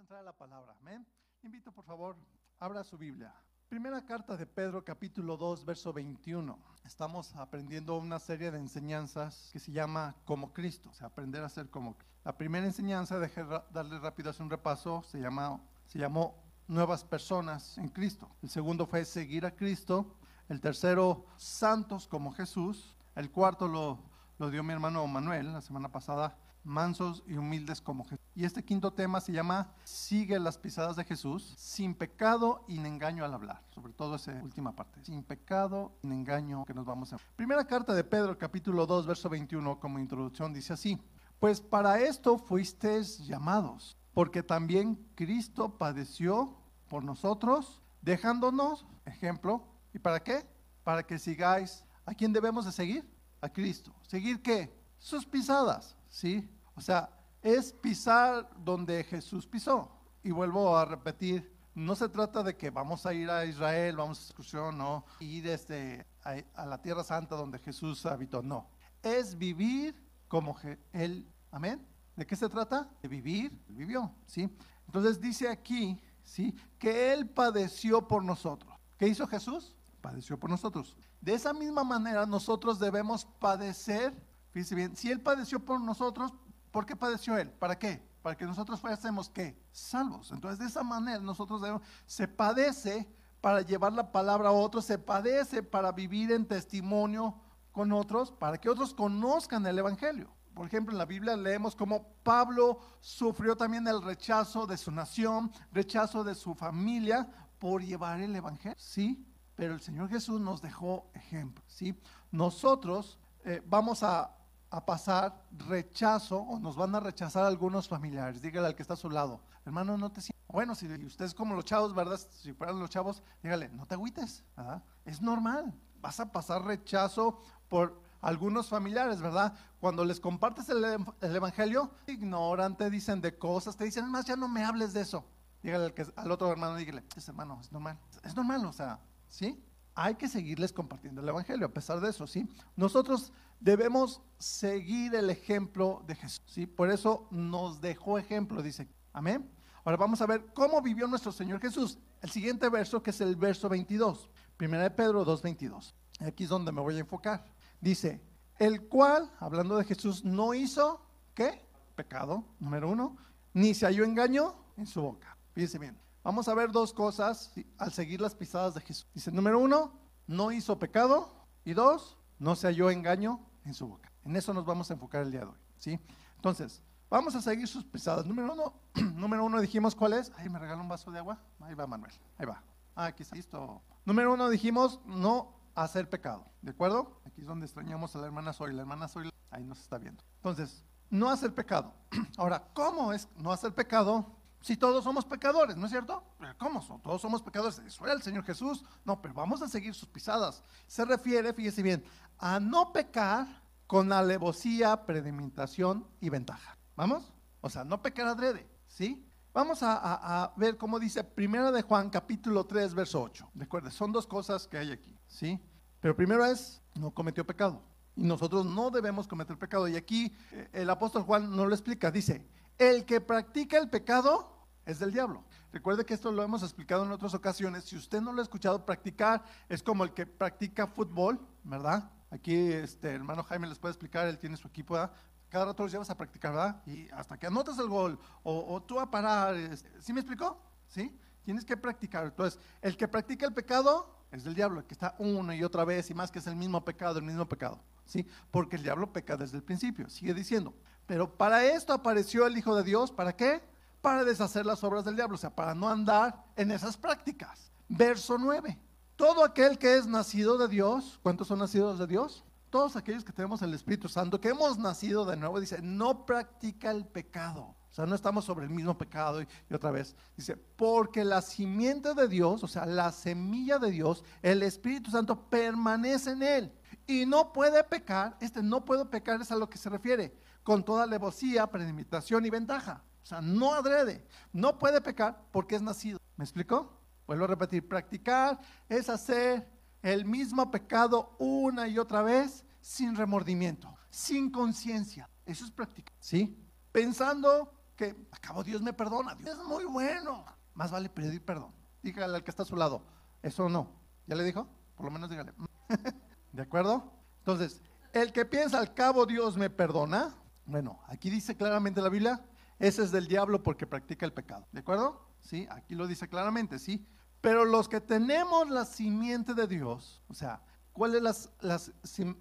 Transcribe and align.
entrar 0.00 0.20
a 0.20 0.22
la 0.22 0.32
palabra. 0.32 0.74
Amén. 0.80 1.06
Invito, 1.42 1.70
por 1.72 1.84
favor, 1.84 2.16
abra 2.58 2.82
su 2.82 2.96
Biblia. 2.96 3.34
Primera 3.68 4.02
carta 4.04 4.34
de 4.34 4.46
Pedro, 4.46 4.82
capítulo 4.82 5.36
2, 5.36 5.64
verso 5.66 5.92
21. 5.92 6.58
Estamos 6.84 7.36
aprendiendo 7.36 7.98
una 7.98 8.18
serie 8.18 8.50
de 8.50 8.58
enseñanzas 8.58 9.50
que 9.52 9.58
se 9.58 9.70
llama 9.70 10.16
como 10.24 10.54
Cristo, 10.54 10.88
o 10.88 10.94
sea, 10.94 11.08
aprender 11.08 11.44
a 11.44 11.50
ser 11.50 11.68
como. 11.68 11.96
La 12.24 12.36
primera 12.36 12.66
enseñanza, 12.66 13.18
deje 13.18 13.44
darle 13.70 13.98
rápido 13.98 14.30
hacer 14.30 14.42
un 14.42 14.50
repaso, 14.50 15.02
se, 15.02 15.20
llama, 15.20 15.60
se 15.86 15.98
llamó 15.98 16.42
nuevas 16.66 17.04
personas 17.04 17.76
en 17.76 17.88
Cristo. 17.88 18.30
El 18.42 18.48
segundo 18.48 18.86
fue 18.86 19.04
seguir 19.04 19.44
a 19.44 19.54
Cristo. 19.54 20.16
El 20.48 20.62
tercero, 20.62 21.26
santos 21.36 22.08
como 22.08 22.32
Jesús. 22.32 22.96
El 23.14 23.30
cuarto 23.30 23.68
lo, 23.68 23.98
lo 24.38 24.50
dio 24.50 24.62
mi 24.62 24.72
hermano 24.72 25.06
Manuel 25.06 25.52
la 25.52 25.60
semana 25.60 25.92
pasada, 25.92 26.38
mansos 26.64 27.22
y 27.26 27.34
humildes 27.34 27.82
como 27.82 28.04
Jesús. 28.04 28.19
Y 28.34 28.44
este 28.44 28.64
quinto 28.64 28.92
tema 28.92 29.20
se 29.20 29.32
llama 29.32 29.74
Sigue 29.82 30.38
las 30.38 30.56
pisadas 30.56 30.96
de 30.96 31.04
Jesús, 31.04 31.54
sin 31.58 31.94
pecado 31.94 32.64
y 32.68 32.78
engaño 32.78 33.24
al 33.24 33.34
hablar. 33.34 33.62
Sobre 33.74 33.92
todo 33.92 34.14
esa 34.14 34.32
última 34.42 34.74
parte. 34.74 35.04
Sin 35.04 35.22
pecado 35.24 35.92
y 36.02 36.06
engaño 36.06 36.64
que 36.64 36.74
nos 36.74 36.86
vamos 36.86 37.12
a... 37.12 37.18
Primera 37.36 37.66
carta 37.66 37.92
de 37.92 38.04
Pedro, 38.04 38.38
capítulo 38.38 38.86
2, 38.86 39.06
verso 39.06 39.28
21, 39.28 39.80
como 39.80 39.98
introducción, 39.98 40.54
dice 40.54 40.72
así. 40.72 40.98
Pues 41.40 41.60
para 41.60 42.00
esto 42.00 42.38
fuisteis 42.38 43.18
llamados, 43.26 43.96
porque 44.14 44.42
también 44.42 44.94
Cristo 45.14 45.76
padeció 45.76 46.56
por 46.88 47.02
nosotros, 47.02 47.80
dejándonos 48.02 48.86
ejemplo. 49.06 49.64
¿Y 49.92 49.98
para 49.98 50.20
qué? 50.20 50.46
Para 50.84 51.02
que 51.02 51.18
sigáis. 51.18 51.84
¿A 52.06 52.14
quién 52.14 52.32
debemos 52.32 52.64
de 52.64 52.72
seguir? 52.72 53.08
A 53.40 53.48
Cristo. 53.48 53.92
¿Seguir 54.06 54.40
qué? 54.40 54.72
Sus 54.98 55.26
pisadas, 55.26 55.96
¿sí? 56.08 56.48
O 56.74 56.80
sea, 56.80 57.10
es 57.42 57.72
pisar 57.72 58.48
donde 58.64 59.04
Jesús 59.04 59.46
pisó. 59.46 59.90
Y 60.22 60.30
vuelvo 60.30 60.76
a 60.76 60.84
repetir, 60.84 61.50
no 61.74 61.94
se 61.94 62.08
trata 62.08 62.42
de 62.42 62.56
que 62.56 62.70
vamos 62.70 63.06
a 63.06 63.14
ir 63.14 63.30
a 63.30 63.44
Israel, 63.44 63.96
vamos 63.96 64.18
a 64.18 64.24
excursión, 64.24 64.76
no, 64.76 65.04
ir 65.20 65.46
este, 65.46 66.06
a, 66.24 66.36
a, 66.54 66.66
la 66.66 66.82
tierra 66.82 67.04
santa 67.04 67.36
donde 67.36 67.58
Jesús 67.58 68.04
habitó, 68.06 68.42
no. 68.42 68.68
Es 69.02 69.36
vivir 69.36 69.94
como 70.28 70.56
Él, 70.92 71.26
amén. 71.50 71.86
¿De 72.16 72.26
qué 72.26 72.36
se 72.36 72.48
trata? 72.48 72.90
De 73.00 73.08
vivir, 73.08 73.58
vivió, 73.68 74.14
¿sí? 74.26 74.50
Entonces 74.86 75.20
dice 75.20 75.48
aquí, 75.48 75.98
¿sí? 76.22 76.54
Que 76.78 77.12
Él 77.12 77.28
padeció 77.28 78.06
por 78.06 78.22
nosotros. 78.22 78.74
¿Qué 78.98 79.08
hizo 79.08 79.26
Jesús? 79.26 79.74
Padeció 80.02 80.38
por 80.38 80.50
nosotros. 80.50 80.96
De 81.20 81.34
esa 81.34 81.52
misma 81.52 81.84
manera 81.84 82.26
nosotros 82.26 82.78
debemos 82.78 83.24
padecer, 83.24 84.12
fíjense 84.50 84.74
bien, 84.74 84.96
si 84.96 85.10
Él 85.10 85.20
padeció 85.20 85.60
por 85.60 85.80
nosotros, 85.80 86.34
¿Por 86.70 86.86
qué 86.86 86.96
padeció 86.96 87.36
Él? 87.36 87.50
¿Para 87.50 87.78
qué? 87.78 88.02
Para 88.22 88.36
que 88.36 88.44
nosotros 88.44 88.80
fuésemos 88.80 89.28
qué? 89.28 89.58
Salvos. 89.72 90.30
Entonces 90.30 90.58
de 90.58 90.66
esa 90.66 90.82
manera 90.82 91.20
nosotros 91.20 91.62
se 92.06 92.28
padece 92.28 93.08
para 93.40 93.62
llevar 93.62 93.92
la 93.92 94.12
palabra 94.12 94.50
a 94.50 94.52
otros, 94.52 94.84
se 94.84 94.98
padece 94.98 95.62
para 95.62 95.92
vivir 95.92 96.30
en 96.32 96.46
testimonio 96.46 97.34
con 97.72 97.92
otros, 97.92 98.30
para 98.32 98.58
que 98.58 98.68
otros 98.68 98.92
conozcan 98.92 99.64
el 99.66 99.78
Evangelio. 99.78 100.30
Por 100.54 100.66
ejemplo, 100.66 100.92
en 100.92 100.98
la 100.98 101.06
Biblia 101.06 101.36
leemos 101.36 101.74
cómo 101.74 102.14
Pablo 102.22 102.80
sufrió 103.00 103.56
también 103.56 103.86
el 103.88 104.02
rechazo 104.02 104.66
de 104.66 104.76
su 104.76 104.90
nación, 104.90 105.50
rechazo 105.72 106.24
de 106.24 106.34
su 106.34 106.54
familia 106.54 107.28
por 107.58 107.82
llevar 107.82 108.20
el 108.20 108.34
Evangelio. 108.34 108.76
Sí, 108.78 109.26
pero 109.54 109.74
el 109.74 109.80
Señor 109.80 110.08
Jesús 110.08 110.40
nos 110.40 110.60
dejó 110.60 111.10
ejemplo. 111.14 111.64
Sí, 111.66 111.94
nosotros 112.30 113.18
eh, 113.44 113.62
vamos 113.64 114.02
a 114.02 114.36
a 114.70 114.84
pasar 114.84 115.44
rechazo 115.50 116.38
o 116.38 116.58
nos 116.58 116.76
van 116.76 116.94
a 116.94 117.00
rechazar 117.00 117.44
algunos 117.44 117.88
familiares. 117.88 118.40
Dígale 118.40 118.68
al 118.68 118.74
que 118.74 118.82
está 118.82 118.94
a 118.94 118.96
su 118.96 119.10
lado, 119.10 119.40
hermano, 119.64 119.98
no 119.98 120.10
te 120.10 120.20
sientas. 120.20 120.40
Bueno, 120.48 120.74
si 120.74 120.86
usted 121.04 121.24
es 121.24 121.34
como 121.34 121.54
los 121.54 121.64
chavos, 121.64 121.94
¿verdad? 121.94 122.18
Si 122.30 122.52
fueran 122.52 122.78
los 122.78 122.90
chavos, 122.90 123.22
dígale, 123.42 123.68
no 123.68 123.86
te 123.86 123.94
agüites, 123.94 124.44
¿verdad? 124.56 124.82
Es 125.04 125.20
normal. 125.20 125.74
Vas 126.00 126.18
a 126.18 126.32
pasar 126.32 126.64
rechazo 126.64 127.40
por 127.68 128.00
algunos 128.20 128.68
familiares, 128.68 129.20
¿verdad? 129.20 129.54
Cuando 129.80 130.04
les 130.04 130.18
compartes 130.18 130.68
el, 130.68 130.84
el 131.20 131.36
evangelio, 131.36 131.90
ignoran, 132.06 132.76
te 132.76 132.90
dicen 132.90 133.20
de 133.20 133.38
cosas, 133.38 133.76
te 133.76 133.84
dicen, 133.84 134.10
más 134.10 134.24
ya 134.24 134.36
no 134.36 134.48
me 134.48 134.64
hables 134.64 134.92
de 134.92 135.02
eso. 135.02 135.24
Dígale 135.62 135.86
al, 135.86 135.94
que, 135.94 136.06
al 136.16 136.30
otro 136.30 136.50
hermano, 136.50 136.76
dígale, 136.76 137.04
es 137.16 137.28
hermano, 137.28 137.58
es 137.60 137.70
normal. 137.70 137.98
Es 138.22 138.34
normal, 138.34 138.64
o 138.64 138.72
sea, 138.72 138.98
¿sí? 139.28 139.62
Hay 140.02 140.14
que 140.14 140.28
seguirles 140.28 140.72
compartiendo 140.72 141.20
el 141.20 141.28
Evangelio, 141.28 141.66
a 141.66 141.74
pesar 141.74 142.00
de 142.00 142.08
eso, 142.08 142.26
¿sí? 142.26 142.48
Nosotros 142.74 143.34
debemos 143.60 144.22
seguir 144.38 145.14
el 145.14 145.28
ejemplo 145.28 146.02
de 146.06 146.14
Jesús, 146.14 146.42
¿sí? 146.46 146.66
Por 146.66 146.90
eso 146.90 147.28
nos 147.30 147.82
dejó 147.82 148.18
ejemplo, 148.18 148.62
dice, 148.62 148.88
amén. 149.12 149.50
Ahora 149.84 149.98
vamos 149.98 150.22
a 150.22 150.26
ver 150.26 150.46
cómo 150.54 150.80
vivió 150.80 151.06
nuestro 151.06 151.32
Señor 151.32 151.60
Jesús. 151.60 151.98
El 152.22 152.30
siguiente 152.30 152.70
verso, 152.70 153.02
que 153.02 153.10
es 153.10 153.20
el 153.20 153.36
verso 153.36 153.68
22, 153.68 154.30
primera 154.56 154.84
de 154.84 154.90
Pedro 154.90 155.26
2.22. 155.26 155.92
Aquí 156.20 156.44
es 156.44 156.48
donde 156.48 156.72
me 156.72 156.80
voy 156.80 156.96
a 156.96 157.00
enfocar. 157.00 157.44
Dice, 157.78 158.22
el 158.58 158.88
cual, 158.88 159.30
hablando 159.38 159.76
de 159.76 159.84
Jesús, 159.84 160.24
no 160.24 160.54
hizo, 160.54 161.04
¿qué? 161.34 161.60
Pecado, 161.94 162.46
número 162.58 162.88
uno, 162.88 163.18
ni 163.52 163.74
se 163.74 163.84
halló 163.84 164.04
engaño 164.04 164.54
en 164.78 164.86
su 164.86 165.02
boca. 165.02 165.36
Fíjense 165.52 165.78
bien. 165.78 165.98
Vamos 166.22 166.48
a 166.48 166.54
ver 166.54 166.70
dos 166.70 166.92
cosas 166.92 167.52
al 167.78 167.92
seguir 167.92 168.20
las 168.20 168.34
pisadas 168.34 168.74
de 168.74 168.80
Jesús. 168.80 169.06
Dice, 169.14 169.32
número 169.32 169.58
uno, 169.58 169.92
no 170.26 170.52
hizo 170.52 170.78
pecado. 170.78 171.40
Y 171.64 171.74
dos, 171.74 172.16
no 172.38 172.56
se 172.56 172.66
halló 172.66 172.90
engaño 172.90 173.40
en 173.64 173.74
su 173.74 173.86
boca. 173.86 174.10
En 174.24 174.36
eso 174.36 174.52
nos 174.54 174.64
vamos 174.64 174.90
a 174.90 174.94
enfocar 174.94 175.22
el 175.22 175.30
día 175.30 175.40
de 175.40 175.46
hoy. 175.46 175.58
¿sí? 175.76 176.00
Entonces, 176.36 176.82
vamos 177.08 177.34
a 177.34 177.42
seguir 177.42 177.68
sus 177.68 177.84
pisadas. 177.84 178.26
Número 178.26 178.52
uno, 178.52 178.74
número 179.14 179.44
uno 179.44 179.60
dijimos 179.60 179.94
cuál 179.94 180.14
es. 180.14 180.32
Ahí 180.36 180.48
me 180.48 180.58
regaló 180.58 180.82
un 180.82 180.88
vaso 180.88 181.10
de 181.10 181.18
agua. 181.18 181.38
Ahí 181.60 181.74
va 181.74 181.86
Manuel. 181.86 182.12
Ahí 182.38 182.46
va. 182.46 182.62
Ah, 182.94 183.06
aquí 183.06 183.22
está. 183.22 183.36
Listo. 183.36 183.82
Número 184.04 184.32
uno 184.32 184.48
dijimos 184.48 185.00
no 185.04 185.54
hacer 185.74 186.08
pecado. 186.08 186.44
¿De 186.62 186.70
acuerdo? 186.70 187.20
Aquí 187.24 187.40
es 187.42 187.46
donde 187.46 187.66
extrañamos 187.66 188.14
a 188.14 188.18
la 188.18 188.26
hermana 188.26 188.52
Soy. 188.52 188.72
La 188.74 188.82
hermana 188.82 189.08
Soy 189.08 189.30
ahí 189.50 189.64
nos 189.64 189.80
está 189.80 189.98
viendo. 189.98 190.22
Entonces, 190.36 190.84
no 191.08 191.28
hacer 191.30 191.54
pecado. 191.54 191.92
Ahora, 192.36 192.64
¿cómo 192.74 193.12
es 193.12 193.28
no 193.36 193.52
hacer 193.52 193.74
pecado? 193.74 194.39
Si 194.60 194.76
todos 194.76 195.04
somos 195.04 195.24
pecadores, 195.24 195.76
¿no 195.76 195.86
es 195.86 195.92
cierto? 195.92 196.22
¿Cómo 196.58 196.82
son? 196.82 197.00
Todos 197.00 197.22
somos 197.22 197.42
pecadores. 197.42 197.78
Eso 197.78 198.04
era 198.04 198.12
el 198.12 198.22
Señor 198.22 198.44
Jesús. 198.44 198.84
No, 199.04 199.20
pero 199.22 199.32
vamos 199.32 199.62
a 199.62 199.68
seguir 199.68 199.94
sus 199.94 200.08
pisadas. 200.08 200.62
Se 200.86 201.04
refiere, 201.04 201.54
fíjese 201.54 201.82
bien, 201.82 202.04
a 202.38 202.60
no 202.60 202.92
pecar 202.92 203.46
con 203.86 204.12
alevosía, 204.12 205.06
predimentación 205.06 206.06
y 206.20 206.28
ventaja. 206.28 206.76
¿Vamos? 206.94 207.32
O 207.62 207.70
sea, 207.70 207.84
no 207.84 208.02
pecar 208.02 208.26
adrede, 208.26 208.68
¿sí? 208.86 209.26
Vamos 209.52 209.82
a, 209.82 209.98
a, 210.44 210.54
ver 210.56 210.76
cómo 210.76 211.00
dice 211.00 211.24
Primera 211.24 211.72
de 211.72 211.82
Juan, 211.82 212.08
capítulo 212.08 212.64
3, 212.64 212.94
verso 212.94 213.22
8. 213.22 213.50
Recuerde, 213.54 213.90
son 213.90 214.12
dos 214.12 214.26
cosas 214.26 214.68
que 214.68 214.78
hay 214.78 214.92
aquí, 214.92 215.18
¿sí? 215.26 215.58
Pero 216.00 216.14
primero 216.14 216.44
es, 216.44 216.80
no 216.94 217.10
cometió 217.10 217.44
pecado. 217.44 217.82
Y 218.16 218.22
nosotros 218.22 218.66
no 218.66 218.90
debemos 218.90 219.26
cometer 219.26 219.58
pecado. 219.58 219.88
Y 219.88 219.96
aquí 219.96 220.32
eh, 220.52 220.68
el 220.72 220.90
apóstol 220.90 221.22
Juan 221.22 221.54
no 221.54 221.66
lo 221.66 221.74
explica. 221.74 222.10
Dice, 222.10 222.46
el 222.80 223.04
que 223.04 223.20
practica 223.20 223.76
el 223.76 223.90
pecado 223.90 224.66
es 224.86 224.98
del 224.98 225.12
diablo. 225.12 225.44
Recuerde 225.70 226.06
que 226.06 226.14
esto 226.14 226.32
lo 226.32 226.42
hemos 226.42 226.62
explicado 226.62 227.04
en 227.04 227.12
otras 227.12 227.34
ocasiones. 227.34 227.84
Si 227.84 227.94
usted 227.94 228.22
no 228.22 228.32
lo 228.32 228.40
ha 228.40 228.42
escuchado, 228.42 228.86
practicar 228.86 229.44
es 229.68 229.82
como 229.82 230.02
el 230.02 230.14
que 230.14 230.26
practica 230.26 230.86
fútbol, 230.86 231.38
¿verdad? 231.62 232.10
Aquí 232.30 232.54
este 232.54 233.10
hermano 233.10 233.42
Jaime 233.42 233.68
les 233.68 233.78
puede 233.78 233.92
explicar, 233.92 234.26
él 234.26 234.38
tiene 234.38 234.56
su 234.56 234.66
equipo, 234.66 234.94
¿verdad? 234.94 235.12
Cada 235.50 235.66
rato 235.66 235.82
los 235.82 235.92
llevas 235.92 236.08
a 236.08 236.16
practicar, 236.16 236.52
¿verdad? 236.52 236.82
Y 236.86 237.06
hasta 237.10 237.36
que 237.36 237.46
anotes 237.46 237.78
el 237.78 237.88
gol, 237.88 238.18
o, 238.42 238.82
tú 238.82 238.98
a 238.98 239.10
parar, 239.10 239.54
este, 239.56 240.00
¿sí 240.00 240.14
me 240.14 240.20
explicó? 240.20 240.58
¿Sí? 240.88 241.14
Tienes 241.42 241.66
que 241.66 241.76
practicar. 241.76 242.24
Entonces, 242.24 242.58
el 242.80 242.96
que 242.96 243.08
practica 243.08 243.46
el 243.46 243.52
pecado 243.52 244.24
es 244.32 244.42
del 244.42 244.54
diablo, 244.54 244.86
que 244.86 244.94
está 244.94 245.16
una 245.18 245.54
y 245.54 245.62
otra 245.62 245.84
vez 245.84 246.08
y 246.10 246.14
más 246.14 246.30
que 246.30 246.38
es 246.38 246.46
el 246.46 246.56
mismo 246.56 246.82
pecado, 246.82 247.18
el 247.18 247.24
mismo 247.24 247.46
pecado, 247.46 247.82
¿sí? 248.06 248.26
Porque 248.50 248.76
el 248.76 248.82
diablo 248.82 249.12
peca 249.12 249.36
desde 249.36 249.58
el 249.58 249.62
principio, 249.62 250.08
sigue 250.08 250.32
diciendo. 250.32 250.72
Pero 251.10 251.36
para 251.36 251.64
esto 251.64 251.92
apareció 251.92 252.46
el 252.46 252.56
Hijo 252.56 252.76
de 252.76 252.84
Dios, 252.84 253.10
¿para 253.10 253.34
qué? 253.34 253.60
Para 254.00 254.22
deshacer 254.22 254.64
las 254.64 254.84
obras 254.84 255.04
del 255.04 255.16
diablo, 255.16 255.34
o 255.34 255.38
sea, 255.38 255.50
para 255.50 255.74
no 255.74 255.88
andar 255.88 256.44
en 256.54 256.70
esas 256.70 256.96
prácticas. 256.96 257.72
Verso 257.88 258.38
9. 258.38 258.78
Todo 259.16 259.44
aquel 259.44 259.76
que 259.76 259.96
es 259.96 260.06
nacido 260.06 260.56
de 260.56 260.68
Dios, 260.68 261.18
¿cuántos 261.24 261.48
son 261.48 261.58
nacidos 261.58 261.98
de 261.98 262.06
Dios? 262.06 262.44
Todos 262.70 262.94
aquellos 262.94 263.24
que 263.24 263.32
tenemos 263.32 263.60
el 263.60 263.74
Espíritu 263.74 264.08
Santo, 264.08 264.40
que 264.40 264.50
hemos 264.50 264.78
nacido 264.78 265.24
de 265.24 265.36
nuevo, 265.36 265.58
dice, 265.58 265.82
no 265.82 266.24
practica 266.24 266.92
el 266.92 267.04
pecado. 267.04 267.74
O 267.90 267.92
sea, 267.92 268.06
no 268.06 268.14
estamos 268.14 268.44
sobre 268.44 268.66
el 268.66 268.70
mismo 268.70 268.96
pecado 268.96 269.42
y, 269.42 269.74
otra 269.74 269.90
vez. 269.90 270.14
Dice, 270.36 270.56
porque 270.56 271.24
la 271.24 271.42
simiente 271.42 272.14
de 272.14 272.28
Dios, 272.28 272.62
o 272.62 272.68
sea, 272.68 272.86
la 272.86 273.10
semilla 273.10 273.80
de 273.80 273.90
Dios, 273.90 274.22
el 274.42 274.62
Espíritu 274.62 275.10
Santo 275.10 275.50
permanece 275.50 276.30
en 276.30 276.42
él. 276.44 276.72
Y 277.08 277.26
no 277.26 277.52
puede 277.52 277.82
pecar, 277.82 278.36
este 278.40 278.62
no 278.62 278.84
puedo 278.84 279.10
pecar 279.10 279.40
es 279.40 279.50
a 279.50 279.56
lo 279.56 279.68
que 279.68 279.76
se 279.76 279.90
refiere 279.90 280.32
con 280.70 280.84
toda 280.84 281.02
alevosía, 281.02 281.66
premeditación 281.66 282.46
y 282.46 282.50
ventaja. 282.50 283.02
O 283.24 283.26
sea, 283.26 283.40
no 283.40 283.74
adrede. 283.74 284.24
No 284.52 284.78
puede 284.78 285.00
pecar 285.00 285.48
porque 285.50 285.74
es 285.74 285.82
nacido. 285.82 286.20
¿Me 286.36 286.44
explicó? 286.44 286.96
Vuelvo 287.26 287.46
a 287.46 287.48
repetir, 287.48 287.88
practicar 287.88 288.56
es 288.88 289.08
hacer 289.08 289.68
el 290.00 290.24
mismo 290.24 290.70
pecado 290.70 291.34
una 291.40 291.88
y 291.88 291.98
otra 291.98 292.22
vez 292.22 292.64
sin 292.80 293.16
remordimiento, 293.16 293.92
sin 294.10 294.48
conciencia. 294.48 295.28
Eso 295.44 295.64
es 295.64 295.72
practicar, 295.72 296.14
¿sí? 296.20 296.56
Pensando 296.92 297.74
que 297.96 298.28
acabo 298.30 298.62
Dios 298.62 298.80
me 298.80 298.92
perdona, 298.92 299.34
Dios 299.34 299.58
es 299.58 299.64
muy 299.64 299.86
bueno. 299.86 300.44
Más 300.74 300.92
vale 300.92 301.08
pedir 301.08 301.44
perdón. 301.44 301.74
Dígale 302.00 302.36
al 302.36 302.44
que 302.44 302.52
está 302.52 302.62
a 302.62 302.66
su 302.66 302.76
lado, 302.76 303.04
eso 303.42 303.68
no. 303.68 303.90
¿Ya 304.28 304.36
le 304.36 304.44
dijo? 304.44 304.68
Por 304.94 305.06
lo 305.06 305.10
menos 305.10 305.30
dígale. 305.30 305.52
¿De 306.52 306.62
acuerdo? 306.62 307.12
Entonces, 307.38 307.82
el 308.12 308.32
que 308.32 308.44
piensa 308.44 308.78
al 308.78 308.94
cabo 308.94 309.26
Dios 309.26 309.56
me 309.56 309.68
perdona, 309.68 310.36
bueno, 310.70 311.00
aquí 311.06 311.30
dice 311.30 311.56
claramente 311.56 312.00
la 312.00 312.08
Biblia, 312.08 312.44
ese 312.78 313.02
es 313.02 313.10
del 313.10 313.26
diablo 313.26 313.62
porque 313.62 313.86
practica 313.86 314.24
el 314.24 314.32
pecado. 314.32 314.66
¿De 314.72 314.80
acuerdo? 314.80 315.28
Sí, 315.40 315.66
aquí 315.70 315.94
lo 315.94 316.06
dice 316.06 316.28
claramente, 316.28 316.78
sí. 316.78 317.06
Pero 317.40 317.64
los 317.64 317.88
que 317.88 318.00
tenemos 318.00 318.68
la 318.70 318.84
simiente 318.84 319.54
de 319.54 319.66
Dios, 319.66 320.22
o 320.28 320.34
sea, 320.34 320.62
¿cuál 320.92 321.14
es 321.14 321.50
la 321.60 321.78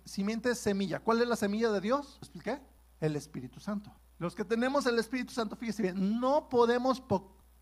simiente 0.03 0.53
semilla? 0.55 0.99
¿Cuál 0.99 1.21
es 1.21 1.27
la 1.27 1.35
semilla 1.35 1.71
de 1.71 1.81
Dios? 1.81 2.17
¿Lo 2.21 2.25
expliqué? 2.25 2.61
El 2.99 3.15
Espíritu 3.15 3.59
Santo. 3.59 3.91
Los 4.17 4.35
que 4.35 4.43
tenemos 4.43 4.85
el 4.85 4.99
Espíritu 4.99 5.33
Santo, 5.33 5.55
fíjese 5.55 5.83
bien, 5.83 6.19
no 6.19 6.49
podemos 6.49 7.01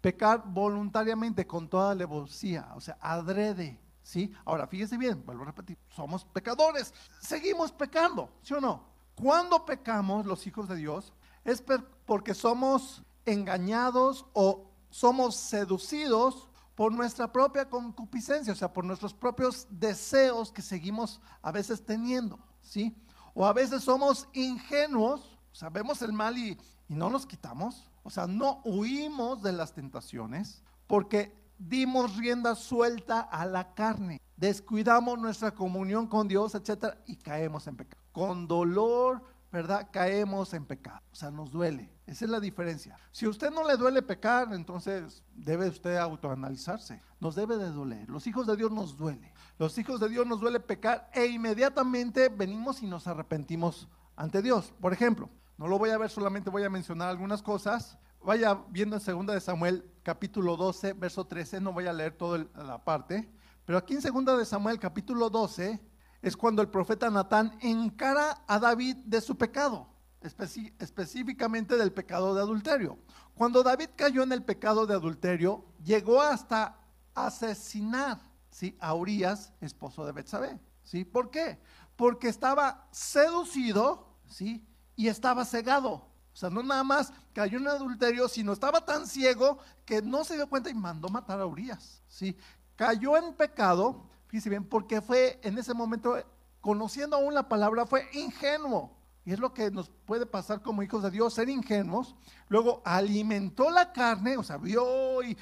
pecar 0.02 0.44
voluntariamente 0.46 1.46
con 1.46 1.70
toda 1.70 1.92
alevosía, 1.92 2.72
o 2.76 2.82
sea, 2.82 2.98
adrede. 3.00 3.80
¿Sí? 4.02 4.34
Ahora, 4.46 4.68
fíjese 4.68 4.98
bien, 4.98 5.22
vuelvo 5.26 5.44
a 5.44 5.48
repetir, 5.48 5.78
somos 5.90 6.24
pecadores, 6.24 6.94
seguimos 7.20 7.74
pecando, 7.74 8.32
¿sí 8.42 8.54
o 8.54 8.62
no? 8.62 8.97
Cuando 9.22 9.66
pecamos 9.66 10.26
los 10.26 10.46
hijos 10.46 10.68
de 10.70 10.76
Dios 10.76 11.12
es 11.44 11.64
porque 12.06 12.36
somos 12.36 13.04
engañados 13.26 14.26
o 14.34 14.70
somos 14.90 15.36
seducidos 15.36 16.50
por 16.76 16.92
nuestra 16.92 17.32
propia 17.32 17.68
concupiscencia, 17.68 18.54
o 18.54 18.56
sea, 18.56 18.72
por 18.72 18.86
nuestros 18.86 19.16
propios 19.16 19.68
deseos 19.72 20.52
que 20.52 20.62
seguimos 20.62 21.20
a 21.42 21.52
veces 21.52 21.84
teniendo, 21.84 22.40
¿sí? 22.62 22.96
O 23.34 23.48
a 23.48 23.54
veces 23.54 23.84
somos 23.84 24.28
ingenuos, 24.34 25.40
o 25.52 25.56
sea, 25.56 25.70
vemos 25.70 26.04
el 26.04 26.14
mal 26.14 26.38
y, 26.38 26.58
y 26.88 26.94
no 26.94 27.10
nos 27.10 27.26
quitamos, 27.26 27.90
o 28.04 28.12
sea, 28.12 28.28
no 28.28 28.62
huimos 28.64 29.42
de 29.42 29.54
las 29.54 29.74
tentaciones 29.74 30.62
porque 30.86 31.36
dimos 31.58 32.16
rienda 32.18 32.54
suelta 32.54 33.22
a 33.22 33.48
la 33.48 33.74
carne, 33.74 34.22
descuidamos 34.36 35.18
nuestra 35.18 35.56
comunión 35.56 36.06
con 36.06 36.28
Dios, 36.28 36.54
etcétera, 36.54 37.02
y 37.08 37.16
caemos 37.16 37.66
en 37.66 37.78
pecado. 37.78 38.07
Con 38.18 38.48
dolor, 38.48 39.22
¿verdad? 39.52 39.90
Caemos 39.92 40.52
en 40.56 40.66
pecado. 40.66 41.04
O 41.12 41.16
sea, 41.16 41.30
nos 41.30 41.52
duele. 41.52 41.94
Esa 42.08 42.26
es 42.26 42.32
la 42.32 42.40
diferencia. 42.40 42.98
Si 43.12 43.28
a 43.28 43.30
usted 43.30 43.52
no 43.52 43.64
le 43.64 43.78
duele 43.78 44.02
pecar, 44.02 44.52
entonces 44.56 45.24
debe 45.36 45.70
usted 45.70 45.98
autoanalizarse. 45.98 47.00
Nos 47.20 47.36
debe 47.36 47.58
de 47.58 47.70
doler. 47.70 48.10
Los 48.10 48.26
hijos 48.26 48.48
de 48.48 48.58
Dios 48.58 48.72
nos 48.72 48.98
duele. 48.98 49.32
Los 49.60 49.78
hijos 49.78 50.00
de 50.00 50.10
Dios 50.10 50.26
nos 50.26 50.40
duele 50.40 50.60
pecar 50.60 51.12
e 51.14 51.28
inmediatamente 51.28 52.30
venimos 52.30 52.82
y 52.82 52.88
nos 52.88 53.06
arrepentimos 53.06 53.88
ante 54.16 54.42
Dios. 54.42 54.74
Por 54.82 54.94
ejemplo, 54.94 55.30
no 55.56 55.68
lo 55.68 55.78
voy 55.78 55.92
a 55.92 56.00
ver, 56.00 56.10
solamente 56.10 56.50
voy 56.50 56.64
a 56.64 56.72
mencionar 56.72 57.10
algunas 57.10 57.44
cosas. 57.44 58.00
Vaya 58.26 58.56
viendo 58.70 58.98
en 58.98 59.26
2 59.28 59.28
de 59.28 59.42
Samuel 59.42 59.86
capítulo 60.02 60.58
12, 60.58 60.94
verso 60.94 61.28
13, 61.28 61.62
no 61.62 61.72
voy 61.72 61.86
a 61.86 61.94
leer 61.94 62.14
toda 62.18 62.48
la 62.56 62.84
parte, 62.84 63.30
pero 63.64 63.78
aquí 63.78 63.94
en 63.94 64.26
2 64.26 64.40
de 64.40 64.46
Samuel 64.46 64.80
capítulo 64.80 65.30
12 65.30 65.80
es 66.22 66.36
cuando 66.36 66.62
el 66.62 66.70
profeta 66.70 67.10
Natán 67.10 67.58
encara 67.62 68.44
a 68.48 68.60
David 68.60 68.98
de 69.06 69.22
su 69.22 69.38
pecado, 69.38 69.88
específicamente 70.22 71.78
del 71.78 71.94
pecado 71.94 72.34
de 72.34 72.42
adulterio. 72.42 72.98
Cuando 73.36 73.64
David 73.64 73.90
cayó 73.96 74.24
en 74.24 74.32
el 74.32 74.44
pecado 74.44 74.86
de 74.88 74.96
adulterio, 74.96 75.66
llegó 75.84 76.22
hasta 76.22 76.80
asesinar 77.14 78.20
¿sí? 78.50 78.76
a 78.80 78.94
Urias, 78.94 79.54
esposo 79.62 80.06
de 80.06 80.12
Betsabé. 80.12 80.60
¿sí? 80.84 81.06
¿Por 81.06 81.30
qué? 81.30 81.60
Porque 81.96 82.30
estaba 82.30 82.88
seducido 82.92 84.08
¿sí? 84.26 84.66
y 84.96 85.08
estaba 85.08 85.46
cegado. 85.46 85.92
O 86.34 86.40
sea, 86.40 86.50
no 86.50 86.62
nada 86.62 86.84
más 86.84 87.14
cayó 87.34 87.58
en 87.58 87.68
adulterio, 87.68 88.28
sino 88.28 88.54
estaba 88.54 88.86
tan 88.86 89.08
ciego 89.08 89.58
que 89.86 90.02
no 90.02 90.24
se 90.24 90.36
dio 90.36 90.48
cuenta 90.50 90.70
y 90.70 90.74
mandó 90.74 91.10
matar 91.10 91.40
a 91.40 91.46
Urias. 91.46 92.02
¿sí? 92.08 92.36
Cayó 92.76 93.18
en 93.18 93.34
pecado 93.34 94.08
Fíjense 94.28 94.50
bien, 94.50 94.66
porque 94.66 95.02
fue 95.02 95.40
en 95.44 95.58
ese 95.58 95.74
momento, 95.74 96.16
conociendo 96.62 97.16
aún 97.16 97.34
la 97.34 97.48
palabra, 97.48 97.86
fue 97.86 98.08
ingenuo. 98.14 98.98
Y 99.28 99.34
es 99.34 99.40
lo 99.40 99.54
que 99.54 99.70
nos 99.72 99.90
puede 99.90 100.26
pasar 100.26 100.62
como 100.62 100.84
hijos 100.84 101.04
de 101.04 101.12
Dios, 101.12 101.34
ser 101.34 101.50
ingenuos. 101.50 102.16
Luego 102.48 102.82
alimentó 102.86 103.70
la 103.70 103.92
carne, 103.92 104.38
o 104.38 104.44
sea, 104.44 104.56
vio 104.56 105.22
y, 105.22 105.36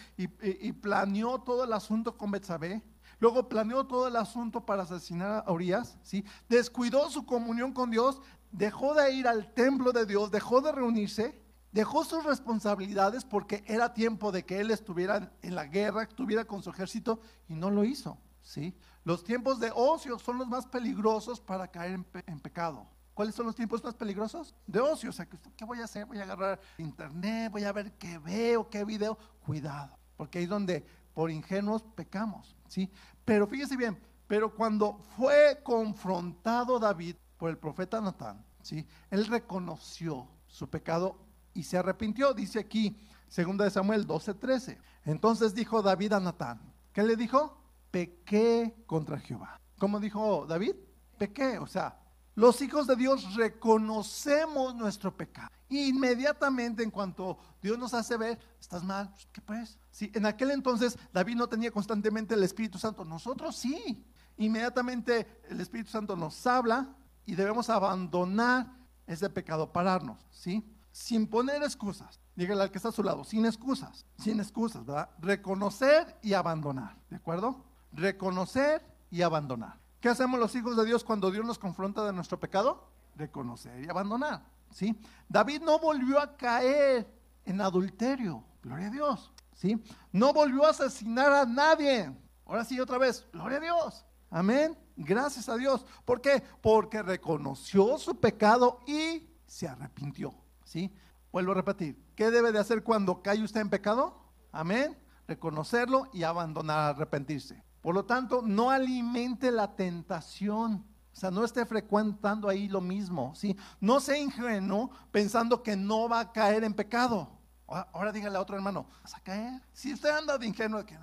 planeó 0.74 1.40
todo 1.42 1.66
el 1.66 1.74
asunto 1.74 2.18
con 2.18 2.32
Betsabé. 2.32 2.82
Luego 3.20 3.48
planeó 3.48 3.86
todo 3.86 4.08
el 4.08 4.16
asunto 4.16 4.66
para 4.66 4.84
asesinar 4.84 5.44
a 5.46 5.52
Urias, 5.52 6.00
¿sí? 6.02 6.26
Descuidó 6.50 7.12
su 7.12 7.28
comunión 7.28 7.74
con 7.74 7.92
Dios, 7.92 8.22
dejó 8.52 8.96
de 8.96 9.14
ir 9.14 9.28
al 9.28 9.54
templo 9.54 9.92
de 9.92 10.08
Dios, 10.08 10.32
dejó 10.32 10.62
de 10.62 10.72
reunirse, 10.72 11.40
dejó 11.72 12.04
sus 12.06 12.24
responsabilidades 12.24 13.24
porque 13.24 13.64
era 13.68 13.94
tiempo 13.94 14.32
de 14.32 14.46
que 14.46 14.62
él 14.62 14.72
estuviera 14.72 15.32
en 15.44 15.54
la 15.54 15.66
guerra, 15.66 16.02
estuviera 16.02 16.46
con 16.46 16.64
su 16.64 16.72
ejército 16.72 17.20
y 17.48 17.54
no 17.54 17.70
lo 17.70 17.84
hizo. 17.84 18.18
¿Sí? 18.46 18.74
Los 19.04 19.24
tiempos 19.24 19.60
de 19.60 19.72
ocio 19.76 20.18
son 20.20 20.38
los 20.38 20.48
más 20.48 20.66
peligrosos 20.66 21.42
para 21.42 21.68
caer 21.68 22.00
en, 22.28 22.40
pecado. 22.40 22.88
¿Cuáles 23.14 23.36
son 23.36 23.46
los 23.46 23.56
tiempos 23.56 23.84
más 23.84 23.96
peligrosos? 23.96 24.56
De 24.66 24.80
ocio. 24.80 25.10
O 25.10 25.14
sea, 25.14 25.26
¿qué 25.26 25.66
voy 25.66 25.80
a 25.80 25.86
hacer? 25.86 26.06
Voy 26.06 26.20
a 26.20 26.24
agarrar 26.24 26.60
internet, 26.78 27.52
voy 27.52 27.64
a 27.64 27.74
ver 27.74 27.94
qué 27.94 28.18
veo, 28.20 28.70
qué 28.70 28.86
video. 28.86 29.18
Cuidado, 29.46 29.98
porque 30.16 30.38
ahí 30.38 30.44
es 30.46 30.50
donde 30.50 30.86
por 31.14 31.32
ingenuos 31.32 31.84
pecamos, 31.96 32.56
¿sí? 32.68 32.92
Pero 33.24 33.48
fíjese 33.48 33.78
bien, 33.78 34.00
pero 34.28 34.54
cuando 34.54 34.98
fue 35.16 35.62
confrontado 35.64 36.78
David 36.78 37.16
por 37.38 37.50
el 37.50 37.58
profeta 37.58 38.02
Natán, 38.02 38.46
¿sí? 38.62 38.86
Él 39.10 39.26
reconoció 39.26 40.28
su 40.48 40.70
pecado 40.70 41.18
y 41.54 41.64
se 41.64 41.78
arrepintió. 41.78 42.34
Dice 42.34 42.60
aquí, 42.60 42.98
2 43.36 43.58
de 43.58 43.70
Samuel 43.70 44.06
12:13. 44.06 44.78
Entonces 45.06 45.56
dijo 45.56 45.82
David 45.82 46.14
a 46.14 46.20
Natán, 46.20 46.60
¿qué 46.92 47.02
le 47.02 47.16
dijo? 47.16 47.65
Pequé 47.96 48.84
contra 48.86 49.18
Jehová. 49.18 49.58
¿Cómo 49.78 50.02
dijo 50.02 50.46
David? 50.46 50.76
Pequé, 51.18 51.60
o 51.60 51.66
sea, 51.66 51.98
los 52.34 52.62
hijos 52.62 52.88
de 52.88 52.98
Dios 52.98 53.36
reconocemos 53.36 54.76
nuestro 54.76 55.16
pecado. 55.16 55.48
Inmediatamente 55.70 56.84
en 56.84 56.92
cuanto 56.92 57.38
Dios 57.62 57.80
nos 57.80 57.94
hace 57.94 58.18
ver, 58.18 58.38
estás 58.60 58.84
mal, 58.84 59.16
¿qué 59.32 59.40
pues? 59.40 59.80
Sí, 59.92 60.12
en 60.14 60.26
aquel 60.26 60.52
entonces 60.52 61.00
David 61.14 61.38
no 61.38 61.48
tenía 61.48 61.72
constantemente 61.72 62.34
el 62.34 62.44
Espíritu 62.44 62.78
Santo, 62.78 63.06
nosotros 63.06 63.56
sí. 63.56 64.06
Inmediatamente 64.36 65.40
el 65.48 65.62
Espíritu 65.62 65.90
Santo 65.90 66.18
nos 66.18 66.46
habla 66.46 66.94
y 67.26 67.36
debemos 67.36 67.70
abandonar 67.70 68.76
ese 69.08 69.30
pecado, 69.30 69.72
pararnos, 69.72 70.20
¿sí? 70.32 70.70
Sin 70.92 71.28
poner 71.28 71.64
excusas. 71.64 72.20
Dígale 72.36 72.64
al 72.64 72.72
que 72.72 72.78
está 72.78 72.90
a 72.90 72.92
su 72.92 73.04
lado, 73.04 73.24
sin 73.24 73.46
excusas, 73.46 74.06
sin 74.18 74.42
excusas, 74.42 74.86
¿verdad? 74.86 75.12
Reconocer 75.20 76.20
y 76.22 76.34
abandonar, 76.34 76.98
¿de 77.10 77.16
acuerdo? 77.16 77.64
Reconocer 77.96 78.86
y 79.10 79.22
abandonar. 79.22 79.80
¿Qué 80.00 80.10
hacemos 80.10 80.40
los 80.40 80.54
hijos 80.56 80.78
de 80.78 80.86
Dios 80.86 81.04
cuando 81.04 81.32
Dios 81.32 81.46
nos 81.46 81.58
confronta 81.58 82.06
de 82.06 82.14
nuestro 82.14 82.40
pecado? 82.40 82.90
Reconocer 83.16 83.84
y 83.84 83.90
abandonar. 83.90 84.46
¿sí? 84.72 84.96
David 85.28 85.62
no 85.62 85.80
volvió 85.80 86.20
a 86.20 86.36
caer 86.36 87.08
en 87.46 87.62
adulterio, 87.62 88.44
gloria 88.62 88.88
a 88.88 88.92
Dios. 88.92 89.32
¿sí? 89.56 89.82
No 90.12 90.34
volvió 90.34 90.66
a 90.66 90.72
asesinar 90.72 91.32
a 91.32 91.46
nadie. 91.46 92.12
Ahora 92.46 92.64
sí, 92.64 92.80
otra 92.80 92.98
vez, 92.98 93.26
gloria 93.32 93.58
a 93.58 93.62
Dios. 93.62 94.06
Amén. 94.30 94.78
Gracias 94.98 95.50
a 95.50 95.56
Dios. 95.56 95.86
¿Por 96.04 96.22
qué? 96.22 96.44
Porque 96.62 97.02
reconoció 97.02 97.98
su 97.98 98.20
pecado 98.20 98.82
y 98.86 99.28
se 99.48 99.68
arrepintió. 99.68 100.36
¿sí? 100.66 100.94
Vuelvo 101.32 101.54
a 101.54 101.56
repetir. 101.56 101.98
¿Qué 102.16 102.32
debe 102.32 102.52
de 102.52 102.60
hacer 102.60 102.84
cuando 102.84 103.22
cae 103.22 103.44
usted 103.44 103.62
en 103.62 103.70
pecado? 103.70 104.22
Amén. 104.52 104.98
Reconocerlo 105.28 106.10
y 106.14 106.24
abandonar, 106.24 106.96
arrepentirse. 106.96 107.64
Por 107.86 107.94
lo 107.94 108.04
tanto, 108.04 108.42
no 108.42 108.72
alimente 108.72 109.52
la 109.52 109.76
tentación. 109.76 110.84
O 111.14 111.16
sea, 111.16 111.30
no 111.30 111.46
esté 111.46 111.68
frecuentando 111.68 112.50
ahí 112.50 112.68
lo 112.68 112.82
mismo, 112.82 113.36
¿sí? 113.36 113.56
No 113.80 114.00
sea 114.00 114.18
ingenuo 114.18 114.90
pensando 115.12 115.62
que 115.62 115.76
no 115.76 116.10
va 116.10 116.22
a 116.22 116.32
caer 116.32 116.64
en 116.64 116.74
pecado. 116.74 117.30
Ahora, 117.68 118.12
dígale 118.12 118.38
a 118.38 118.42
otro 118.42 118.56
hermano, 118.56 118.88
¿vas 119.04 119.14
a 119.14 119.20
caer? 119.20 119.62
Si 119.72 119.94
usted 119.94 120.10
anda 120.10 120.36
de 120.40 120.48
ingenuo, 120.48 120.84
que 120.84 120.98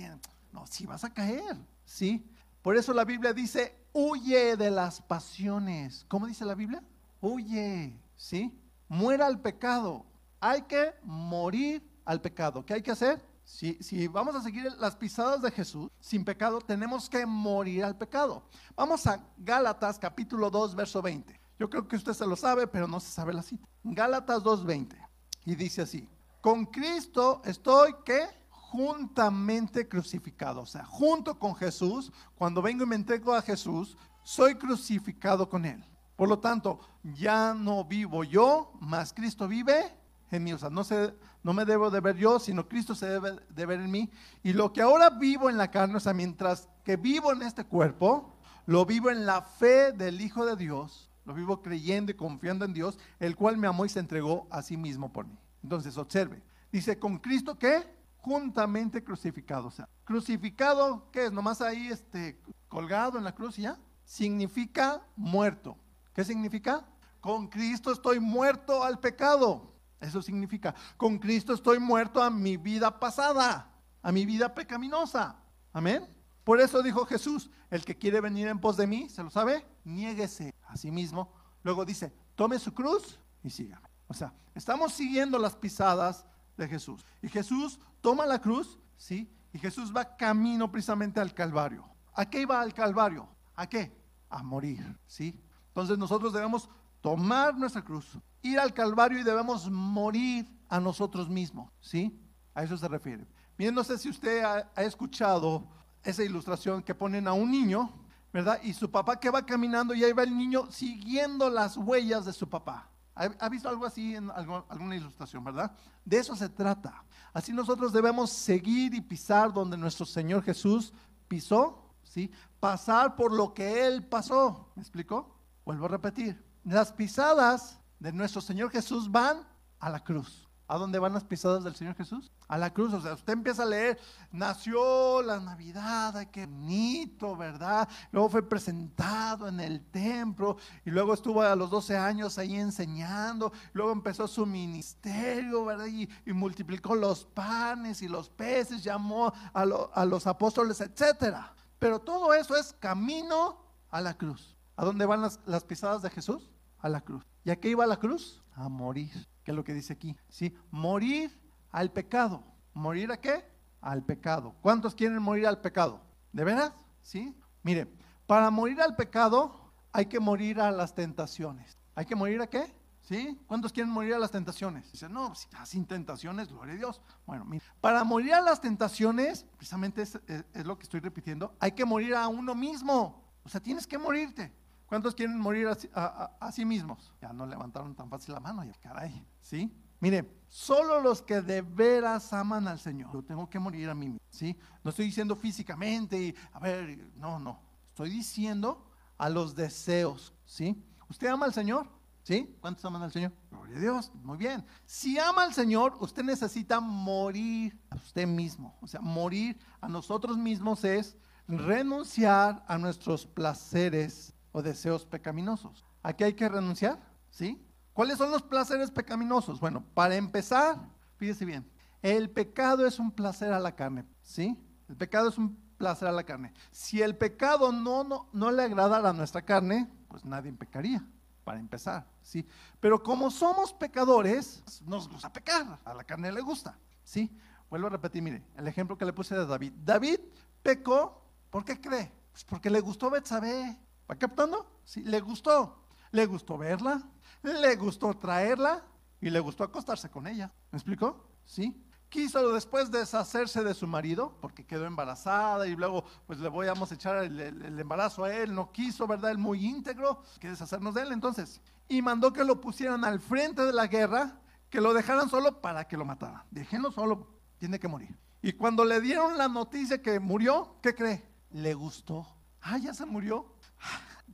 no, 0.50 0.66
sí 0.66 0.84
vas 0.84 1.04
a 1.04 1.14
caer, 1.14 1.56
¿sí? 1.84 2.28
Por 2.62 2.76
eso 2.76 2.92
la 2.92 3.04
Biblia 3.04 3.32
dice, 3.32 3.76
huye 3.92 4.56
de 4.56 4.72
las 4.72 5.00
pasiones. 5.02 6.04
¿Cómo 6.08 6.26
dice 6.26 6.44
la 6.44 6.56
Biblia? 6.56 6.82
Huye, 7.20 7.96
¿sí? 8.16 8.60
Muera 8.88 9.28
al 9.28 9.38
pecado. 9.40 10.04
Hay 10.40 10.62
que 10.62 10.96
morir 11.04 11.88
al 12.04 12.20
pecado. 12.20 12.66
¿Qué 12.66 12.74
hay 12.74 12.82
que 12.82 12.90
hacer? 12.90 13.24
Si, 13.52 14.08
vamos 14.08 14.34
a 14.34 14.40
seguir 14.40 14.64
las 14.78 14.96
pisadas 14.96 15.42
de 15.42 15.50
Jesús 15.50 15.90
sin 16.00 16.24
pecado, 16.24 16.58
tenemos 16.62 17.10
que 17.10 17.26
morir 17.26 17.84
al 17.84 17.98
pecado. 17.98 18.42
Vamos 18.74 19.06
a 19.06 19.22
Gálatas 19.36 19.98
capítulo 19.98 20.50
2, 20.50 20.74
verso 20.74 21.02
20. 21.02 21.38
Yo 21.58 21.68
creo 21.68 21.86
que 21.86 21.96
usted 21.96 22.14
se 22.14 22.26
lo 22.26 22.34
sabe, 22.34 22.66
pero 22.66 22.88
no 22.88 22.98
se 22.98 23.12
sabe 23.12 23.34
la 23.34 23.42
cita. 23.42 23.68
Gálatas 23.84 24.42
20 24.64 24.96
Y 25.44 25.54
dice 25.54 25.82
así, 25.82 26.08
con 26.40 26.64
Cristo 26.64 27.42
estoy 27.44 27.94
que 28.06 28.26
juntamente 28.48 29.86
crucificado. 29.86 30.62
O 30.62 30.66
sea, 30.66 30.86
junto 30.86 31.38
con 31.38 31.54
Jesús, 31.54 32.10
cuando 32.36 32.62
vengo 32.62 32.84
y 32.84 32.86
me 32.86 32.96
entrego 32.96 33.34
a 33.34 33.42
Jesús, 33.42 33.98
soy 34.22 34.54
crucificado 34.54 35.46
con 35.50 35.66
Él. 35.66 35.84
Por 36.16 36.30
lo 36.30 36.38
tanto, 36.38 36.80
ya 37.02 37.52
no 37.52 37.84
vivo 37.84 38.24
yo, 38.24 38.72
mas 38.80 39.12
Cristo 39.12 39.46
vive 39.46 39.94
en 40.30 40.42
mí. 40.42 40.54
O 40.54 40.58
sea, 40.58 40.70
no, 40.70 40.84
se, 40.84 41.14
no 41.42 41.52
me 41.52 41.64
debo 41.64 41.90
de 41.90 42.00
ver 42.00 42.16
yo, 42.16 42.38
sino 42.38 42.68
Cristo 42.68 42.94
se 42.94 43.06
debe 43.06 43.36
de 43.48 43.66
ver 43.66 43.80
en 43.80 43.90
mí. 43.90 44.10
Y 44.42 44.52
lo 44.52 44.72
que 44.72 44.82
ahora 44.82 45.10
vivo 45.10 45.50
en 45.50 45.56
la 45.56 45.70
carne, 45.70 45.96
o 45.96 46.00
sea, 46.00 46.14
mientras 46.14 46.68
que 46.84 46.96
vivo 46.96 47.32
en 47.32 47.42
este 47.42 47.64
cuerpo, 47.64 48.34
lo 48.66 48.86
vivo 48.86 49.10
en 49.10 49.26
la 49.26 49.42
fe 49.42 49.92
del 49.92 50.20
Hijo 50.20 50.46
de 50.46 50.56
Dios, 50.56 51.10
lo 51.24 51.34
vivo 51.34 51.62
creyendo 51.62 52.12
y 52.12 52.14
confiando 52.14 52.64
en 52.64 52.72
Dios, 52.72 52.98
el 53.18 53.36
cual 53.36 53.56
me 53.56 53.66
amó 53.66 53.84
y 53.84 53.88
se 53.88 54.00
entregó 54.00 54.46
a 54.50 54.62
sí 54.62 54.76
mismo 54.76 55.12
por 55.12 55.26
mí. 55.26 55.36
Entonces, 55.62 55.96
observe, 55.96 56.42
dice, 56.70 56.98
con 56.98 57.18
Cristo 57.18 57.58
que 57.58 57.86
juntamente 58.22 59.02
crucificado. 59.02 59.68
O 59.68 59.70
sea, 59.70 59.88
crucificado, 60.04 61.10
¿qué 61.10 61.26
es? 61.26 61.32
Nomás 61.32 61.60
ahí 61.60 61.88
este, 61.88 62.40
colgado 62.68 63.18
en 63.18 63.24
la 63.24 63.34
cruz 63.34 63.56
ya. 63.56 63.78
Significa 64.04 65.02
muerto. 65.16 65.76
¿Qué 66.14 66.24
significa? 66.24 66.84
Con 67.20 67.48
Cristo 67.48 67.92
estoy 67.92 68.20
muerto 68.20 68.82
al 68.82 68.98
pecado. 68.98 69.71
Eso 70.02 70.20
significa, 70.20 70.74
con 70.96 71.18
Cristo 71.18 71.54
estoy 71.54 71.78
muerto 71.78 72.22
a 72.22 72.28
mi 72.28 72.56
vida 72.56 72.98
pasada, 72.98 73.72
a 74.02 74.12
mi 74.12 74.26
vida 74.26 74.52
pecaminosa. 74.52 75.36
Amén. 75.72 76.08
Por 76.42 76.60
eso 76.60 76.82
dijo 76.82 77.06
Jesús, 77.06 77.50
el 77.70 77.84
que 77.84 77.96
quiere 77.96 78.20
venir 78.20 78.48
en 78.48 78.58
pos 78.58 78.76
de 78.76 78.88
mí, 78.88 79.08
¿se 79.08 79.22
lo 79.22 79.30
sabe? 79.30 79.64
Niéguese 79.84 80.52
a 80.64 80.76
sí 80.76 80.90
mismo. 80.90 81.32
Luego 81.62 81.84
dice, 81.84 82.12
tome 82.34 82.58
su 82.58 82.74
cruz 82.74 83.20
y 83.44 83.50
sígame. 83.50 83.88
O 84.08 84.14
sea, 84.14 84.34
estamos 84.54 84.92
siguiendo 84.92 85.38
las 85.38 85.54
pisadas 85.54 86.26
de 86.56 86.66
Jesús. 86.66 87.06
Y 87.22 87.28
Jesús 87.28 87.78
toma 88.00 88.26
la 88.26 88.40
cruz, 88.40 88.78
¿sí? 88.96 89.32
Y 89.52 89.58
Jesús 89.58 89.94
va 89.94 90.16
camino 90.16 90.70
precisamente 90.70 91.20
al 91.20 91.32
Calvario. 91.32 91.88
¿A 92.14 92.28
qué 92.28 92.42
iba 92.42 92.60
al 92.60 92.74
Calvario? 92.74 93.28
¿A 93.54 93.68
qué? 93.68 93.96
A 94.28 94.42
morir, 94.42 94.98
¿sí? 95.06 95.40
Entonces 95.68 95.96
nosotros 95.96 96.32
debemos 96.32 96.68
tomar 97.00 97.56
nuestra 97.56 97.82
cruz, 97.82 98.18
ir 98.42 98.58
al 98.58 98.74
Calvario 98.74 99.18
y 99.18 99.24
debemos 99.24 99.70
morir 99.70 100.46
a 100.68 100.80
nosotros 100.80 101.28
mismos, 101.28 101.72
¿sí? 101.80 102.18
A 102.54 102.64
eso 102.64 102.76
se 102.76 102.88
refiere. 102.88 103.26
Miren, 103.56 103.74
no 103.74 103.84
sé 103.84 103.98
si 103.98 104.08
usted 104.08 104.42
ha, 104.42 104.70
ha 104.74 104.82
escuchado 104.82 105.68
esa 106.02 106.24
ilustración 106.24 106.82
que 106.82 106.94
ponen 106.94 107.28
a 107.28 107.32
un 107.32 107.50
niño, 107.50 107.90
¿verdad? 108.32 108.60
Y 108.62 108.72
su 108.72 108.90
papá 108.90 109.20
que 109.20 109.30
va 109.30 109.44
caminando 109.44 109.94
y 109.94 110.04
ahí 110.04 110.12
va 110.12 110.22
el 110.22 110.36
niño 110.36 110.70
siguiendo 110.70 111.50
las 111.50 111.76
huellas 111.76 112.24
de 112.24 112.32
su 112.32 112.48
papá. 112.48 112.92
¿Ha, 113.14 113.48
visto 113.50 113.68
algo 113.68 113.84
así 113.84 114.14
en 114.16 114.30
alguna 114.30 114.96
ilustración, 114.96 115.44
verdad? 115.44 115.70
De 116.02 116.16
eso 116.16 116.34
se 116.34 116.48
trata. 116.48 117.04
Así 117.34 117.52
nosotros 117.52 117.92
debemos 117.92 118.30
seguir 118.30 118.94
y 118.94 119.02
pisar 119.02 119.52
donde 119.52 119.76
nuestro 119.76 120.06
Señor 120.06 120.42
Jesús 120.42 120.94
pisó, 121.28 121.90
¿sí? 122.02 122.30
Pasar 122.58 123.14
por 123.14 123.32
lo 123.32 123.52
que 123.52 123.86
Él 123.86 124.06
pasó. 124.06 124.72
¿Me 124.74 124.82
explico? 124.82 125.36
Vuelvo 125.66 125.84
a 125.84 125.88
repetir. 125.88 126.42
Las 126.64 126.90
pisadas 126.90 127.78
de 128.02 128.12
nuestro 128.12 128.40
Señor 128.40 128.70
Jesús 128.70 129.10
van 129.10 129.46
a 129.78 129.88
la 129.88 130.02
cruz. 130.02 130.48
¿A 130.66 130.76
dónde 130.76 130.98
van 130.98 131.12
las 131.12 131.22
pisadas 131.22 131.62
del 131.62 131.76
Señor 131.76 131.94
Jesús? 131.94 132.32
A 132.48 132.58
la 132.58 132.72
cruz. 132.72 132.92
O 132.94 133.00
sea, 133.00 133.12
usted 133.12 133.32
empieza 133.32 133.62
a 133.62 133.66
leer, 133.66 134.00
nació 134.32 135.22
la 135.22 135.38
Navidad, 135.38 136.28
qué 136.32 136.46
bonito, 136.46 137.36
¿verdad? 137.36 137.88
Luego 138.10 138.28
fue 138.28 138.48
presentado 138.48 139.46
en 139.46 139.60
el 139.60 139.84
templo 139.90 140.56
y 140.84 140.90
luego 140.90 141.14
estuvo 141.14 141.42
a 141.42 141.54
los 141.54 141.70
12 141.70 141.96
años 141.96 142.38
ahí 142.38 142.56
enseñando. 142.56 143.52
Luego 143.72 143.92
empezó 143.92 144.26
su 144.26 144.46
ministerio, 144.46 145.64
¿verdad? 145.64 145.86
Y, 145.86 146.08
multiplicó 146.32 146.96
los 146.96 147.24
panes 147.24 148.02
y 148.02 148.08
los 148.08 148.30
peces, 148.30 148.82
llamó 148.82 149.32
a, 149.52 149.62
a 149.94 150.04
los 150.04 150.26
apóstoles, 150.26 150.80
etcétera. 150.80 151.54
Pero 151.78 152.00
todo 152.00 152.34
eso 152.34 152.56
es 152.56 152.72
camino 152.72 153.64
a 153.90 154.00
la 154.00 154.14
cruz. 154.16 154.56
¿A 154.74 154.84
dónde 154.84 155.06
van 155.06 155.20
las, 155.20 155.38
las 155.46 155.62
pisadas 155.62 156.02
de 156.02 156.10
Jesús? 156.10 156.51
A 156.82 156.88
la 156.88 157.00
cruz. 157.00 157.24
¿Y 157.44 157.50
a 157.50 157.56
qué 157.58 157.70
iba 157.70 157.86
la 157.86 157.96
cruz? 157.96 158.42
A 158.54 158.68
morir 158.68 159.32
que 159.42 159.50
es 159.50 159.56
lo 159.56 159.64
que 159.64 159.74
dice 159.74 159.92
aquí, 159.92 160.16
¿sí? 160.28 160.54
Morir 160.70 161.38
al 161.70 161.90
pecado. 161.92 162.44
¿Morir 162.74 163.10
a 163.12 163.20
qué? 163.20 163.44
Al 163.80 164.04
pecado. 164.04 164.54
¿Cuántos 164.60 164.94
quieren 164.94 165.20
morir 165.20 165.46
al 165.46 165.60
pecado? 165.60 166.00
¿De 166.32 166.44
veras? 166.44 166.72
¿Sí? 167.02 167.36
Mire, 167.62 167.92
para 168.26 168.50
morir 168.50 168.80
al 168.80 168.96
pecado 168.96 169.72
hay 169.92 170.06
que 170.06 170.20
morir 170.20 170.60
a 170.60 170.70
las 170.70 170.94
tentaciones. 170.94 171.76
¿Hay 171.94 172.06
que 172.06 172.14
morir 172.14 172.40
a 172.40 172.46
qué? 172.46 172.72
¿Sí? 173.02 173.38
¿Cuántos 173.46 173.72
quieren 173.72 173.92
morir 173.92 174.14
a 174.14 174.18
las 174.18 174.30
tentaciones? 174.30 174.90
Dicen, 174.92 175.12
no, 175.12 175.32
sin 175.64 175.86
tentaciones, 175.86 176.48
gloria 176.48 176.74
a 176.74 176.76
Dios. 176.76 177.00
Bueno, 177.26 177.44
mire, 177.44 177.64
para 177.80 178.04
morir 178.04 178.32
a 178.34 178.40
las 178.40 178.60
tentaciones, 178.60 179.44
precisamente 179.56 180.02
es, 180.02 180.20
es 180.26 180.64
lo 180.64 180.78
que 180.78 180.84
estoy 180.84 181.00
repitiendo, 181.00 181.54
hay 181.58 181.72
que 181.72 181.84
morir 181.84 182.14
a 182.14 182.28
uno 182.28 182.54
mismo. 182.54 183.20
O 183.44 183.48
sea, 183.48 183.60
tienes 183.60 183.88
que 183.88 183.98
morirte. 183.98 184.52
¿Cuántos 184.92 185.14
quieren 185.14 185.40
morir 185.40 185.68
a, 185.94 186.52
sí 186.52 186.66
mismos? 186.66 187.14
Ya 187.18 187.32
no 187.32 187.46
levantaron 187.46 187.94
tan 187.94 188.10
fácil 188.10 188.34
la 188.34 188.40
mano, 188.40 188.62
ya 188.62 188.74
caray, 188.74 189.26
¿sí? 189.40 189.74
Mire, 190.00 190.30
solo 190.48 191.00
los 191.00 191.22
que 191.22 191.40
de 191.40 191.62
veras 191.62 192.30
aman 192.34 192.68
al 192.68 192.78
Señor, 192.78 193.10
yo 193.10 193.22
tengo 193.22 193.48
que 193.48 193.58
morir 193.58 193.88
a 193.88 193.94
mí 193.94 194.10
mismo, 194.10 194.20
¿sí? 194.28 194.54
No 194.84 194.90
estoy 194.90 195.06
diciendo 195.06 195.34
físicamente, 195.34 196.20
y, 196.22 196.34
a 196.52 196.60
ver, 196.60 197.10
no, 197.16 197.38
no, 197.38 197.58
estoy 197.88 198.10
diciendo 198.10 198.86
a 199.16 199.30
los 199.30 199.54
deseos, 199.54 200.34
¿sí? 200.44 200.84
¿Usted 201.08 201.28
ama 201.28 201.46
al 201.46 201.54
Señor? 201.54 201.88
¿Sí? 202.22 202.54
¿Cuántos 202.60 202.84
aman 202.84 203.00
al 203.00 203.12
Señor? 203.12 203.32
Gloria 203.50 203.78
a 203.78 203.80
Dios, 203.80 204.12
muy 204.16 204.36
bien. 204.36 204.62
Si 204.84 205.18
ama 205.18 205.44
al 205.44 205.54
Señor, 205.54 205.96
usted 206.00 206.22
necesita 206.22 206.80
morir 206.80 207.80
a 207.88 207.96
usted 207.96 208.26
mismo. 208.26 208.76
O 208.82 208.86
sea, 208.86 209.00
morir 209.00 209.58
a 209.80 209.88
nosotros 209.88 210.36
mismos 210.36 210.84
es 210.84 211.16
renunciar 211.48 212.62
a 212.68 212.76
nuestros 212.76 213.24
placeres 213.24 214.34
o 214.52 214.62
deseos 214.62 215.04
pecaminosos. 215.06 215.84
¿A 216.02 216.12
qué 216.12 216.24
hay 216.24 216.34
que 216.34 216.48
renunciar? 216.48 216.98
¿Sí? 217.30 217.66
¿Cuáles 217.92 218.18
son 218.18 218.30
los 218.30 218.42
placeres 218.42 218.90
pecaminosos? 218.90 219.60
Bueno, 219.60 219.84
para 219.94 220.14
empezar, 220.16 220.76
fíjese 221.16 221.44
bien, 221.44 221.70
el 222.00 222.30
pecado 222.30 222.86
es 222.86 222.98
un 222.98 223.10
placer 223.10 223.52
a 223.52 223.60
la 223.60 223.74
carne, 223.74 224.06
¿sí? 224.22 224.58
El 224.88 224.96
pecado 224.96 225.28
es 225.28 225.38
un 225.38 225.56
placer 225.76 226.08
a 226.08 226.12
la 226.12 226.24
carne. 226.24 226.52
Si 226.70 227.02
el 227.02 227.16
pecado 227.16 227.72
no, 227.72 228.04
no, 228.04 228.28
no 228.32 228.50
le 228.50 228.62
agradara 228.62 229.10
a 229.10 229.12
nuestra 229.12 229.42
carne, 229.42 229.90
pues 230.08 230.24
nadie 230.24 230.52
pecaría, 230.52 231.06
para 231.44 231.58
empezar, 231.58 232.06
¿sí? 232.22 232.46
Pero 232.80 233.02
como 233.02 233.30
somos 233.30 233.72
pecadores, 233.72 234.62
nos 234.86 235.08
gusta 235.08 235.32
pecar, 235.32 235.78
a 235.84 235.94
la 235.94 236.04
carne 236.04 236.32
le 236.32 236.40
gusta, 236.40 236.78
¿sí? 237.04 237.30
Vuelvo 237.68 237.86
a 237.86 237.90
repetir, 237.90 238.22
mire, 238.22 238.42
el 238.56 238.68
ejemplo 238.68 238.96
que 238.98 239.04
le 239.04 239.12
puse 239.12 239.34
de 239.34 239.46
David. 239.46 239.72
David 239.84 240.20
pecó, 240.62 241.22
¿por 241.50 241.64
qué 241.64 241.80
cree? 241.80 242.12
Pues 242.32 242.44
porque 242.44 242.70
le 242.70 242.80
gustó 242.80 243.10
Betsabé, 243.10 243.78
¿Va 244.12 244.16
captando? 244.16 244.66
Sí, 244.84 245.02
le 245.04 245.20
gustó. 245.20 245.86
Le 246.10 246.26
gustó 246.26 246.58
verla, 246.58 247.02
le 247.42 247.76
gustó 247.76 248.12
traerla 248.12 248.84
y 249.22 249.30
le 249.30 249.40
gustó 249.40 249.64
acostarse 249.64 250.10
con 250.10 250.26
ella. 250.26 250.52
¿Me 250.70 250.76
explicó? 250.76 251.26
Sí. 251.46 251.82
Quiso 252.10 252.52
después 252.52 252.90
deshacerse 252.90 253.64
de 253.64 253.72
su 253.72 253.86
marido 253.86 254.36
porque 254.42 254.66
quedó 254.66 254.84
embarazada 254.84 255.66
y 255.66 255.74
luego 255.74 256.04
pues 256.26 256.38
le 256.40 256.50
voy 256.50 256.66
a 256.66 256.74
echar 256.74 257.24
el, 257.24 257.80
embarazo 257.80 258.24
a 258.24 258.34
él. 258.34 258.54
No 258.54 258.70
quiso, 258.70 259.06
¿verdad? 259.06 259.30
Él 259.30 259.38
muy 259.38 259.64
íntegro, 259.64 260.22
que 260.38 260.50
deshacernos 260.50 260.92
de 260.92 261.00
él 261.04 261.12
entonces. 261.12 261.62
Y 261.88 262.02
mandó 262.02 262.34
que 262.34 262.44
lo 262.44 262.60
pusieran 262.60 263.06
al 263.06 263.18
frente 263.18 263.64
de 263.64 263.72
la 263.72 263.86
guerra, 263.86 264.42
que 264.68 264.82
lo 264.82 264.92
dejaran 264.92 265.30
solo 265.30 265.62
para 265.62 265.88
que 265.88 265.96
lo 265.96 266.04
mataran. 266.04 266.42
Déjenlo 266.50 266.92
solo, 266.92 267.40
tiene 267.56 267.80
que 267.80 267.88
morir. 267.88 268.14
Y 268.42 268.52
cuando 268.52 268.84
le 268.84 269.00
dieron 269.00 269.38
la 269.38 269.48
noticia 269.48 270.02
que 270.02 270.20
murió, 270.20 270.76
¿qué 270.82 270.94
cree? 270.94 271.26
Le 271.52 271.72
gustó. 271.72 272.26
Ah, 272.60 272.76
ya 272.76 272.92
se 272.92 273.06
murió. 273.06 273.56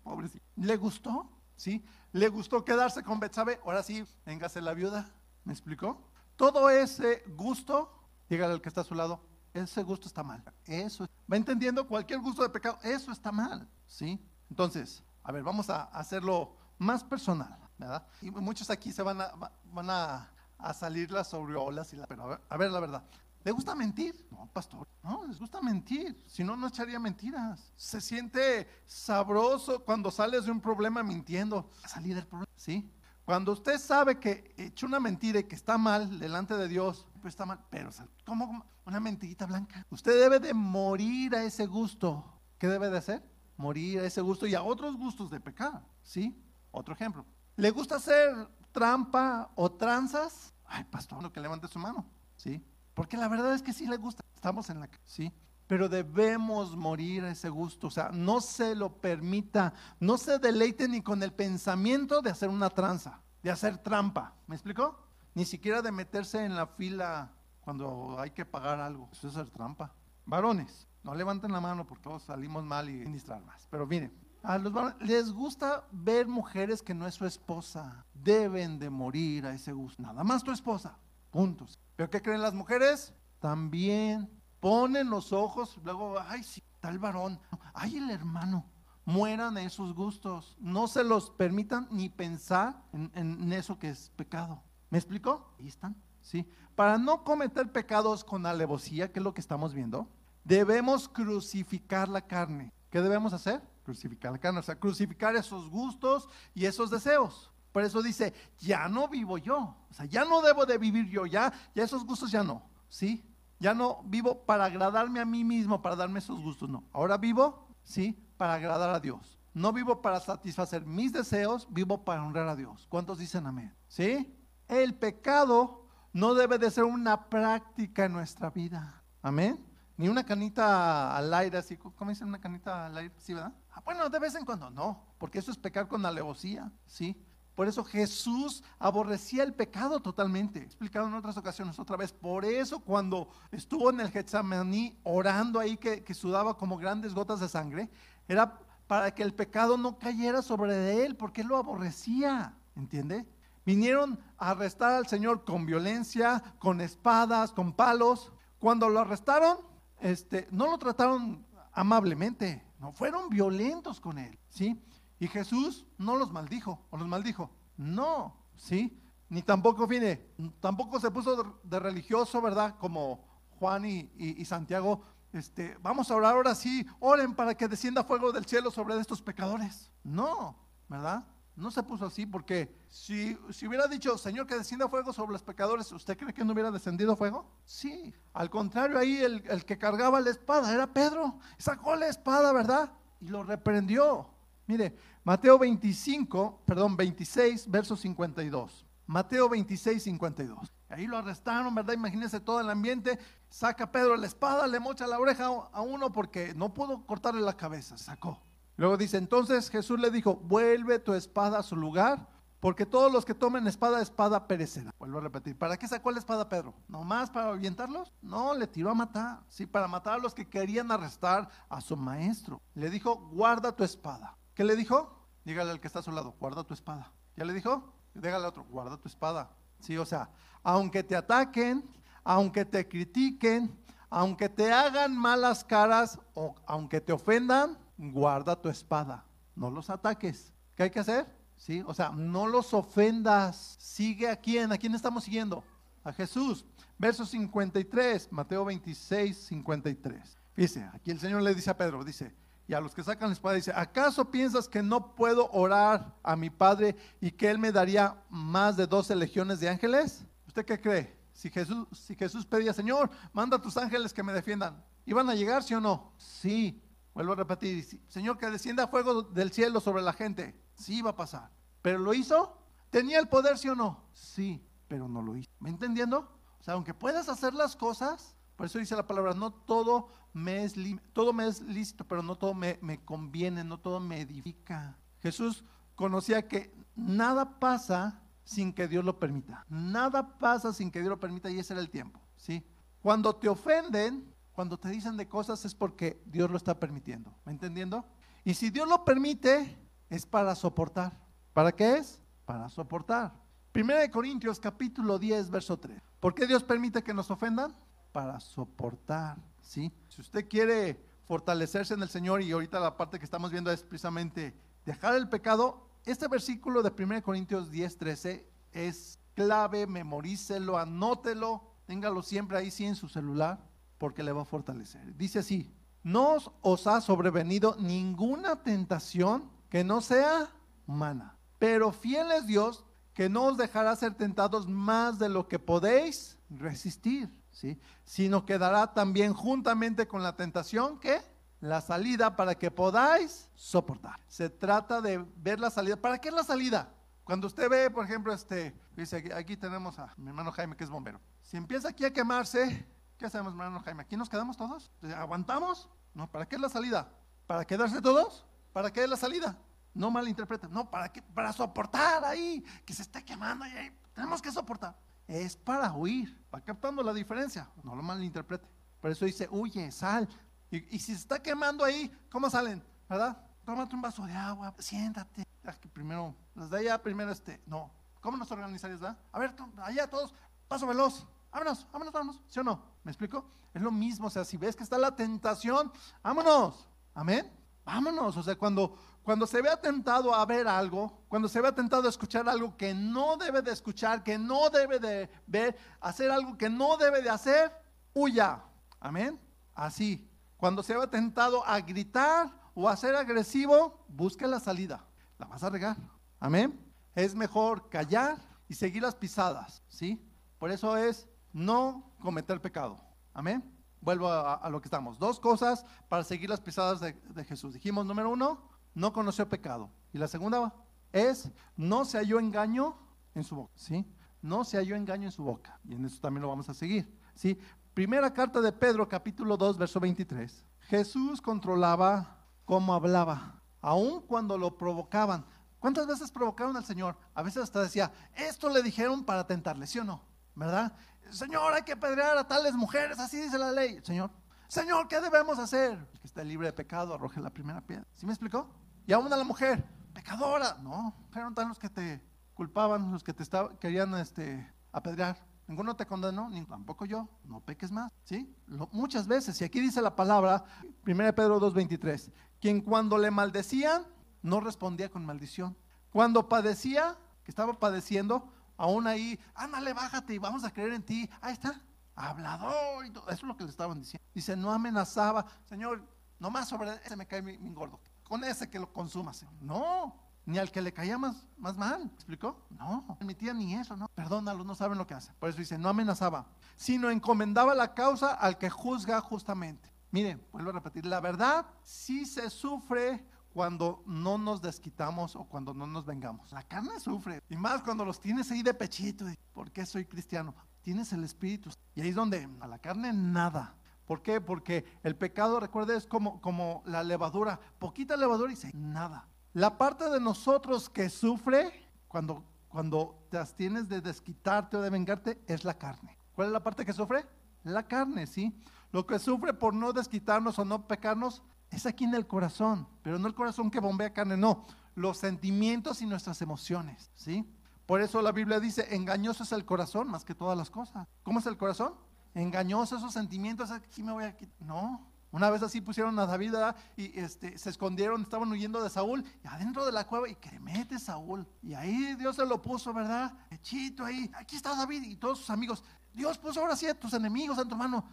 Pobrecito. 0.02 0.44
¿Le 0.56 0.76
gustó? 0.76 1.30
¿Sí? 1.56 1.84
¿Le 2.12 2.28
gustó 2.28 2.64
quedarse 2.64 3.02
con 3.02 3.20
Betsabe? 3.20 3.60
Ahora 3.64 3.82
sí, 3.82 4.04
véngase 4.24 4.60
la 4.60 4.74
viuda. 4.74 5.10
¿Me 5.44 5.52
explicó? 5.52 6.02
Todo 6.36 6.70
ese 6.70 7.24
gusto, 7.36 7.92
dígale 8.28 8.54
al 8.54 8.60
que 8.60 8.68
está 8.68 8.82
a 8.82 8.84
su 8.84 8.94
lado, 8.94 9.20
ese 9.52 9.82
gusto 9.82 10.06
está 10.06 10.22
mal. 10.22 10.42
Eso 10.66 11.08
va 11.30 11.36
entendiendo 11.36 11.86
cualquier 11.86 12.20
gusto 12.20 12.42
de 12.42 12.48
pecado, 12.48 12.78
eso 12.82 13.10
está 13.10 13.32
mal, 13.32 13.68
¿sí? 13.86 14.20
Entonces, 14.50 15.02
a 15.22 15.32
ver, 15.32 15.42
vamos 15.42 15.68
a 15.68 15.84
hacerlo 15.84 16.54
más 16.78 17.02
personal, 17.02 17.58
¿verdad? 17.76 18.06
Y 18.20 18.30
muchos 18.30 18.70
aquí 18.70 18.92
se 18.92 19.02
van 19.02 19.20
a, 19.20 19.32
van 19.64 19.90
a, 19.90 20.30
salir 20.74 21.10
las 21.10 21.32
aureolas 21.34 21.92
y 21.92 21.96
la, 21.96 22.06
pero 22.06 22.32
a 22.32 22.40
a 22.48 22.56
ver 22.56 22.70
la 22.70 22.80
verdad. 22.80 23.04
¿Le 23.48 23.52
gusta 23.52 23.74
mentir? 23.74 24.26
No, 24.30 24.46
pastor, 24.52 24.86
no, 25.02 25.24
les 25.26 25.38
gusta 25.38 25.62
mentir. 25.62 26.22
Si 26.26 26.44
no, 26.44 26.54
no 26.54 26.66
echaría 26.66 26.98
mentiras. 26.98 27.72
Se 27.78 27.98
siente 27.98 28.68
sabroso 28.84 29.82
cuando 29.86 30.10
sales 30.10 30.44
de 30.44 30.50
un 30.50 30.60
problema 30.60 31.02
mintiendo. 31.02 31.70
Salir 31.86 32.14
del 32.14 32.26
problema, 32.26 32.52
¿sí? 32.56 32.92
Cuando 33.24 33.52
usted 33.52 33.78
sabe 33.78 34.20
que 34.20 34.54
echó 34.58 34.84
una 34.84 35.00
mentira 35.00 35.40
y 35.40 35.44
que 35.44 35.54
está 35.54 35.78
mal 35.78 36.18
delante 36.18 36.52
de 36.58 36.68
Dios, 36.68 37.06
pues 37.22 37.32
está 37.32 37.46
mal, 37.46 37.58
pero 37.70 37.88
¿cómo 38.26 38.66
una 38.84 39.00
mentirita 39.00 39.46
blanca? 39.46 39.82
Usted 39.88 40.20
debe 40.20 40.40
de 40.40 40.52
morir 40.52 41.34
a 41.34 41.42
ese 41.42 41.64
gusto. 41.64 42.22
¿Qué 42.58 42.66
debe 42.66 42.90
de 42.90 42.98
hacer? 42.98 43.24
Morir 43.56 44.00
a 44.00 44.04
ese 44.04 44.20
gusto 44.20 44.46
y 44.46 44.56
a 44.56 44.62
otros 44.62 44.94
gustos 44.98 45.30
de 45.30 45.40
pecar, 45.40 45.82
¿sí? 46.02 46.38
Otro 46.70 46.92
ejemplo. 46.92 47.24
¿Le 47.56 47.70
gusta 47.70 47.96
hacer 47.96 48.46
trampa 48.72 49.50
o 49.54 49.72
tranzas? 49.72 50.52
Ay, 50.66 50.84
pastor, 50.84 51.22
lo 51.22 51.32
que 51.32 51.40
levante 51.40 51.66
su 51.66 51.78
mano, 51.78 52.04
¿sí? 52.36 52.62
Porque 52.98 53.16
la 53.16 53.28
verdad 53.28 53.54
es 53.54 53.62
que 53.62 53.72
sí 53.72 53.86
le 53.86 53.96
gusta. 53.96 54.22
Estamos 54.34 54.68
en 54.68 54.80
la... 54.80 54.90
Sí. 55.04 55.32
Pero 55.66 55.88
debemos 55.88 56.76
morir 56.76 57.24
a 57.24 57.30
ese 57.30 57.48
gusto. 57.48 57.86
O 57.86 57.90
sea, 57.90 58.10
no 58.12 58.40
se 58.40 58.74
lo 58.74 59.00
permita. 59.00 59.72
No 60.00 60.18
se 60.18 60.38
deleite 60.38 60.88
ni 60.88 61.00
con 61.00 61.22
el 61.22 61.32
pensamiento 61.32 62.20
de 62.20 62.30
hacer 62.30 62.50
una 62.50 62.68
tranza, 62.68 63.22
de 63.42 63.50
hacer 63.50 63.78
trampa. 63.78 64.34
¿Me 64.46 64.54
explicó? 64.54 65.08
ni 65.38 65.44
siquiera 65.44 65.82
de 65.82 65.92
meterse 65.92 66.44
en 66.44 66.56
la 66.56 66.66
fila 66.66 67.30
cuando 67.60 68.18
hay 68.18 68.32
que 68.32 68.44
pagar 68.44 68.80
algo. 68.80 69.08
Eso 69.12 69.28
es 69.28 69.36
hacer 69.36 69.50
trampa. 69.50 69.94
Varones, 70.26 70.88
no 71.04 71.14
levanten 71.14 71.52
la 71.52 71.60
mano 71.60 71.86
porque 71.86 72.02
todos 72.02 72.24
salimos 72.24 72.64
mal 72.64 72.88
y 72.88 72.94
ministrar 72.94 73.40
más. 73.44 73.68
Pero 73.70 73.86
miren, 73.86 74.12
a 74.42 74.58
los 74.58 74.72
varones 74.72 74.96
les 75.00 75.32
gusta 75.32 75.84
ver 75.92 76.26
mujeres 76.26 76.82
que 76.82 76.92
no 76.92 77.06
es 77.06 77.14
su 77.14 77.24
esposa. 77.24 78.04
Deben 78.14 78.80
de 78.80 78.90
morir 78.90 79.46
a 79.46 79.54
ese 79.54 79.72
gusto. 79.72 80.02
Nada 80.02 80.24
más 80.24 80.42
tu 80.42 80.50
esposa. 80.50 80.98
Puntos. 81.30 81.78
¿Pero 81.96 82.10
qué 82.10 82.22
creen 82.22 82.42
las 82.42 82.54
mujeres? 82.54 83.14
También 83.40 84.30
ponen 84.60 85.10
los 85.10 85.32
ojos, 85.32 85.78
luego, 85.84 86.18
ay, 86.20 86.42
sí, 86.42 86.62
tal 86.80 86.98
varón, 86.98 87.40
ay, 87.74 87.96
el 87.96 88.10
hermano. 88.10 88.66
Mueran 89.04 89.56
esos 89.56 89.94
gustos. 89.94 90.56
No 90.60 90.86
se 90.86 91.02
los 91.02 91.30
permitan 91.30 91.88
ni 91.90 92.10
pensar 92.10 92.84
en, 92.92 93.10
en 93.14 93.52
eso 93.52 93.78
que 93.78 93.88
es 93.88 94.10
pecado. 94.10 94.62
¿Me 94.90 94.98
explicó? 94.98 95.54
Ahí 95.58 95.68
están. 95.68 95.96
¿sí? 96.28 96.46
Para 96.74 96.98
no 96.98 97.24
cometer 97.24 97.72
pecados 97.72 98.22
con 98.22 98.46
alevosía, 98.46 99.10
que 99.10 99.20
es 99.20 99.24
lo 99.24 99.34
que 99.34 99.40
estamos 99.40 99.74
viendo, 99.74 100.08
debemos 100.44 101.08
crucificar 101.08 102.08
la 102.08 102.20
carne. 102.20 102.72
¿Qué 102.90 103.00
debemos 103.00 103.32
hacer? 103.32 103.62
Crucificar 103.84 104.32
la 104.32 104.38
carne, 104.38 104.60
o 104.60 104.62
sea, 104.62 104.78
crucificar 104.78 105.34
esos 105.36 105.68
gustos 105.70 106.28
y 106.54 106.66
esos 106.66 106.90
deseos. 106.90 107.47
Por 107.72 107.82
eso 107.82 108.02
dice, 108.02 108.34
ya 108.58 108.88
no 108.88 109.08
vivo 109.08 109.38
yo, 109.38 109.76
o 109.90 109.94
sea, 109.94 110.06
ya 110.06 110.24
no 110.24 110.42
debo 110.42 110.66
de 110.66 110.78
vivir 110.78 111.08
yo, 111.08 111.26
ya, 111.26 111.52
ya 111.74 111.84
esos 111.84 112.04
gustos 112.04 112.30
ya 112.30 112.42
no, 112.42 112.62
¿sí? 112.88 113.24
Ya 113.60 113.74
no 113.74 114.02
vivo 114.04 114.44
para 114.44 114.64
agradarme 114.64 115.20
a 115.20 115.24
mí 115.24 115.44
mismo, 115.44 115.82
para 115.82 115.96
darme 115.96 116.20
esos 116.20 116.40
gustos, 116.40 116.68
no. 116.68 116.84
Ahora 116.92 117.16
vivo, 117.16 117.68
¿sí? 117.82 118.18
Para 118.36 118.54
agradar 118.54 118.90
a 118.90 119.00
Dios. 119.00 119.38
No 119.52 119.72
vivo 119.72 120.00
para 120.00 120.20
satisfacer 120.20 120.86
mis 120.86 121.12
deseos, 121.12 121.66
vivo 121.70 122.04
para 122.04 122.22
honrar 122.24 122.48
a 122.48 122.56
Dios. 122.56 122.86
¿Cuántos 122.88 123.18
dicen 123.18 123.46
amén? 123.46 123.74
¿Sí? 123.88 124.34
El 124.68 124.94
pecado 124.94 125.88
no 126.12 126.34
debe 126.34 126.58
de 126.58 126.70
ser 126.70 126.84
una 126.84 127.28
práctica 127.28 128.04
en 128.04 128.12
nuestra 128.12 128.50
vida. 128.50 129.02
Amén. 129.22 129.64
Ni 129.96 130.08
una 130.08 130.24
canita 130.24 131.16
al 131.16 131.34
aire, 131.34 131.58
así, 131.58 131.76
¿cómo 131.76 132.10
dicen 132.10 132.28
una 132.28 132.40
canita 132.40 132.86
al 132.86 132.96
aire? 132.96 133.14
Sí, 133.18 133.34
¿verdad? 133.34 133.52
Ah, 133.72 133.82
bueno, 133.84 134.08
de 134.08 134.18
vez 134.20 134.34
en 134.36 134.44
cuando 134.44 134.70
no, 134.70 135.04
porque 135.18 135.40
eso 135.40 135.50
es 135.50 135.58
pecar 135.58 135.88
con 135.88 136.06
alevosía, 136.06 136.70
¿sí? 136.86 137.20
Por 137.58 137.66
eso 137.66 137.82
Jesús 137.82 138.62
aborrecía 138.78 139.42
el 139.42 139.52
pecado 139.52 139.98
totalmente. 139.98 140.60
Explicado 140.60 141.08
en 141.08 141.14
otras 141.14 141.36
ocasiones 141.36 141.76
otra 141.80 141.96
vez. 141.96 142.12
Por 142.12 142.44
eso 142.44 142.78
cuando 142.78 143.30
estuvo 143.50 143.90
en 143.90 143.98
el 143.98 144.12
Getsemaní 144.12 144.96
orando 145.02 145.58
ahí 145.58 145.76
que, 145.76 146.04
que 146.04 146.14
sudaba 146.14 146.56
como 146.56 146.76
grandes 146.76 147.14
gotas 147.14 147.40
de 147.40 147.48
sangre, 147.48 147.90
era 148.28 148.60
para 148.86 149.12
que 149.12 149.24
el 149.24 149.34
pecado 149.34 149.76
no 149.76 149.98
cayera 149.98 150.40
sobre 150.40 151.04
él, 151.04 151.16
porque 151.16 151.40
él 151.40 151.48
lo 151.48 151.56
aborrecía. 151.56 152.54
¿Entiende? 152.76 153.26
Vinieron 153.66 154.20
a 154.38 154.50
arrestar 154.50 154.92
al 154.92 155.08
Señor 155.08 155.44
con 155.44 155.66
violencia, 155.66 156.40
con 156.60 156.80
espadas, 156.80 157.50
con 157.50 157.72
palos. 157.72 158.30
Cuando 158.60 158.88
lo 158.88 159.00
arrestaron, 159.00 159.58
este, 159.98 160.46
no 160.52 160.70
lo 160.70 160.78
trataron 160.78 161.44
amablemente, 161.72 162.64
no 162.78 162.92
fueron 162.92 163.28
violentos 163.28 164.00
con 164.00 164.18
él, 164.18 164.38
¿sí? 164.48 164.80
Y 165.20 165.26
Jesús 165.26 165.84
no 165.96 166.16
los 166.16 166.30
maldijo, 166.30 166.86
o 166.90 166.96
los 166.96 167.08
maldijo, 167.08 167.50
no, 167.76 168.36
¿sí? 168.56 169.00
Ni 169.28 169.42
tampoco, 169.42 169.86
viene, 169.86 170.24
tampoco 170.60 171.00
se 171.00 171.10
puso 171.10 171.60
de 171.62 171.78
religioso, 171.78 172.40
¿verdad? 172.40 172.76
Como 172.78 173.24
Juan 173.58 173.84
y, 173.84 174.44
Santiago, 174.44 175.02
este, 175.32 175.76
vamos 175.82 176.10
a 176.10 176.16
orar 176.16 176.34
ahora 176.34 176.54
sí, 176.54 176.86
oren 177.00 177.34
para 177.34 177.54
que 177.54 177.68
descienda 177.68 178.04
fuego 178.04 178.32
del 178.32 178.46
cielo 178.46 178.70
sobre 178.70 178.98
estos 178.98 179.20
pecadores. 179.20 179.90
No, 180.04 180.56
¿verdad? 180.88 181.26
No 181.56 181.72
se 181.72 181.82
puso 181.82 182.06
así 182.06 182.24
porque 182.24 182.72
si, 182.88 183.36
si, 183.50 183.66
hubiera 183.66 183.88
dicho, 183.88 184.16
Señor, 184.16 184.46
que 184.46 184.54
descienda 184.54 184.88
fuego 184.88 185.12
sobre 185.12 185.32
los 185.32 185.42
pecadores, 185.42 185.90
¿usted 185.90 186.16
cree 186.16 186.32
que 186.32 186.44
no 186.44 186.52
hubiera 186.52 186.70
descendido 186.70 187.16
fuego? 187.16 187.50
Sí. 187.64 188.14
Al 188.32 188.48
contrario, 188.48 188.96
ahí 188.96 189.16
el 189.18 189.64
que 189.64 189.76
cargaba 189.76 190.20
la 190.20 190.30
espada 190.30 190.72
era 190.72 190.86
Pedro. 190.86 191.40
Sacó 191.58 191.96
la 191.96 192.06
espada, 192.06 192.52
¿verdad? 192.52 192.92
Y 193.20 193.26
lo 193.26 193.42
reprendió. 193.42 194.37
Mire, 194.68 194.94
Mateo 195.24 195.58
25, 195.58 196.62
perdón, 196.66 196.94
26, 196.94 197.70
verso 197.70 197.96
52. 197.96 198.86
Mateo 199.06 199.48
26, 199.48 200.02
52. 200.02 200.72
Ahí 200.90 201.06
lo 201.06 201.16
arrestaron, 201.16 201.74
¿verdad? 201.74 201.94
Imagínense 201.94 202.38
todo 202.38 202.60
el 202.60 202.68
ambiente. 202.68 203.18
Saca 203.48 203.90
Pedro 203.90 204.14
la 204.16 204.26
espada, 204.26 204.66
le 204.66 204.78
mocha 204.78 205.06
la 205.06 205.18
oreja 205.18 205.46
a 205.46 205.80
uno 205.80 206.12
porque 206.12 206.52
no 206.54 206.74
pudo 206.74 207.06
cortarle 207.06 207.40
la 207.40 207.56
cabeza. 207.56 207.96
Sacó. 207.96 208.38
Luego 208.76 208.98
dice, 208.98 209.16
entonces 209.16 209.70
Jesús 209.70 209.98
le 209.98 210.10
dijo, 210.10 210.36
vuelve 210.36 210.98
tu 210.98 211.14
espada 211.14 211.58
a 211.58 211.62
su 211.62 211.74
lugar, 211.74 212.28
porque 212.60 212.84
todos 212.84 213.10
los 213.10 213.24
que 213.24 213.34
tomen 213.34 213.66
espada, 213.66 214.02
espada 214.02 214.46
perecerá. 214.46 214.94
Vuelvo 214.98 215.18
a 215.18 215.22
repetir, 215.22 215.56
¿para 215.56 215.78
qué 215.78 215.88
sacó 215.88 216.10
la 216.10 216.18
espada 216.18 216.48
Pedro? 216.48 216.74
¿Nomás 216.88 217.30
para 217.30 217.48
ahuyentarlos? 217.48 218.12
No, 218.20 218.54
le 218.54 218.66
tiró 218.66 218.90
a 218.90 218.94
matar, 218.94 219.40
sí, 219.48 219.64
para 219.64 219.88
matar 219.88 220.14
a 220.14 220.18
los 220.18 220.34
que 220.34 220.46
querían 220.46 220.92
arrestar 220.92 221.48
a 221.68 221.80
su 221.80 221.96
maestro. 221.96 222.60
Le 222.74 222.90
dijo, 222.90 223.16
guarda 223.32 223.74
tu 223.74 223.82
espada. 223.82 224.37
¿Qué 224.58 224.64
le 224.64 224.74
dijo? 224.74 225.16
Dígale 225.44 225.70
al 225.70 225.80
que 225.80 225.86
está 225.86 226.00
a 226.00 226.02
su 226.02 226.10
lado, 226.10 226.34
guarda 226.40 226.64
tu 226.64 226.74
espada. 226.74 227.12
¿Ya 227.36 227.44
le 227.44 227.52
dijo? 227.52 227.94
Dígale 228.12 228.38
al 228.38 228.44
otro, 228.46 228.64
guarda 228.64 228.96
tu 228.96 229.06
espada. 229.06 229.52
Sí, 229.78 229.96
o 229.96 230.04
sea, 230.04 230.30
aunque 230.64 231.04
te 231.04 231.14
ataquen, 231.14 231.88
aunque 232.24 232.64
te 232.64 232.88
critiquen, 232.88 233.72
aunque 234.10 234.48
te 234.48 234.72
hagan 234.72 235.16
malas 235.16 235.62
caras 235.62 236.18
o 236.34 236.56
aunque 236.66 237.00
te 237.00 237.12
ofendan, 237.12 237.78
guarda 237.96 238.60
tu 238.60 238.68
espada, 238.68 239.24
no 239.54 239.70
los 239.70 239.90
ataques. 239.90 240.52
¿Qué 240.74 240.82
hay 240.82 240.90
que 240.90 240.98
hacer? 240.98 241.32
¿Sí? 241.56 241.84
O 241.86 241.94
sea, 241.94 242.10
no 242.10 242.48
los 242.48 242.74
ofendas. 242.74 243.76
Sigue 243.78 244.28
a 244.28 244.34
quién, 244.34 244.72
a 244.72 244.76
quién 244.76 244.92
estamos 244.92 245.22
siguiendo? 245.22 245.62
A 246.02 246.12
Jesús. 246.12 246.66
Verso 246.98 247.24
53, 247.24 248.32
Mateo 248.32 248.64
26, 248.64 249.36
53. 249.36 250.36
Dice, 250.56 250.90
aquí 250.92 251.12
el 251.12 251.20
Señor 251.20 251.42
le 251.42 251.54
dice 251.54 251.70
a 251.70 251.76
Pedro, 251.76 252.02
dice, 252.02 252.34
y 252.68 252.74
a 252.74 252.80
los 252.80 252.94
que 252.94 253.02
sacan 253.02 253.30
la 253.30 253.32
espada 253.32 253.56
dice, 253.56 253.72
¿acaso 253.74 254.30
piensas 254.30 254.68
que 254.68 254.82
no 254.82 255.14
puedo 255.16 255.50
orar 255.50 256.14
a 256.22 256.36
mi 256.36 256.50
Padre 256.50 256.94
y 257.20 257.32
que 257.32 257.50
Él 257.50 257.58
me 257.58 257.72
daría 257.72 258.22
más 258.30 258.76
de 258.76 258.86
12 258.86 259.16
legiones 259.16 259.58
de 259.58 259.68
ángeles? 259.68 260.24
¿Usted 260.46 260.64
qué 260.64 260.80
cree? 260.80 261.18
Si 261.32 261.50
Jesús, 261.50 261.88
si 261.92 262.14
Jesús 262.14 262.46
pedía, 262.46 262.72
Señor, 262.72 263.10
manda 263.32 263.56
a 263.56 263.62
tus 263.62 263.76
ángeles 263.76 264.12
que 264.12 264.22
me 264.22 264.32
defiendan, 264.32 264.84
¿iban 265.06 265.28
a 265.28 265.34
llegar, 265.34 265.62
sí 265.64 265.74
o 265.74 265.80
no? 265.80 266.12
Sí, 266.18 266.82
Vuelvo 267.18 267.32
a 267.32 267.34
repetir, 267.34 268.00
Señor, 268.06 268.38
que 268.38 268.48
descienda 268.48 268.86
fuego 268.86 269.22
del 269.22 269.50
cielo 269.50 269.80
sobre 269.80 270.04
la 270.04 270.12
gente. 270.12 270.54
Sí 270.76 271.02
va 271.02 271.10
a 271.10 271.16
pasar. 271.16 271.50
¿Pero 271.82 271.98
lo 271.98 272.14
hizo? 272.14 272.56
¿Tenía 272.90 273.18
el 273.18 273.26
poder, 273.26 273.58
sí 273.58 273.68
o 273.68 273.74
no? 273.74 274.04
Sí, 274.12 274.64
pero 274.86 275.08
no 275.08 275.20
lo 275.20 275.34
hizo. 275.34 275.50
¿Me 275.58 275.68
entendiendo? 275.68 276.30
O 276.60 276.62
sea, 276.62 276.74
aunque 276.74 276.94
puedas 276.94 277.28
hacer 277.28 277.54
las 277.54 277.74
cosas, 277.74 278.36
por 278.58 278.66
eso 278.66 278.80
dice 278.80 278.96
la 278.96 279.06
palabra, 279.06 279.34
no 279.34 279.52
todo 279.52 280.08
me 280.32 280.64
es, 280.64 280.74
todo 281.12 281.32
me 281.32 281.46
es 281.46 281.62
lícito, 281.62 282.04
pero 282.04 282.24
no 282.24 282.34
todo 282.34 282.54
me, 282.54 282.76
me 282.82 282.98
conviene, 283.04 283.62
no 283.62 283.78
todo 283.78 284.00
me 284.00 284.20
edifica. 284.20 284.98
Jesús 285.22 285.62
conocía 285.94 286.48
que 286.48 286.74
nada 286.96 287.60
pasa 287.60 288.20
sin 288.42 288.72
que 288.72 288.88
Dios 288.88 289.04
lo 289.04 289.20
permita. 289.20 289.64
Nada 289.68 290.36
pasa 290.38 290.72
sin 290.72 290.90
que 290.90 290.98
Dios 290.98 291.08
lo 291.08 291.20
permita 291.20 291.48
y 291.48 291.60
ese 291.60 291.72
era 291.72 291.80
el 291.80 291.88
tiempo, 291.88 292.20
¿sí? 292.36 292.66
Cuando 293.00 293.36
te 293.36 293.48
ofenden, 293.48 294.34
cuando 294.52 294.76
te 294.76 294.88
dicen 294.88 295.16
de 295.16 295.28
cosas 295.28 295.64
es 295.64 295.76
porque 295.76 296.20
Dios 296.26 296.50
lo 296.50 296.56
está 296.56 296.80
permitiendo. 296.80 297.32
¿Me 297.44 297.52
entendiendo? 297.52 298.04
Y 298.42 298.54
si 298.54 298.70
Dios 298.70 298.88
lo 298.88 299.04
permite, 299.04 299.78
es 300.10 300.26
para 300.26 300.56
soportar. 300.56 301.16
¿Para 301.52 301.70
qué 301.70 301.98
es? 301.98 302.20
Para 302.44 302.68
soportar. 302.70 303.34
Primera 303.70 304.00
de 304.00 304.10
Corintios 304.10 304.58
capítulo 304.58 305.16
10, 305.16 305.48
verso 305.48 305.78
3. 305.78 306.02
¿Por 306.18 306.34
qué 306.34 306.44
Dios 306.48 306.64
permite 306.64 307.04
que 307.04 307.14
nos 307.14 307.30
ofendan? 307.30 307.72
Para 308.12 308.40
soportar, 308.40 309.36
¿sí? 309.60 309.92
Si 310.08 310.20
usted 310.20 310.48
quiere 310.48 311.00
fortalecerse 311.26 311.94
en 311.94 312.02
el 312.02 312.08
Señor 312.08 312.42
y 312.42 312.52
ahorita 312.52 312.80
la 312.80 312.96
parte 312.96 313.18
que 313.18 313.24
estamos 313.24 313.50
viendo 313.50 313.70
es 313.70 313.82
precisamente 313.82 314.54
dejar 314.86 315.14
el 315.14 315.28
pecado, 315.28 315.86
este 316.04 316.26
versículo 316.26 316.82
de 316.82 316.90
1 316.96 317.22
Corintios 317.22 317.70
10, 317.70 317.98
13 317.98 318.48
es 318.72 319.18
clave, 319.34 319.86
memorícelo, 319.86 320.78
anótelo, 320.78 321.62
téngalo 321.86 322.22
siempre 322.22 322.58
ahí 322.58 322.70
sí 322.70 322.86
en 322.86 322.96
su 322.96 323.08
celular 323.08 323.58
porque 323.98 324.22
le 324.22 324.32
va 324.32 324.42
a 324.42 324.46
fortalecer. 324.46 325.16
Dice 325.16 325.40
así, 325.40 325.72
no 326.02 326.38
os 326.62 326.86
ha 326.86 327.00
sobrevenido 327.00 327.76
ninguna 327.78 328.62
tentación 328.62 329.50
que 329.68 329.84
no 329.84 330.00
sea 330.00 330.50
humana, 330.86 331.36
pero 331.58 331.92
fiel 331.92 332.32
es 332.32 332.46
Dios 332.46 332.84
que 333.12 333.28
no 333.28 333.46
os 333.46 333.58
dejará 333.58 333.94
ser 333.96 334.14
tentados 334.14 334.68
más 334.68 335.18
de 335.18 335.28
lo 335.28 335.48
que 335.48 335.58
podéis 335.58 336.38
resistir, 336.48 337.28
¿sí? 337.58 337.80
sino 338.04 338.46
que 338.46 338.58
dará 338.58 338.94
también 338.94 339.34
juntamente 339.34 340.06
con 340.06 340.22
la 340.22 340.36
tentación 340.36 341.00
que 341.00 341.20
la 341.60 341.80
salida 341.80 342.36
para 342.36 342.54
que 342.54 342.70
podáis 342.70 343.50
soportar. 343.54 344.20
Se 344.28 344.48
trata 344.48 345.00
de 345.00 345.24
ver 345.36 345.58
la 345.58 345.70
salida. 345.70 345.96
¿Para 345.96 346.18
qué 346.18 346.28
es 346.28 346.34
la 346.34 346.44
salida? 346.44 346.94
Cuando 347.24 347.48
usted 347.48 347.68
ve, 347.68 347.90
por 347.90 348.04
ejemplo, 348.04 348.32
este, 348.32 348.74
dice 348.96 349.32
aquí, 349.34 349.56
tenemos 349.56 349.98
a 349.98 350.14
mi 350.16 350.28
hermano 350.28 350.52
Jaime 350.52 350.76
que 350.76 350.84
es 350.84 350.90
bombero. 350.90 351.20
Si 351.42 351.56
empieza 351.56 351.88
aquí 351.88 352.04
a 352.04 352.12
quemarse, 352.12 352.86
¿Qué 353.18 353.26
hacemos, 353.26 353.52
hermano 353.52 353.80
Jaime? 353.80 354.02
¿Aquí 354.02 354.16
nos 354.16 354.28
quedamos 354.28 354.56
todos? 354.56 354.92
¿Aguantamos? 355.16 355.88
No, 356.14 356.30
¿para 356.30 356.46
qué 356.46 356.54
es 356.54 356.62
la 356.62 356.68
salida? 356.68 357.10
¿Para 357.48 357.64
quedarse 357.64 358.00
todos? 358.00 358.46
¿Para 358.72 358.92
qué 358.92 359.02
es 359.02 359.10
la 359.10 359.16
salida? 359.16 359.58
No 359.92 360.12
malinterpreten. 360.12 360.70
No, 360.70 360.88
¿para 360.88 361.08
qué? 361.10 361.20
Para 361.20 361.52
soportar 361.52 362.24
ahí, 362.24 362.64
que 362.86 362.94
se 362.94 363.02
esté 363.02 363.24
quemando 363.24 363.64
ahí. 363.64 363.90
Tenemos 364.14 364.40
que 364.40 364.52
soportar. 364.52 364.96
Es 365.28 365.56
para 365.56 365.92
huir. 365.92 366.36
Va 366.52 366.60
captando 366.60 367.02
la 367.02 367.12
diferencia, 367.12 367.70
no 367.84 367.94
lo 367.94 368.02
malinterprete. 368.02 368.66
Por 369.00 369.10
eso 369.10 369.26
dice, 369.26 369.46
huye, 369.50 369.92
sal. 369.92 370.28
Y, 370.70 370.80
si 370.98 371.12
se 371.12 371.12
está 371.12 371.40
quemando 371.40 371.84
ahí, 371.84 372.12
¿cómo 372.30 372.50
salen? 372.50 372.82
¿Verdad? 373.08 373.36
Tómate 373.64 373.94
un 373.94 374.02
vaso 374.02 374.26
de 374.26 374.32
agua, 374.32 374.74
siéntate. 374.78 375.46
primero, 375.92 376.34
desde 376.54 376.78
allá 376.78 377.00
primero 377.00 377.30
este, 377.30 377.62
no. 377.66 377.90
¿Cómo 378.20 378.36
nos 378.36 378.50
organizarías, 378.50 379.00
verdad? 379.00 379.18
A 379.30 379.38
ver, 379.38 379.54
allá 379.82 380.08
todos, 380.08 380.34
paso 380.66 380.86
veloz. 380.86 381.26
Vámonos, 381.52 381.86
vámonos, 381.92 382.12
vámonos. 382.12 382.42
¿Sí 382.48 382.60
o 382.60 382.64
no? 382.64 382.82
¿Me 383.04 383.12
explico? 383.12 383.50
Es 383.72 383.80
lo 383.80 383.90
mismo, 383.90 384.26
o 384.26 384.30
sea, 384.30 384.44
si 384.44 384.56
ves 384.56 384.74
que 384.74 384.82
está 384.82 384.98
la 384.98 385.14
tentación, 385.14 385.92
vámonos. 386.22 386.88
Amén. 387.14 387.57
Vámonos. 387.88 388.36
O 388.36 388.42
sea, 388.42 388.54
cuando, 388.54 388.98
cuando 389.22 389.46
se 389.46 389.62
ve 389.62 389.70
atentado 389.70 390.34
a 390.34 390.44
ver 390.44 390.68
algo, 390.68 391.24
cuando 391.26 391.48
se 391.48 391.58
ve 391.58 391.68
atentado 391.68 392.06
a 392.06 392.10
escuchar 392.10 392.46
algo 392.46 392.76
que 392.76 392.92
no 392.92 393.38
debe 393.38 393.62
de 393.62 393.72
escuchar, 393.72 394.22
que 394.22 394.36
no 394.36 394.68
debe 394.68 394.98
de 394.98 395.30
ver, 395.46 395.74
hacer 395.98 396.30
algo 396.30 396.58
que 396.58 396.68
no 396.68 396.98
debe 396.98 397.22
de 397.22 397.30
hacer, 397.30 397.72
huya. 398.12 398.62
Amén. 399.00 399.40
Así. 399.74 400.30
Cuando 400.58 400.82
se 400.82 400.94
ve 400.94 401.02
atentado 401.02 401.64
a 401.66 401.80
gritar 401.80 402.52
o 402.74 402.90
a 402.90 402.94
ser 402.94 403.14
agresivo, 403.14 404.04
busque 404.06 404.46
la 404.46 404.60
salida. 404.60 405.06
La 405.38 405.46
vas 405.46 405.62
a 405.62 405.70
regar. 405.70 405.96
Amén. 406.38 406.78
Es 407.14 407.34
mejor 407.34 407.88
callar 407.88 408.36
y 408.68 408.74
seguir 408.74 409.00
las 409.00 409.14
pisadas. 409.14 409.82
¿Sí? 409.88 410.22
Por 410.58 410.70
eso 410.70 410.94
es 410.98 411.26
no 411.54 412.12
cometer 412.20 412.60
pecado. 412.60 413.00
Amén. 413.32 413.77
Vuelvo 414.00 414.28
a, 414.30 414.68
lo 414.70 414.80
que 414.80 414.86
estamos. 414.86 415.18
Dos 415.18 415.40
cosas 415.40 415.84
para 416.08 416.24
seguir 416.24 416.48
las 416.48 416.60
pisadas 416.60 417.00
de, 417.00 417.44
Jesús. 417.44 417.74
Dijimos, 417.74 418.06
número 418.06 418.30
uno, 418.30 418.62
no 418.94 419.12
conoció 419.12 419.48
pecado. 419.48 419.90
Y 420.12 420.18
la 420.18 420.28
segunda 420.28 420.74
es, 421.12 421.50
no 421.76 422.04
se 422.04 422.18
halló 422.18 422.38
engaño 422.38 422.96
en 423.34 423.44
su 423.44 423.56
boca. 423.56 423.72
¿Sí? 423.76 424.06
No 424.40 424.64
se 424.64 424.76
halló 424.76 424.96
engaño 424.96 425.24
en 425.24 425.32
su 425.32 425.42
boca. 425.42 425.80
Y 425.84 425.94
en 425.94 426.04
eso 426.04 426.20
también 426.20 426.42
lo 426.42 426.48
vamos 426.48 426.68
a 426.68 426.74
seguir. 426.74 427.12
¿Sí? 427.34 427.58
Primera 427.94 428.32
carta 428.32 428.60
de 428.60 428.70
Pedro, 428.72 429.08
capítulo 429.08 429.56
2, 429.56 429.76
verso 429.76 429.98
23. 429.98 430.64
Jesús 430.82 431.42
controlaba 431.42 432.38
cómo 432.64 432.94
hablaba, 432.94 433.62
aun 433.80 434.20
cuando 434.20 434.56
lo 434.56 434.76
provocaban. 434.76 435.44
¿Cuántas 435.78 436.06
veces 436.06 436.30
provocaron 436.30 436.76
al 436.76 436.84
Señor? 436.84 437.16
A 437.34 437.42
veces 437.42 437.62
hasta 437.62 437.82
decía, 437.82 438.12
esto 438.34 438.68
le 438.68 438.82
dijeron 438.82 439.24
para 439.24 439.46
tentarle, 439.46 439.86
¿sí 439.86 439.98
o 439.98 440.04
no? 440.04 440.22
¿Verdad? 440.54 440.92
Señor, 441.30 441.74
hay 441.74 441.82
que 441.82 441.92
apedrear 441.92 442.36
a 442.38 442.46
tales 442.46 442.74
mujeres, 442.74 443.18
así 443.18 443.40
dice 443.40 443.58
la 443.58 443.70
ley. 443.70 444.00
Señor, 444.02 444.30
Señor, 444.68 445.08
¿qué 445.08 445.20
debemos 445.20 445.58
hacer? 445.58 445.92
El 445.92 446.20
que 446.20 446.26
esté 446.26 446.44
libre 446.44 446.66
de 446.66 446.72
pecado, 446.72 447.14
arroje 447.14 447.40
la 447.40 447.50
primera 447.50 447.80
piedra. 447.80 448.06
¿Sí 448.14 448.26
me 448.26 448.32
explicó? 448.32 448.68
Y 449.06 449.12
aún 449.12 449.32
a 449.32 449.36
la 449.36 449.44
mujer, 449.44 449.82
pecadora. 450.12 450.76
No, 450.82 451.14
fueron 451.30 451.54
tan 451.54 451.68
los 451.68 451.78
que 451.78 451.88
te 451.88 452.22
culpaban, 452.54 453.10
los 453.12 453.22
que 453.22 453.32
te 453.32 453.44
querían 453.80 454.14
este, 454.16 454.70
apedrear. 454.92 455.38
Ninguno 455.66 455.96
te 455.96 456.06
condenó, 456.06 456.50
ni 456.50 456.64
tampoco 456.64 457.04
yo. 457.04 457.28
No 457.44 457.60
peques 457.60 457.90
más, 457.90 458.12
¿sí? 458.24 458.54
muchas 458.90 459.26
veces, 459.26 459.60
y 459.60 459.64
aquí 459.64 459.80
dice 459.80 460.00
la 460.02 460.16
palabra, 460.16 460.64
1 461.06 461.34
Pedro 461.34 461.60
2.23, 461.60 462.32
quien 462.60 462.80
cuando 462.80 463.18
le 463.18 463.30
maldecían, 463.30 464.06
no 464.42 464.60
respondía 464.60 465.10
con 465.10 465.24
maldición. 465.24 465.76
Cuando 466.10 466.48
padecía, 466.48 467.16
que 467.44 467.50
estaba 467.50 467.78
padeciendo, 467.78 468.50
aún 468.78 469.06
ahí, 469.06 469.38
ándale, 469.54 469.92
bájate 469.92 470.32
y 470.32 470.38
vamos 470.38 470.64
a 470.64 470.70
creer 470.72 470.94
en 470.94 471.02
ti. 471.02 471.28
Ahí 471.42 471.52
está, 471.52 471.82
hablador 472.14 473.04
y 473.04 473.10
todo. 473.10 473.24
Eso 473.24 473.34
es 473.34 473.42
lo 473.42 473.56
que 473.56 473.64
le 473.64 473.70
estaban 473.70 474.00
diciendo. 474.00 474.26
Dice, 474.34 474.56
no 474.56 474.72
amenazaba, 474.72 475.44
Señor, 475.66 476.02
nomás 476.38 476.68
sobre 476.68 476.94
ese 477.04 477.16
me 477.16 477.26
cae 477.26 477.42
mi, 477.42 477.56
gordo. 477.74 478.00
Con 478.22 478.44
ese 478.44 478.70
que 478.70 478.78
lo 478.78 478.90
consumas. 478.92 479.44
No, 479.60 480.16
ni 480.46 480.58
al 480.58 480.70
que 480.70 480.80
le 480.80 480.92
caía 480.92 481.18
más, 481.18 481.46
más 481.58 481.76
mal. 481.76 482.10
¿Explicó? 482.14 482.66
No, 482.70 483.04
permitía 483.18 483.52
ni 483.52 483.74
eso, 483.74 483.96
¿no? 483.96 484.08
Perdónalo, 484.14 484.64
no 484.64 484.74
saben 484.74 484.96
lo 484.96 485.06
que 485.06 485.14
hace. 485.14 485.32
Por 485.34 485.50
eso 485.50 485.58
dice, 485.58 485.76
no 485.76 485.88
amenazaba, 485.88 486.46
sino 486.76 487.10
encomendaba 487.10 487.74
la 487.74 487.94
causa 487.94 488.32
al 488.32 488.58
que 488.58 488.70
juzga 488.70 489.20
justamente. 489.20 489.92
Miren, 490.10 490.42
vuelvo 490.52 490.70
a 490.70 490.74
repetir, 490.74 491.04
la 491.04 491.20
verdad 491.20 491.66
sí 491.82 492.24
se 492.24 492.48
sufre 492.48 493.26
cuando 493.58 494.04
no 494.06 494.38
nos 494.38 494.62
desquitamos 494.62 495.34
o 495.34 495.42
cuando 495.42 495.74
no 495.74 495.84
nos 495.84 496.06
vengamos. 496.06 496.52
La 496.52 496.62
carne 496.62 497.00
sufre. 497.00 497.42
Y 497.50 497.56
más 497.56 497.82
cuando 497.82 498.04
los 498.04 498.20
tienes 498.20 498.48
ahí 498.52 498.62
de 498.62 498.72
pechito. 498.72 499.24
¿Por 499.52 499.72
qué 499.72 499.84
soy 499.84 500.04
cristiano? 500.04 500.54
Tienes 500.80 501.12
el 501.12 501.24
espíritu. 501.24 501.68
Y 501.96 502.02
ahí 502.02 502.10
es 502.10 502.14
donde 502.14 502.48
a 502.60 502.68
la 502.68 502.78
carne 502.78 503.12
nada. 503.12 503.74
¿Por 504.06 504.22
qué? 504.22 504.40
Porque 504.40 504.84
el 505.02 505.16
pecado, 505.16 505.58
recuerde, 505.58 505.96
es 505.96 506.06
como, 506.06 506.40
como 506.40 506.84
la 506.86 507.02
levadura. 507.02 507.58
Poquita 507.80 508.16
levadura 508.16 508.52
y 508.52 508.54
se 508.54 508.70
nada. 508.76 509.26
La 509.54 509.76
parte 509.76 510.08
de 510.08 510.20
nosotros 510.20 510.88
que 510.88 511.10
sufre 511.10 511.90
cuando, 512.06 512.44
cuando 512.68 513.26
te 513.28 513.38
abstienes 513.38 513.88
de 513.88 514.00
desquitarte 514.00 514.76
o 514.76 514.82
de 514.82 514.90
vengarte 514.90 515.42
es 515.48 515.64
la 515.64 515.74
carne. 515.74 516.16
¿Cuál 516.36 516.46
es 516.46 516.52
la 516.52 516.62
parte 516.62 516.86
que 516.86 516.92
sufre? 516.92 517.26
La 517.64 517.88
carne, 517.88 518.28
¿sí? 518.28 518.56
Lo 518.92 519.04
que 519.04 519.18
sufre 519.18 519.52
por 519.52 519.74
no 519.74 519.92
desquitarnos 519.92 520.60
o 520.60 520.64
no 520.64 520.86
pecarnos 520.86 521.42
es 521.70 521.86
aquí 521.86 522.04
en 522.04 522.14
el 522.14 522.26
corazón, 522.26 522.86
pero 523.02 523.18
no 523.18 523.28
el 523.28 523.34
corazón 523.34 523.70
que 523.70 523.80
bombea 523.80 524.12
carne, 524.12 524.36
no, 524.36 524.66
los 524.94 525.18
sentimientos 525.18 526.02
y 526.02 526.06
nuestras 526.06 526.40
emociones, 526.42 527.10
¿sí? 527.14 527.46
Por 527.86 528.00
eso 528.00 528.20
la 528.20 528.32
Biblia 528.32 528.60
dice, 528.60 528.94
engañoso 528.94 529.44
es 529.44 529.52
el 529.52 529.64
corazón 529.64 530.10
más 530.10 530.24
que 530.24 530.34
todas 530.34 530.58
las 530.58 530.70
cosas. 530.70 531.06
¿Cómo 531.22 531.38
es 531.38 531.46
el 531.46 531.56
corazón? 531.56 531.94
Engañoso 532.34 532.96
esos 532.96 533.12
sentimientos, 533.12 533.70
aquí 533.70 534.02
me 534.02 534.12
voy 534.12 534.24
a 534.24 534.36
No, 534.60 535.06
una 535.30 535.50
vez 535.50 535.62
así 535.62 535.80
pusieron 535.80 536.18
a 536.18 536.26
David 536.26 536.54
y 536.96 537.18
este, 537.18 537.56
se 537.56 537.70
escondieron, 537.70 538.22
estaban 538.22 538.50
huyendo 538.50 538.82
de 538.82 538.90
Saúl, 538.90 539.24
y 539.42 539.46
adentro 539.46 539.86
de 539.86 539.92
la 539.92 540.06
cueva, 540.06 540.28
y 540.28 540.34
que 540.34 540.50
le 540.50 540.60
mete 540.60 540.98
Saúl. 540.98 541.46
Y 541.62 541.74
ahí 541.74 542.14
Dios 542.16 542.36
se 542.36 542.46
lo 542.46 542.60
puso, 542.60 542.92
¿verdad? 542.92 543.32
Hechito 543.50 544.04
ahí, 544.04 544.30
aquí 544.34 544.56
está 544.56 544.74
David 544.74 545.02
y 545.04 545.16
todos 545.16 545.38
sus 545.38 545.50
amigos. 545.50 545.82
Dios 546.14 546.38
puso 546.38 546.60
ahora 546.60 546.76
sí 546.76 546.86
a 546.86 546.98
tus 546.98 547.12
enemigos 547.12 547.58
en 547.58 547.68
tu 547.68 547.76
mano 547.76 548.04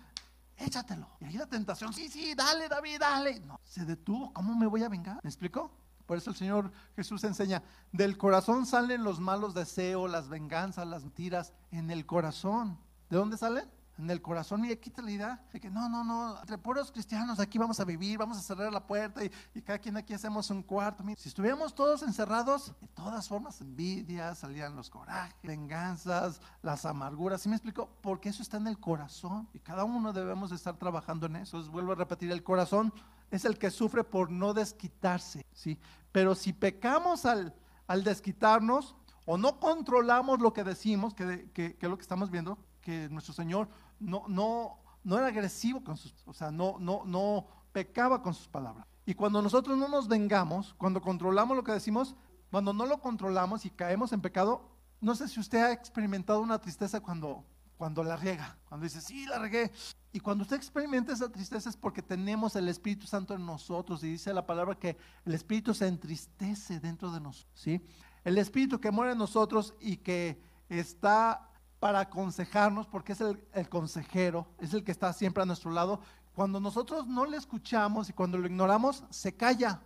échatelo. 0.58 1.08
Y 1.20 1.26
ahí 1.26 1.34
la 1.38 1.48
tentación, 1.48 1.94
sí, 1.94 2.10
sí, 2.10 2.34
dale, 2.36 2.68
David, 2.68 2.98
dale. 3.00 3.40
No, 3.42 3.60
se 3.64 3.86
detuvo, 3.86 4.34
¿cómo 4.34 4.56
me 4.56 4.68
voy 4.68 4.84
a 4.84 4.90
vengar? 4.90 5.20
¿Me 5.24 5.30
explicó? 5.30 5.72
Por 6.06 6.18
eso 6.18 6.30
el 6.30 6.36
Señor 6.36 6.72
Jesús 6.96 7.24
enseña, 7.24 7.64
del 7.92 8.18
corazón 8.18 8.66
salen 8.66 9.04
los 9.04 9.20
malos 9.20 9.54
deseos, 9.54 10.10
las 10.10 10.30
venganzas, 10.30 10.88
las 10.88 11.04
mentiras, 11.04 11.54
en 11.72 11.90
el 11.90 12.06
corazón. 12.06 12.78
¿De 13.10 13.18
dónde 13.18 13.38
salen? 13.38 13.70
En 13.98 14.10
el 14.10 14.22
corazón 14.22 14.66
y 14.66 14.76
quita 14.78 15.02
la 15.02 15.12
idea 15.12 15.46
de 15.52 15.60
que 15.60 15.70
no, 15.70 15.88
no, 15.88 16.04
no, 16.04 16.40
entre 16.40 16.58
puros 16.58 16.92
cristianos 16.92 17.40
aquí 17.40 17.58
vamos 17.58 17.80
a 17.80 17.86
vivir, 17.86 18.18
vamos 18.18 18.38
a 18.38 18.42
cerrar 18.42 18.72
la 18.72 18.86
puerta 18.86 19.22
y, 19.24 19.62
cada 19.62 19.80
quien 19.80 19.98
aquí 19.98 20.14
hacemos 20.14 20.50
un 20.50 20.62
cuarto. 20.62 21.04
si 21.18 21.30
estuviéramos 21.30 21.74
todos 21.74 22.04
encerrados, 22.04 22.74
de 22.82 22.88
todas 22.90 23.28
formas, 23.28 23.62
envidia, 23.62 24.36
salían 24.36 24.76
los 24.76 24.90
corajes, 24.90 25.36
venganzas, 25.44 26.42
las 26.62 26.86
amarguras. 26.86 27.42
¿Sí 27.42 27.50
me 27.50 27.56
explico? 27.56 27.90
Porque 28.02 28.30
eso 28.30 28.44
está 28.44 28.58
en 28.58 28.68
el 28.68 28.80
corazón 28.80 29.48
y 29.54 29.60
cada 29.60 29.84
uno 29.84 30.14
debemos 30.14 30.52
estar 30.52 30.78
trabajando 30.78 31.26
en 31.26 31.38
eso. 31.38 31.64
Vuelvo 31.72 31.94
a 31.94 31.96
repetir, 31.96 32.32
el 32.32 32.44
corazón 32.44 32.94
es 33.32 33.46
el 33.46 33.58
que 33.58 33.72
sufre 33.72 34.04
por 34.04 34.30
no 34.30 34.54
desquitarse, 34.54 35.46
¿sí? 35.54 35.80
Pero 36.12 36.36
si 36.36 36.54
pecamos 36.54 37.26
al, 37.26 37.56
al 37.88 38.04
desquitarnos 38.04 38.96
o 39.26 39.38
no 39.38 39.60
controlamos 39.60 40.40
lo 40.40 40.54
que 40.54 40.64
decimos, 40.64 41.14
que, 41.14 41.50
que, 41.54 41.76
que 41.76 41.86
es 41.86 41.90
lo 41.90 41.98
que 41.98 42.04
estamos 42.04 42.30
viendo, 42.30 42.58
que 42.82 43.10
nuestro 43.10 43.34
Señor 43.34 43.68
no, 44.00 44.26
no, 44.28 44.80
no 45.04 45.18
era 45.18 45.28
agresivo 45.28 45.84
con 45.84 45.98
sus, 45.98 46.14
o 46.26 46.34
sea, 46.34 46.52
no, 46.52 46.78
no, 46.80 47.04
no 47.06 47.48
pecaba 47.72 48.22
con 48.22 48.34
sus 48.34 48.48
palabras. 48.48 48.88
Y 49.06 49.14
cuando 49.14 49.42
nosotros 49.42 49.78
no 49.78 49.88
nos 49.88 50.08
vengamos, 50.08 50.74
cuando 50.78 51.02
controlamos 51.02 51.56
lo 51.56 51.64
que 51.64 51.72
decimos, 51.72 52.16
cuando 52.50 52.74
no 52.74 52.86
lo 52.86 53.00
controlamos 53.00 53.66
y 53.66 53.70
caemos 53.70 54.14
en 54.14 54.22
pecado, 54.22 54.70
no 55.02 55.14
sé 55.14 55.28
si 55.28 55.40
usted 55.40 55.60
ha 55.60 55.72
experimentado 55.72 56.40
una 56.40 56.60
tristeza 56.60 57.02
cuando, 57.02 57.46
cuando 57.78 58.04
la 58.04 58.16
riega, 58.16 58.58
cuando 58.68 58.86
dice, 58.86 59.02
sí, 59.02 59.26
la 59.28 59.38
regué. 59.38 59.72
Y 60.12 60.20
cuando 60.20 60.44
usted 60.44 60.56
experimenta 60.56 61.14
esa 61.14 61.30
tristeza 61.30 61.70
es 61.70 61.78
porque 61.78 62.02
tenemos 62.02 62.56
el 62.56 62.70
Espíritu 62.70 63.06
Santo 63.06 63.36
en 63.36 63.46
nosotros 63.46 64.04
y 64.04 64.08
dice 64.08 64.34
la 64.34 64.46
palabra 64.46 64.76
que 64.76 64.98
el 65.26 65.34
Espíritu 65.34 65.74
se 65.74 65.88
entristece 65.88 66.80
dentro 66.80 67.12
de 67.12 67.20
nosotros, 67.20 67.52
¿sí? 67.54 67.86
El 68.24 68.38
Espíritu 68.38 68.80
que 68.80 68.92
muere 68.92 69.12
en 69.12 69.18
nosotros 69.18 69.76
y 69.80 69.98
que 69.98 70.42
está 70.70 71.52
para 71.86 72.00
aconsejarnos, 72.00 72.88
porque 72.88 73.12
es 73.12 73.22
el, 73.22 73.70
consejero, 73.70 74.48
es 74.58 74.74
el 74.74 74.84
que 74.84 74.92
está 74.92 75.14
siempre 75.14 75.44
a 75.44 75.46
nuestro 75.46 75.70
lado. 75.70 76.00
Cuando 76.34 76.60
nosotros 76.60 77.06
no 77.06 77.26
le 77.26 77.38
escuchamos 77.38 78.10
y 78.10 78.14
cuando 78.14 78.40
lo 78.40 78.48
ignoramos, 78.48 79.04
se 79.12 79.36
calla, 79.36 79.80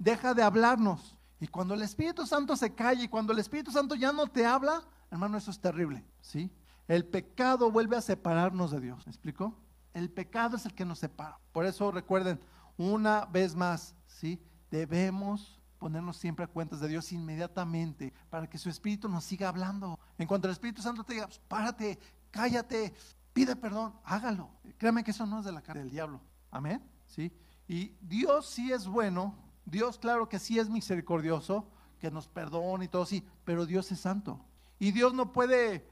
deja 0.00 0.34
de 0.34 0.42
hablarnos. 0.42 1.16
Y 1.38 1.46
cuando 1.46 1.74
el 1.74 1.82
Espíritu 1.82 2.26
Santo 2.26 2.56
se 2.56 2.74
calla 2.74 3.04
y 3.04 3.08
cuando 3.08 3.32
el 3.32 3.38
Espíritu 3.38 3.70
Santo 3.70 3.94
ya 3.94 4.12
no 4.12 4.26
te 4.26 4.44
habla, 4.44 4.82
hermano, 5.12 5.38
eso 5.38 5.52
es 5.52 5.60
terrible, 5.60 6.04
¿sí? 6.20 6.50
El 6.88 7.04
pecado 7.04 7.70
vuelve 7.70 7.96
a 7.96 8.00
separarnos 8.00 8.72
de 8.72 8.80
Dios, 8.80 9.06
¿me 9.06 9.12
explico? 9.12 9.54
El 9.94 10.10
pecado 10.10 10.56
es 10.56 10.66
el 10.66 10.74
que 10.74 10.84
nos 10.84 10.98
separa. 10.98 11.38
Por 11.52 11.66
eso 11.66 11.92
recuerden, 11.92 12.40
una 12.76 13.26
vez 13.26 13.54
más, 13.54 13.94
¿sí? 14.08 14.42
Debemos 14.72 15.60
ponernos 15.78 16.16
siempre 16.16 16.44
a 16.44 16.48
cuentas 16.48 16.80
de 16.80 16.88
Dios 16.88 17.12
inmediatamente 17.12 18.12
para 18.28 18.48
que 18.48 18.58
su 18.58 18.68
Espíritu 18.68 19.08
nos 19.08 19.22
siga 19.22 19.48
hablando. 19.48 20.00
En 20.18 20.26
cuanto 20.26 20.48
el 20.48 20.52
Espíritu 20.52 20.82
Santo 20.82 21.04
te 21.04 21.14
diga, 21.14 21.26
pues, 21.26 21.38
párate, 21.38 21.98
cállate, 22.30 22.92
pide 23.32 23.56
perdón, 23.56 23.94
hágalo. 24.04 24.50
Créame 24.76 25.04
que 25.04 25.12
eso 25.12 25.24
no 25.26 25.38
es 25.38 25.44
de 25.44 25.52
la 25.52 25.62
cara 25.62 25.80
del 25.80 25.90
diablo. 25.90 26.20
Amén. 26.50 26.82
¿Sí? 27.06 27.32
Y 27.68 27.94
Dios 28.00 28.48
sí 28.48 28.72
es 28.72 28.86
bueno, 28.86 29.34
Dios 29.64 29.98
claro 29.98 30.28
que 30.28 30.38
sí 30.38 30.58
es 30.58 30.68
misericordioso, 30.68 31.70
que 32.00 32.10
nos 32.10 32.28
perdona 32.28 32.84
y 32.84 32.88
todo 32.88 33.02
así, 33.02 33.24
pero 33.44 33.66
Dios 33.66 33.90
es 33.92 34.00
santo. 34.00 34.44
Y 34.78 34.92
Dios 34.92 35.14
no 35.14 35.32
puede 35.32 35.88